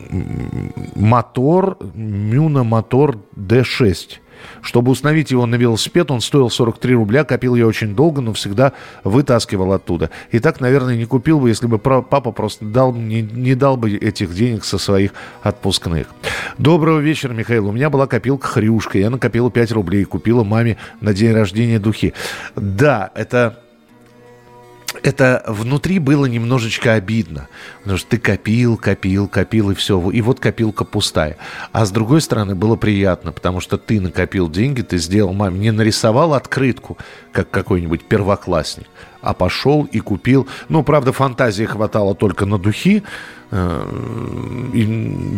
мотор, 0.96 1.76
Мюна 1.94 2.64
мотор 2.64 3.18
D6. 3.36 4.20
Чтобы 4.62 4.90
установить 4.92 5.30
его 5.30 5.46
на 5.46 5.56
велосипед, 5.56 6.10
он 6.10 6.20
стоил 6.20 6.50
43 6.50 6.94
рубля, 6.94 7.24
копил 7.24 7.54
я 7.54 7.66
очень 7.66 7.94
долго, 7.94 8.20
но 8.20 8.32
всегда 8.32 8.72
вытаскивал 9.04 9.72
оттуда. 9.72 10.10
И 10.30 10.38
так, 10.38 10.60
наверное, 10.60 10.96
не 10.96 11.04
купил 11.04 11.40
бы, 11.40 11.48
если 11.48 11.66
бы 11.66 11.78
папа 11.78 12.32
просто 12.32 12.64
дал, 12.64 12.94
не, 12.94 13.22
не 13.22 13.54
дал 13.54 13.76
бы 13.76 13.92
этих 13.94 14.34
денег 14.34 14.64
со 14.64 14.78
своих 14.78 15.12
отпускных. 15.42 16.06
Доброго 16.58 17.00
вечера, 17.00 17.32
Михаил. 17.32 17.68
У 17.68 17.72
меня 17.72 17.90
была 17.90 18.06
копилка 18.06 18.46
хрюшка. 18.46 18.98
Я 18.98 19.10
накопила 19.10 19.50
5 19.50 19.72
рублей, 19.72 20.04
купила 20.04 20.44
маме 20.44 20.76
на 21.00 21.12
день 21.12 21.32
рождения 21.32 21.78
духи. 21.78 22.14
Да, 22.54 23.10
это 23.14 23.58
это 25.02 25.44
внутри 25.46 25.98
было 25.98 26.26
немножечко 26.26 26.94
обидно, 26.94 27.48
потому 27.80 27.98
что 27.98 28.10
ты 28.10 28.18
копил, 28.18 28.76
копил, 28.76 29.28
копил 29.28 29.70
и 29.70 29.74
все, 29.74 30.10
и 30.10 30.20
вот 30.20 30.40
копилка 30.40 30.84
пустая. 30.84 31.36
А 31.72 31.84
с 31.84 31.90
другой 31.90 32.20
стороны 32.20 32.54
было 32.54 32.76
приятно, 32.76 33.32
потому 33.32 33.60
что 33.60 33.78
ты 33.78 34.00
накопил 34.00 34.50
деньги, 34.50 34.82
ты 34.82 34.98
сделал 34.98 35.32
маме, 35.32 35.58
не 35.58 35.70
нарисовал 35.70 36.34
открытку, 36.34 36.98
как 37.32 37.50
какой-нибудь 37.50 38.04
первоклассник, 38.04 38.86
а 39.20 39.34
пошел 39.34 39.84
и 39.84 40.00
купил. 40.00 40.46
Ну, 40.68 40.82
правда, 40.82 41.12
фантазии 41.12 41.64
хватало 41.64 42.14
только 42.14 42.46
на 42.46 42.58
духи, 42.58 43.02
э, 43.50 43.86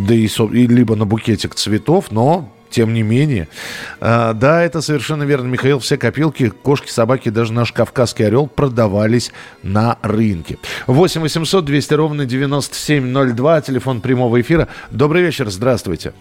да 0.07 0.15
и, 0.15 0.27
и 0.27 0.67
либо 0.67 0.97
на 0.97 1.07
букетик 1.07 1.55
цветов, 1.55 2.11
но 2.11 2.53
тем 2.71 2.93
не 2.93 3.03
менее. 3.03 3.49
А, 4.01 4.33
да, 4.33 4.63
это 4.63 4.81
совершенно 4.81 5.23
верно, 5.23 5.49
Михаил. 5.49 5.79
Все 5.79 5.97
копилки, 5.97 6.51
кошки, 6.51 6.91
собаки, 6.91 7.29
даже 7.29 7.53
наш 7.53 7.73
кавказский 7.73 8.27
орел 8.27 8.47
продавались 8.47 9.33
на 9.63 9.99
рынке. 10.03 10.59
8 10.87 11.21
800 11.21 11.65
200 11.65 11.95
ровно 11.95 12.27
9702, 12.27 13.61
телефон 13.63 14.01
прямого 14.01 14.41
эфира. 14.41 14.69
Добрый 14.91 15.23
вечер, 15.23 15.49
здравствуйте. 15.49 16.13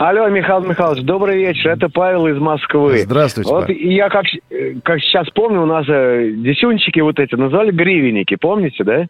Алло, 0.00 0.26
Михаил 0.30 0.62
Михайлович, 0.62 1.04
добрый 1.04 1.36
вечер. 1.36 1.72
Это 1.72 1.90
Павел 1.90 2.26
из 2.26 2.38
Москвы. 2.38 3.00
Здравствуйте. 3.00 3.50
Вот 3.50 3.66
Павел. 3.66 3.78
я 3.78 4.08
как, 4.08 4.24
как 4.82 4.98
сейчас 5.00 5.28
помню, 5.34 5.60
у 5.60 5.66
нас 5.66 5.84
э, 5.90 6.30
десюнчики 6.36 7.00
вот 7.00 7.18
эти 7.18 7.34
назвали 7.34 7.70
гривенники, 7.70 8.36
помните, 8.40 8.82
да? 8.82 9.06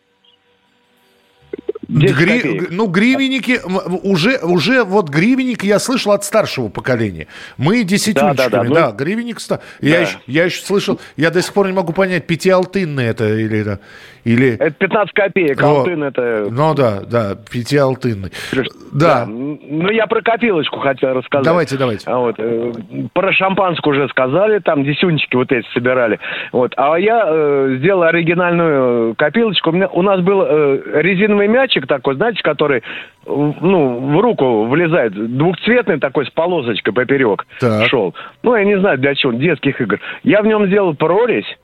Гри... 1.89 2.69
Ну, 2.71 2.87
гривенники, 2.87 3.61
уже, 4.03 4.39
уже 4.39 4.85
вот 4.85 5.09
гривенник 5.09 5.65
я 5.65 5.79
слышал 5.79 6.13
от 6.13 6.25
старшего 6.25 6.69
поколения. 6.69 7.27
Мы 7.57 7.85
десятючками, 7.85 8.37
да, 8.37 8.49
да, 8.49 8.63
да. 8.65 8.75
да 8.75 8.91
ну, 8.91 8.97
гривенник... 8.97 9.39
Да. 9.49 9.61
Я, 9.81 10.01
еще, 10.01 10.19
я 10.27 10.45
еще 10.45 10.63
слышал, 10.63 11.01
я 11.17 11.31
до 11.31 11.41
сих 11.43 11.53
пор 11.53 11.67
не 11.67 11.73
могу 11.73 11.93
понять, 11.93 12.27
пятиалтынный 12.27 13.07
это 13.07 13.29
или 13.29 13.61
это... 13.61 13.81
Или... 14.25 14.55
Это 14.55 14.73
15 14.73 15.15
копеек, 15.15 15.63
О, 15.63 15.67
алтын 15.67 16.03
это... 16.03 16.49
Ну 16.51 16.75
да, 16.75 17.01
да, 17.01 17.37
пятиалтынный. 17.51 18.31
Да. 18.53 18.63
да. 18.93 19.27
Ну 19.27 19.91
я 19.91 20.07
про 20.07 20.21
копилочку 20.21 20.79
хотел 20.81 21.15
рассказать. 21.15 21.45
Давайте, 21.47 21.79
давайте. 21.79 22.05
А 22.07 22.19
вот, 22.19 22.35
э, 22.39 22.73
про 23.15 23.33
шампанское 23.33 23.91
уже 23.91 24.09
сказали, 24.09 24.59
там 24.59 24.85
десюнчики 24.85 25.37
вот 25.37 25.51
эти 25.53 25.67
собирали. 25.73 26.19
Вот. 26.53 26.75
А 26.77 26.97
я 26.97 27.25
э, 27.27 27.77
сделал 27.79 28.03
оригинальную 28.03 29.15
копилочку. 29.15 29.71
У, 29.71 29.73
меня, 29.73 29.89
у 29.89 30.03
нас 30.03 30.21
был 30.21 30.43
э, 30.43 30.83
резиновый 31.01 31.49
мячик, 31.49 31.70
ключик 31.71 31.87
такой, 31.87 32.17
знаете, 32.17 32.43
который 32.43 32.83
ну, 33.27 33.99
в 33.99 34.21
руку 34.21 34.65
влезает, 34.65 35.13
двухцветный 35.15 35.99
такой 35.99 36.27
с 36.27 36.31
полосочкой 36.31 36.93
поперек 36.93 37.47
Так. 37.61 37.89
шел. 37.89 38.15
Ну, 38.43 38.57
я 38.57 38.65
не 38.65 38.79
знаю 38.79 38.99
для 38.99 39.15
чего, 39.15 39.33
детских 39.33 39.81
игр. 39.81 40.01
Я 40.23 40.43
в 40.43 40.47
нем 40.47 40.67
сделал 40.67 40.95
прорезь, 40.95 41.59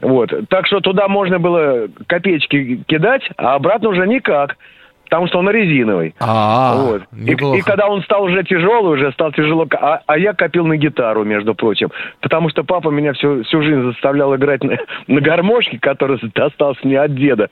вот. 0.00 0.32
Так 0.48 0.66
что 0.66 0.80
туда 0.80 1.08
можно 1.08 1.38
было 1.38 1.88
копеечки 2.06 2.82
кидать, 2.86 3.28
а 3.36 3.54
обратно 3.54 3.90
уже 3.90 4.06
никак. 4.06 4.56
Потому 5.08 5.26
что 5.26 5.38
он 5.38 5.50
резиновый. 5.50 6.14
А, 6.20 6.74
Вот. 6.76 7.02
И, 7.16 7.32
и 7.32 7.62
когда 7.62 7.88
он 7.88 8.02
стал 8.02 8.24
уже 8.24 8.44
тяжелый, 8.44 8.94
уже 8.94 9.10
стал 9.12 9.32
тяжело. 9.32 9.66
А, 9.80 10.00
а 10.06 10.18
я 10.18 10.34
копил 10.34 10.66
на 10.66 10.76
гитару, 10.76 11.24
между 11.24 11.54
прочим. 11.54 11.90
Потому 12.20 12.50
что 12.50 12.62
папа 12.62 12.90
меня 12.90 13.14
всю, 13.14 13.42
всю 13.44 13.62
жизнь 13.62 13.82
заставлял 13.84 14.34
играть 14.36 14.62
на, 14.62 14.76
на 15.06 15.20
гармошке, 15.20 15.78
который 15.80 16.18
достался 16.34 16.80
мне 16.84 17.00
от 17.00 17.14
деда. 17.14 17.48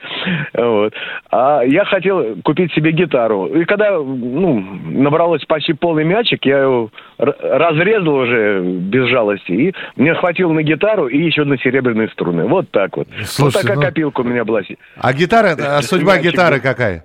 Вот. 0.53 0.93
А 1.31 1.63
я 1.63 1.85
хотел 1.85 2.37
купить 2.45 2.73
себе 2.75 2.93
гитару. 2.93 3.47
И 3.47 3.65
когда 3.65 3.93
ну, 3.93 4.61
набралось 4.85 5.45
почти 5.47 5.73
полный 5.73 6.05
мячик, 6.05 6.45
я 6.45 6.59
его 6.59 6.91
разрезал 7.19 8.15
уже 8.15 8.61
без 8.63 9.09
жалости. 9.09 9.53
И 9.53 9.75
мне 9.97 10.15
хватило 10.15 10.53
на 10.53 10.63
гитару 10.63 11.07
и 11.07 11.19
еще 11.19 11.45
на 11.45 11.59
серебряные 11.59 12.09
струны. 12.09 12.45
Вот 12.47 12.71
так 12.71 12.97
вот. 12.97 13.09
вот 13.09 13.27
Слушайте, 13.27 13.63
такая 13.63 13.77
ну- 13.77 13.83
копилка 13.83 14.21
у 14.21 14.25
меня 14.25 14.45
была. 14.45 14.61
А 14.99 15.13
гитара, 15.13 15.57
а 15.59 15.83
судьба 15.83 16.19
гитары 16.19 16.61
какая? 16.61 17.05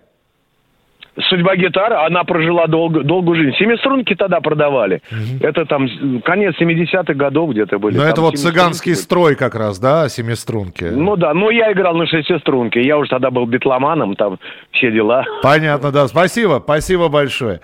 Судьба 1.30 1.55
гитары, 1.55 1.95
она 1.95 2.24
прожила 2.24 2.67
долго, 2.67 3.03
долгую 3.03 3.36
жизнь. 3.38 3.55
Семиструнки 3.57 4.15
тогда 4.15 4.39
продавали. 4.39 5.01
Это 5.41 5.65
там 5.65 5.88
конец 6.24 6.55
70-х 6.59 7.13
годов 7.13 7.51
где-то 7.51 7.80
были. 7.80 7.95
Ну, 7.95 8.01
Там 8.01 8.09
это 8.11 8.22
вот 8.22 8.38
цыганский 8.38 8.91
были. 8.91 8.99
строй 9.01 9.36
как 9.36 9.55
раз, 9.55 9.80
да, 9.80 10.09
семиструнки? 10.09 10.86
Ну 10.86 11.15
да, 11.15 11.34
ну 11.34 11.49
я 11.49 11.72
играл 11.72 11.95
на 11.95 12.05
шестиструнке. 12.07 12.82
Я 12.82 12.97
уже 12.97 13.09
тогда 13.09 13.30
был 13.32 13.45
битломаном, 13.45 14.15
там 14.15 14.39
все 14.72 14.91
дела. 14.91 15.26
Понятно, 15.43 15.91
да. 15.91 16.07
Спасибо, 16.07 16.61
спасибо 16.63 17.09
большое. 17.09 17.59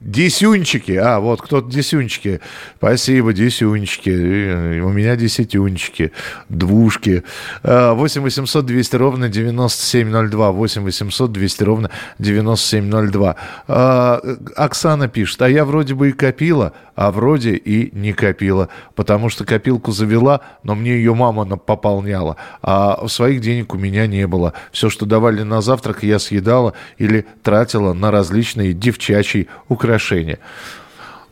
Десюнчики. 0.00 0.92
А, 0.92 1.18
вот 1.18 1.40
кто-то 1.40 1.70
десюнчики. 1.70 2.40
Спасибо, 2.76 3.32
десюнчики. 3.32 4.80
У 4.80 4.90
меня 4.90 5.16
десятюнчики. 5.16 6.12
Двушки. 6.50 7.22
А, 7.62 7.94
8 7.94 8.22
800 8.22 8.66
200 8.66 8.96
ровно 8.96 9.28
9702. 9.30 10.52
8 10.52 10.82
800 10.82 11.32
200 11.32 11.62
ровно 11.62 11.90
9702. 12.18 13.36
А, 13.66 14.20
Оксана 14.56 15.08
пишет, 15.08 15.40
а 15.40 15.48
я 15.48 15.64
вроде 15.64 15.94
бы 15.94 16.10
и 16.10 16.12
копила, 16.12 16.74
а 16.96 17.10
вроде 17.10 17.54
и 17.54 17.96
не 17.96 18.12
копила. 18.12 18.68
Потому 18.96 19.30
что 19.30 19.46
копилку 19.46 19.92
завела, 19.92 20.40
но 20.64 20.74
мне 20.74 20.96
ее 20.96 21.14
мама 21.14 21.56
пополняла. 21.56 22.36
А 22.60 23.08
своих 23.08 23.40
денег 23.40 23.72
у 23.74 23.78
меня 23.78 24.06
не 24.06 24.26
было. 24.26 24.52
Все, 24.70 24.90
что 24.90 25.06
давали 25.06 25.44
на 25.44 25.62
завтрак, 25.62 26.02
я 26.02 26.18
съедала 26.18 26.74
или 26.98 27.24
тратила 27.42 27.94
на 27.94 28.10
различные 28.10 28.74
девчачьи 28.74 29.48
украшения. 29.68 29.93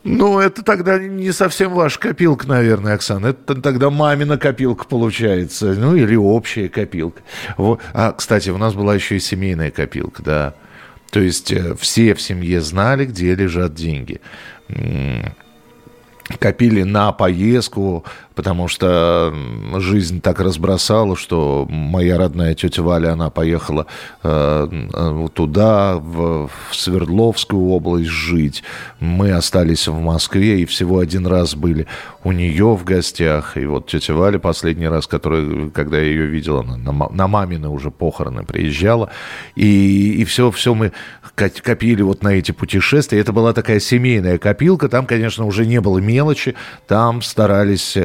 Ну, 0.03 0.39
это 0.39 0.63
тогда 0.63 0.99
не 0.99 1.31
совсем 1.31 1.73
ваша 1.73 1.97
копилка, 1.97 2.45
наверное, 2.47 2.95
Оксана. 2.95 3.27
Это 3.27 3.55
тогда 3.61 3.89
мамина 3.89 4.37
копилка 4.37 4.85
получается. 4.85 5.73
Ну, 5.73 5.95
или 5.95 6.15
общая 6.15 6.67
копилка. 6.67 7.21
Вот. 7.55 7.79
А, 7.93 8.11
кстати, 8.11 8.49
у 8.49 8.57
нас 8.57 8.73
была 8.73 8.95
еще 8.95 9.15
и 9.15 9.19
семейная 9.19 9.71
копилка, 9.71 10.21
да. 10.21 10.53
То 11.09 11.21
есть 11.21 11.51
э, 11.51 11.75
все 11.75 12.15
в 12.15 12.21
семье 12.21 12.59
знали, 12.59 13.05
где 13.05 13.33
лежат 13.33 13.75
деньги. 13.75 14.19
Копили 16.39 16.83
на 16.83 17.11
поездку, 17.13 18.03
потому 18.35 18.67
что 18.67 19.33
жизнь 19.77 20.21
так 20.21 20.39
разбросала, 20.39 21.15
что 21.15 21.67
моя 21.69 22.17
родная 22.17 22.55
тетя 22.55 22.81
Валя, 22.81 23.13
она 23.13 23.29
поехала 23.29 23.87
э, 24.23 24.67
э, 24.93 25.27
туда, 25.33 25.95
в, 25.97 26.47
в 26.47 26.75
Свердловскую 26.75 27.69
область 27.69 28.09
жить. 28.09 28.63
Мы 28.99 29.31
остались 29.31 29.87
в 29.87 29.99
Москве 29.99 30.61
и 30.61 30.65
всего 30.65 30.99
один 30.99 31.27
раз 31.27 31.55
были 31.55 31.87
у 32.23 32.31
нее 32.31 32.75
в 32.75 32.83
гостях. 32.83 33.57
И 33.57 33.65
вот 33.65 33.87
тетя 33.87 34.13
Валя 34.13 34.39
последний 34.39 34.87
раз, 34.87 35.07
которая, 35.07 35.69
когда 35.69 35.97
я 35.97 36.05
ее 36.05 36.25
видела, 36.25 36.61
она 36.61 36.77
на, 36.77 37.09
на 37.09 37.27
мамины 37.27 37.69
уже 37.69 37.91
похороны 37.91 38.43
приезжала. 38.43 39.09
И, 39.55 40.13
и 40.13 40.23
все, 40.25 40.51
все 40.51 40.73
мы 40.73 40.91
ко- 41.35 41.49
копили 41.49 42.01
вот 42.01 42.23
на 42.23 42.29
эти 42.29 42.51
путешествия. 42.51 43.19
Это 43.19 43.33
была 43.33 43.53
такая 43.53 43.79
семейная 43.79 44.37
копилка. 44.37 44.89
Там, 44.89 45.05
конечно, 45.05 45.45
уже 45.45 45.65
не 45.65 45.81
было 45.81 45.99
мелочи. 45.99 46.55
Там 46.87 47.21
старались... 47.21 47.97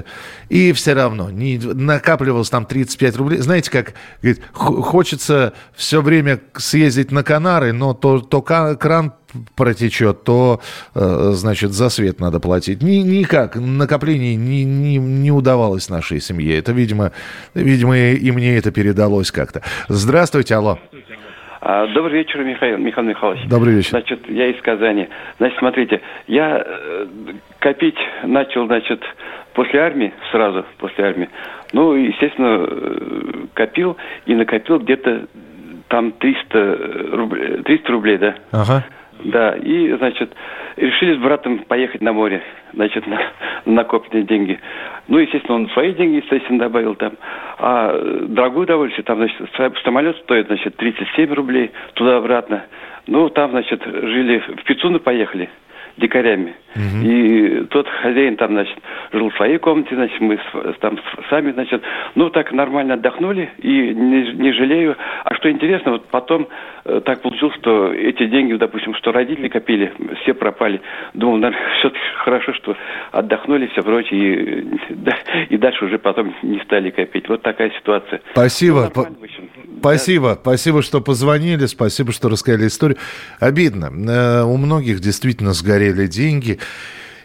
И 0.49 0.73
все 0.73 0.95
равно 0.95 1.31
не, 1.31 1.59
накапливалось 1.59 2.51
там 2.51 2.65
35 2.65 3.17
рублей. 3.17 3.39
Знаете, 3.39 3.71
как 3.71 3.95
говорит, 4.23 4.43
хочется 4.53 5.53
все 5.75 6.01
время 6.01 6.41
съездить 6.55 7.11
на 7.11 7.23
Канары, 7.23 7.73
но 7.73 7.95
то, 7.95 8.21
то 8.21 8.41
кран 8.41 9.13
протечет, 9.57 10.25
то, 10.25 10.61
э, 10.95 11.31
значит, 11.33 11.73
за 11.73 11.91
свет 11.91 12.21
надо 12.21 12.41
платить. 12.41 12.83
Ни, 12.83 12.97
никак 12.97 13.57
накопление 13.57 14.37
не, 14.37 14.65
не, 14.65 14.97
не 14.97 15.31
удавалось 15.31 15.91
нашей 15.91 16.21
семье. 16.21 16.59
Это, 16.59 16.73
видимо, 16.73 17.13
видимо, 17.55 17.97
и 17.97 18.29
и 18.29 18.31
мне 18.31 18.57
это 18.57 18.71
передалось 18.71 19.31
как-то. 19.31 19.63
Здравствуйте, 19.89 20.55
алло. 20.55 20.79
А, 21.61 21.87
Добрый 21.89 22.19
вечер, 22.19 22.45
Михаил, 22.45 22.79
Михаил 22.79 23.09
Михайлович. 23.09 23.49
Добрый 23.49 23.75
вечер. 23.75 23.91
Значит, 23.91 24.29
я 24.29 24.47
из 24.47 24.61
Казани. 24.63 25.09
Значит, 25.39 25.59
смотрите, 25.59 26.01
я 26.27 26.63
э, 26.65 27.07
копить 27.59 27.99
начал, 28.23 28.67
значит, 28.67 29.03
после 29.59 29.81
армии, 29.81 30.13
сразу 30.31 30.65
после 30.79 31.05
армии. 31.05 31.29
Ну, 31.73 31.93
естественно, 31.95 32.65
э, 32.65 33.47
копил 33.55 33.97
и 34.25 34.37
накопил 34.37 34.79
где-то 34.79 35.27
там 35.89 36.13
300 36.13 36.79
рублей, 37.11 37.63
300 37.65 37.93
рублей, 37.93 38.19
да? 38.19 38.37
Ага. 38.53 38.85
Да, 39.25 39.57
и, 39.57 39.93
значит, 39.95 40.33
решили 40.77 41.17
с 41.17 41.19
братом 41.19 41.59
поехать 41.59 42.01
на 42.03 42.13
море, 42.13 42.41
значит, 42.73 43.05
на, 43.09 43.17
на 43.67 43.73
накопленные 43.83 44.23
деньги. 44.23 44.61
Ну, 45.09 45.19
естественно, 45.19 45.57
он 45.57 45.69
свои 45.71 45.93
деньги, 45.93 46.23
естественно, 46.23 46.61
добавил 46.61 46.95
там. 46.95 47.15
А 47.59 47.91
э, 47.93 48.27
дорогое 48.29 48.63
удовольствие, 48.63 49.03
там, 49.03 49.19
значит, 49.19 49.41
са- 49.59 49.75
самолет 49.83 50.17
стоит, 50.19 50.47
значит, 50.47 50.77
37 50.77 51.35
рублей 51.35 51.73
туда-обратно. 51.95 52.63
Ну, 53.09 53.29
там, 53.29 53.51
значит, 53.51 53.83
жили, 53.85 54.39
в 54.39 54.63
Пицуну 54.63 55.01
поехали 55.01 55.51
дикарями. 55.99 56.55
И 57.03 57.65
тот 57.71 57.89
хозяин 57.89 58.37
там, 58.37 58.53
значит, 58.53 58.77
жил 59.13 59.31
в 59.31 59.37
своей 59.37 59.59
комнате, 59.59 59.95
значит, 59.95 60.21
мы 60.21 60.39
там 60.81 60.99
сами, 61.29 61.51
значит, 61.53 61.83
ну, 62.15 62.31
так 62.31 62.53
нормально 62.53 62.95
отдохнули, 62.95 63.51
и 63.59 63.95
не, 63.95 64.33
не 64.35 64.53
жалею. 64.53 64.97
А 65.25 65.35
что 65.35 65.51
интересно, 65.51 65.93
вот 65.93 66.05
потом 66.07 66.47
э, 66.85 67.01
так 67.05 67.23
получилось, 67.23 67.57
что 67.57 67.93
эти 67.93 68.27
деньги, 68.27 68.55
допустим, 68.55 68.95
что 68.95 69.13
родители 69.13 69.49
копили, 69.49 69.93
все 70.23 70.35
пропали. 70.35 70.81
Думал, 71.15 71.39
наверное, 71.39 71.69
все-таки 71.79 72.01
хорошо, 72.19 72.53
что 72.55 72.77
отдохнули, 73.11 73.67
все 73.69 73.83
прочее, 73.83 74.21
и, 74.21 74.67
да, 74.91 75.17
и 75.49 75.57
дальше 75.57 75.85
уже 75.85 75.99
потом 75.99 76.35
не 76.43 76.61
стали 76.61 76.91
копить. 76.91 77.29
Вот 77.29 77.43
такая 77.43 77.71
ситуация. 77.71 78.21
Спасибо. 78.33 78.93
Ну, 78.95 79.07
в 79.83 79.87
общем. 79.87 79.99
Спасибо, 79.99 80.39
спасибо, 80.41 80.83
что 80.83 81.01
позвонили, 81.01 81.67
спасибо, 81.67 82.13
что 82.13 82.29
рассказали 82.29 82.67
историю. 82.67 82.99
Обидно. 83.41 83.93
Э, 84.11 84.43
У 84.43 84.57
многих 84.57 85.01
действительно 85.01 85.53
сгорели 85.53 86.07
деньги. 86.07 86.59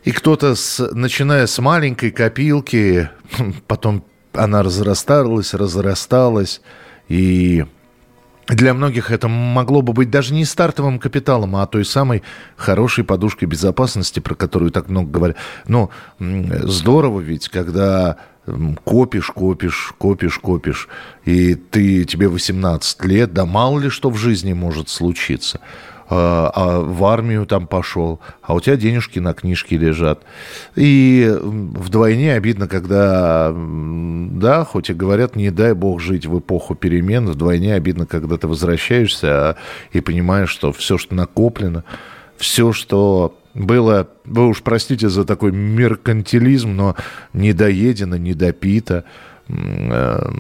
И 0.04 0.12
кто-то, 0.12 0.56
с, 0.56 0.86
начиная 0.94 1.48
с 1.48 1.60
маленькой 1.60 2.12
копилки, 2.12 3.10
потом 3.68 4.04
она 4.34 4.64
разрасталась, 4.64 5.54
разрасталась. 5.54 6.62
И 7.08 7.66
для 8.48 8.74
многих 8.74 9.12
это 9.12 9.28
могло 9.28 9.82
бы 9.82 9.94
быть 9.94 10.10
даже 10.10 10.34
не 10.34 10.44
стартовым 10.44 11.00
капиталом, 11.00 11.56
а 11.56 11.66
той 11.66 11.86
самой 11.86 12.24
хорошей 12.58 13.04
подушкой 13.04 13.48
безопасности, 13.48 14.20
про 14.20 14.36
которую 14.36 14.72
так 14.72 14.90
много 14.90 15.10
говорят. 15.10 15.38
Но 15.68 15.90
здорово 16.20 17.22
ведь, 17.22 17.48
когда 17.48 18.18
копишь, 18.84 19.32
копишь, 19.32 19.94
копишь, 19.98 20.40
копишь, 20.40 20.90
и 21.26 21.56
ты, 21.56 22.04
тебе 22.06 22.28
18 22.28 23.06
лет, 23.06 23.34
да 23.34 23.46
мало 23.46 23.80
ли 23.80 23.90
что 23.90 24.10
в 24.10 24.18
жизни 24.18 24.54
может 24.54 24.90
случиться. 24.90 25.60
А, 26.10 26.52
а 26.54 26.80
в 26.82 27.06
армию 27.06 27.46
там 27.46 27.66
пошел, 27.66 28.20
а 28.42 28.54
у 28.54 28.60
тебя 28.60 28.76
денежки 28.76 29.20
на 29.20 29.34
книжке 29.34 29.78
лежат. 29.78 30.22
И 30.76 31.34
вдвойне 31.42 32.34
обидно, 32.34 32.68
когда, 32.68 33.54
да, 33.56 34.66
хоть 34.66 34.90
и 34.90 34.94
говорят, 34.94 35.36
не 35.36 35.50
дай 35.50 35.74
бог 35.74 36.02
жить 36.02 36.26
в 36.26 36.38
эпоху 36.38 36.76
перемен, 36.76 37.26
вдвойне 37.28 37.74
обидно, 37.74 38.06
когда 38.06 38.38
ты 38.38 38.48
возвращаешься 38.48 39.28
а, 39.32 39.56
и 39.94 40.02
понимаешь, 40.02 40.50
что 40.50 40.74
все, 40.74 40.98
что 40.98 41.16
накоплено, 41.16 41.86
все, 42.38 42.74
что 42.74 43.38
было, 43.54 44.08
вы 44.26 44.48
уж 44.48 44.62
простите 44.62 45.10
за 45.10 45.26
такой 45.26 45.52
меркантилизм, 45.52 46.76
но 46.76 46.96
недоедено, 47.34 48.18
недопито, 48.18 49.04
э, 49.48 50.32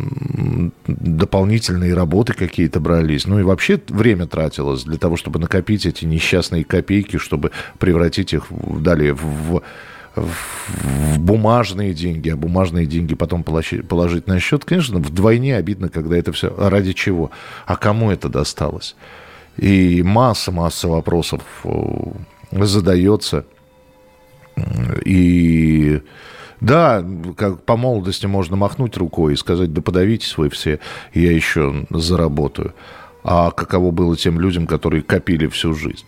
дополнительные 0.87 1.93
работы 1.93 2.33
какие-то 2.33 2.79
брались. 2.79 3.27
Ну 3.27 3.39
и 3.39 3.43
вообще 3.43 3.79
время 3.89 4.25
тратилось 4.25 4.83
для 4.83 4.97
того, 4.97 5.17
чтобы 5.17 5.39
накопить 5.39 5.85
эти 5.85 6.05
несчастные 6.05 6.63
копейки, 6.63 7.17
чтобы 7.17 7.51
превратить 7.77 8.33
их 8.33 8.45
далее 8.49 9.13
в, 9.13 9.61
в 10.15 11.19
бумажные 11.19 11.93
деньги, 11.93 12.29
а 12.29 12.35
бумажные 12.35 12.85
деньги 12.85 13.13
потом 13.15 13.43
положить, 13.43 14.27
на 14.27 14.39
счет, 14.39 14.65
конечно, 14.65 14.99
вдвойне 14.99 15.55
обидно, 15.55 15.89
когда 15.89 16.17
это 16.17 16.31
все 16.31 16.53
ради 16.55 16.93
чего, 16.93 17.31
а 17.65 17.75
кому 17.75 18.11
это 18.11 18.29
досталось. 18.29 18.95
И 19.57 20.01
масса-масса 20.03 20.87
вопросов 20.87 21.41
задается. 22.61 23.45
И 25.05 26.01
да, 26.61 27.03
как 27.37 27.63
по 27.63 27.75
молодости 27.75 28.25
можно 28.25 28.55
махнуть 28.55 28.95
рукой 28.97 29.33
и 29.33 29.37
сказать, 29.37 29.73
да 29.73 29.81
подавитесь 29.81 30.37
вы 30.37 30.49
все, 30.49 30.79
я 31.13 31.31
еще 31.31 31.85
заработаю 31.89 32.73
а 33.23 33.51
каково 33.51 33.91
было 33.91 34.15
тем 34.15 34.39
людям, 34.39 34.67
которые 34.67 35.01
копили 35.01 35.47
всю 35.47 35.73
жизнь. 35.73 36.05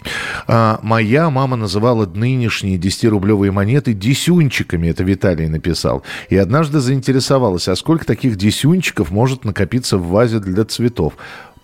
А, 0.48 0.80
моя 0.84 1.30
мама 1.30 1.56
называла 1.56 2.06
нынешние 2.06 2.78
10-рублевые 2.78 3.52
монеты 3.52 3.94
десюнчиками, 3.94 4.90
это 4.90 5.04
Виталий 5.04 5.48
написал. 5.48 6.04
И 6.30 6.36
однажды 6.36 6.80
заинтересовалась, 6.80 7.68
а 7.68 7.76
сколько 7.76 8.06
таких 8.06 8.36
десюнчиков 8.36 9.12
может 9.12 9.46
накопиться 9.46 9.98
в 9.98 10.08
вазе 10.08 10.40
для 10.40 10.66
цветов? 10.66 11.14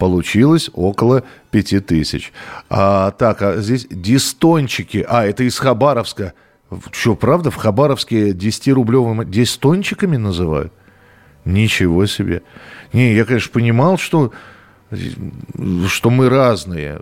Получилось 0.01 0.71
около 0.73 1.21
пяти 1.51 1.79
тысяч. 1.79 2.33
А, 2.71 3.11
так, 3.11 3.43
а 3.43 3.57
здесь 3.57 3.85
дистончики. 3.87 5.05
А, 5.07 5.27
это 5.27 5.43
из 5.43 5.59
Хабаровска. 5.59 6.33
Что, 6.91 7.15
правда, 7.15 7.51
в 7.51 7.55
Хабаровске 7.55 8.31
10-рублевыми 8.31 9.25
дистончиками 9.25 10.17
называют? 10.17 10.73
Ничего 11.45 12.07
себе. 12.07 12.41
Не, 12.93 13.13
я, 13.13 13.25
конечно, 13.25 13.51
понимал, 13.51 13.99
что 13.99 14.31
что 15.87 16.09
мы 16.09 16.29
разные. 16.29 16.99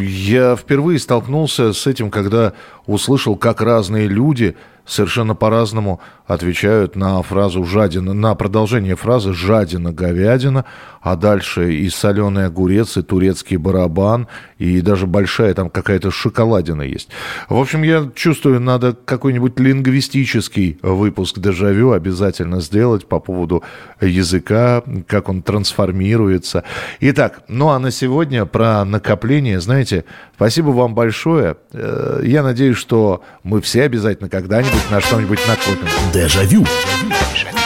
Я 0.00 0.56
впервые 0.56 0.98
столкнулся 0.98 1.72
с 1.72 1.86
этим, 1.86 2.10
когда 2.10 2.52
услышал, 2.86 3.36
как 3.36 3.60
разные 3.60 4.08
люди 4.08 4.56
совершенно 4.84 5.34
по-разному 5.34 6.00
отвечают 6.26 6.96
на 6.96 7.22
фразу 7.22 7.64
«жадина», 7.64 8.14
на 8.14 8.34
продолжение 8.34 8.96
фразы 8.96 9.32
«жадина, 9.32 9.92
говядина», 9.92 10.64
а 11.00 11.16
дальше 11.16 11.74
и 11.74 11.88
соленый 11.88 12.46
огурец, 12.46 12.96
и 12.96 13.02
турецкий 13.02 13.56
барабан, 13.56 14.28
и 14.58 14.80
даже 14.80 15.06
большая 15.06 15.52
там 15.54 15.68
какая-то 15.68 16.10
шоколадина 16.10 16.82
есть. 16.82 17.08
В 17.48 17.56
общем, 17.56 17.82
я 17.82 18.08
чувствую, 18.14 18.60
надо 18.60 18.96
какой-нибудь 19.04 19.58
лингвистический 19.58 20.78
выпуск 20.82 21.38
«Дежавю» 21.38 21.92
обязательно 21.92 22.60
сделать 22.60 23.06
по 23.06 23.18
поводу 23.18 23.62
языка, 24.00 24.82
как 25.06 25.28
он 25.28 25.42
трансформируется. 25.42 26.64
Итак, 27.00 27.42
ну 27.48 27.70
а 27.70 27.78
на 27.78 27.90
сегодня 27.90 28.46
про 28.46 28.84
накопление, 28.84 29.60
знаете, 29.60 30.04
спасибо 30.36 30.68
вам 30.68 30.94
большое. 30.94 31.56
Э, 31.72 32.20
я 32.24 32.42
надеюсь, 32.42 32.76
что 32.76 33.22
мы 33.42 33.60
все 33.60 33.82
обязательно 33.82 34.28
когда-нибудь 34.28 34.71
на 34.90 35.00
что-нибудь 35.00 35.40
накопим. 35.46 35.88
Дежавю. 36.12 36.66
Дежавю. 37.34 37.61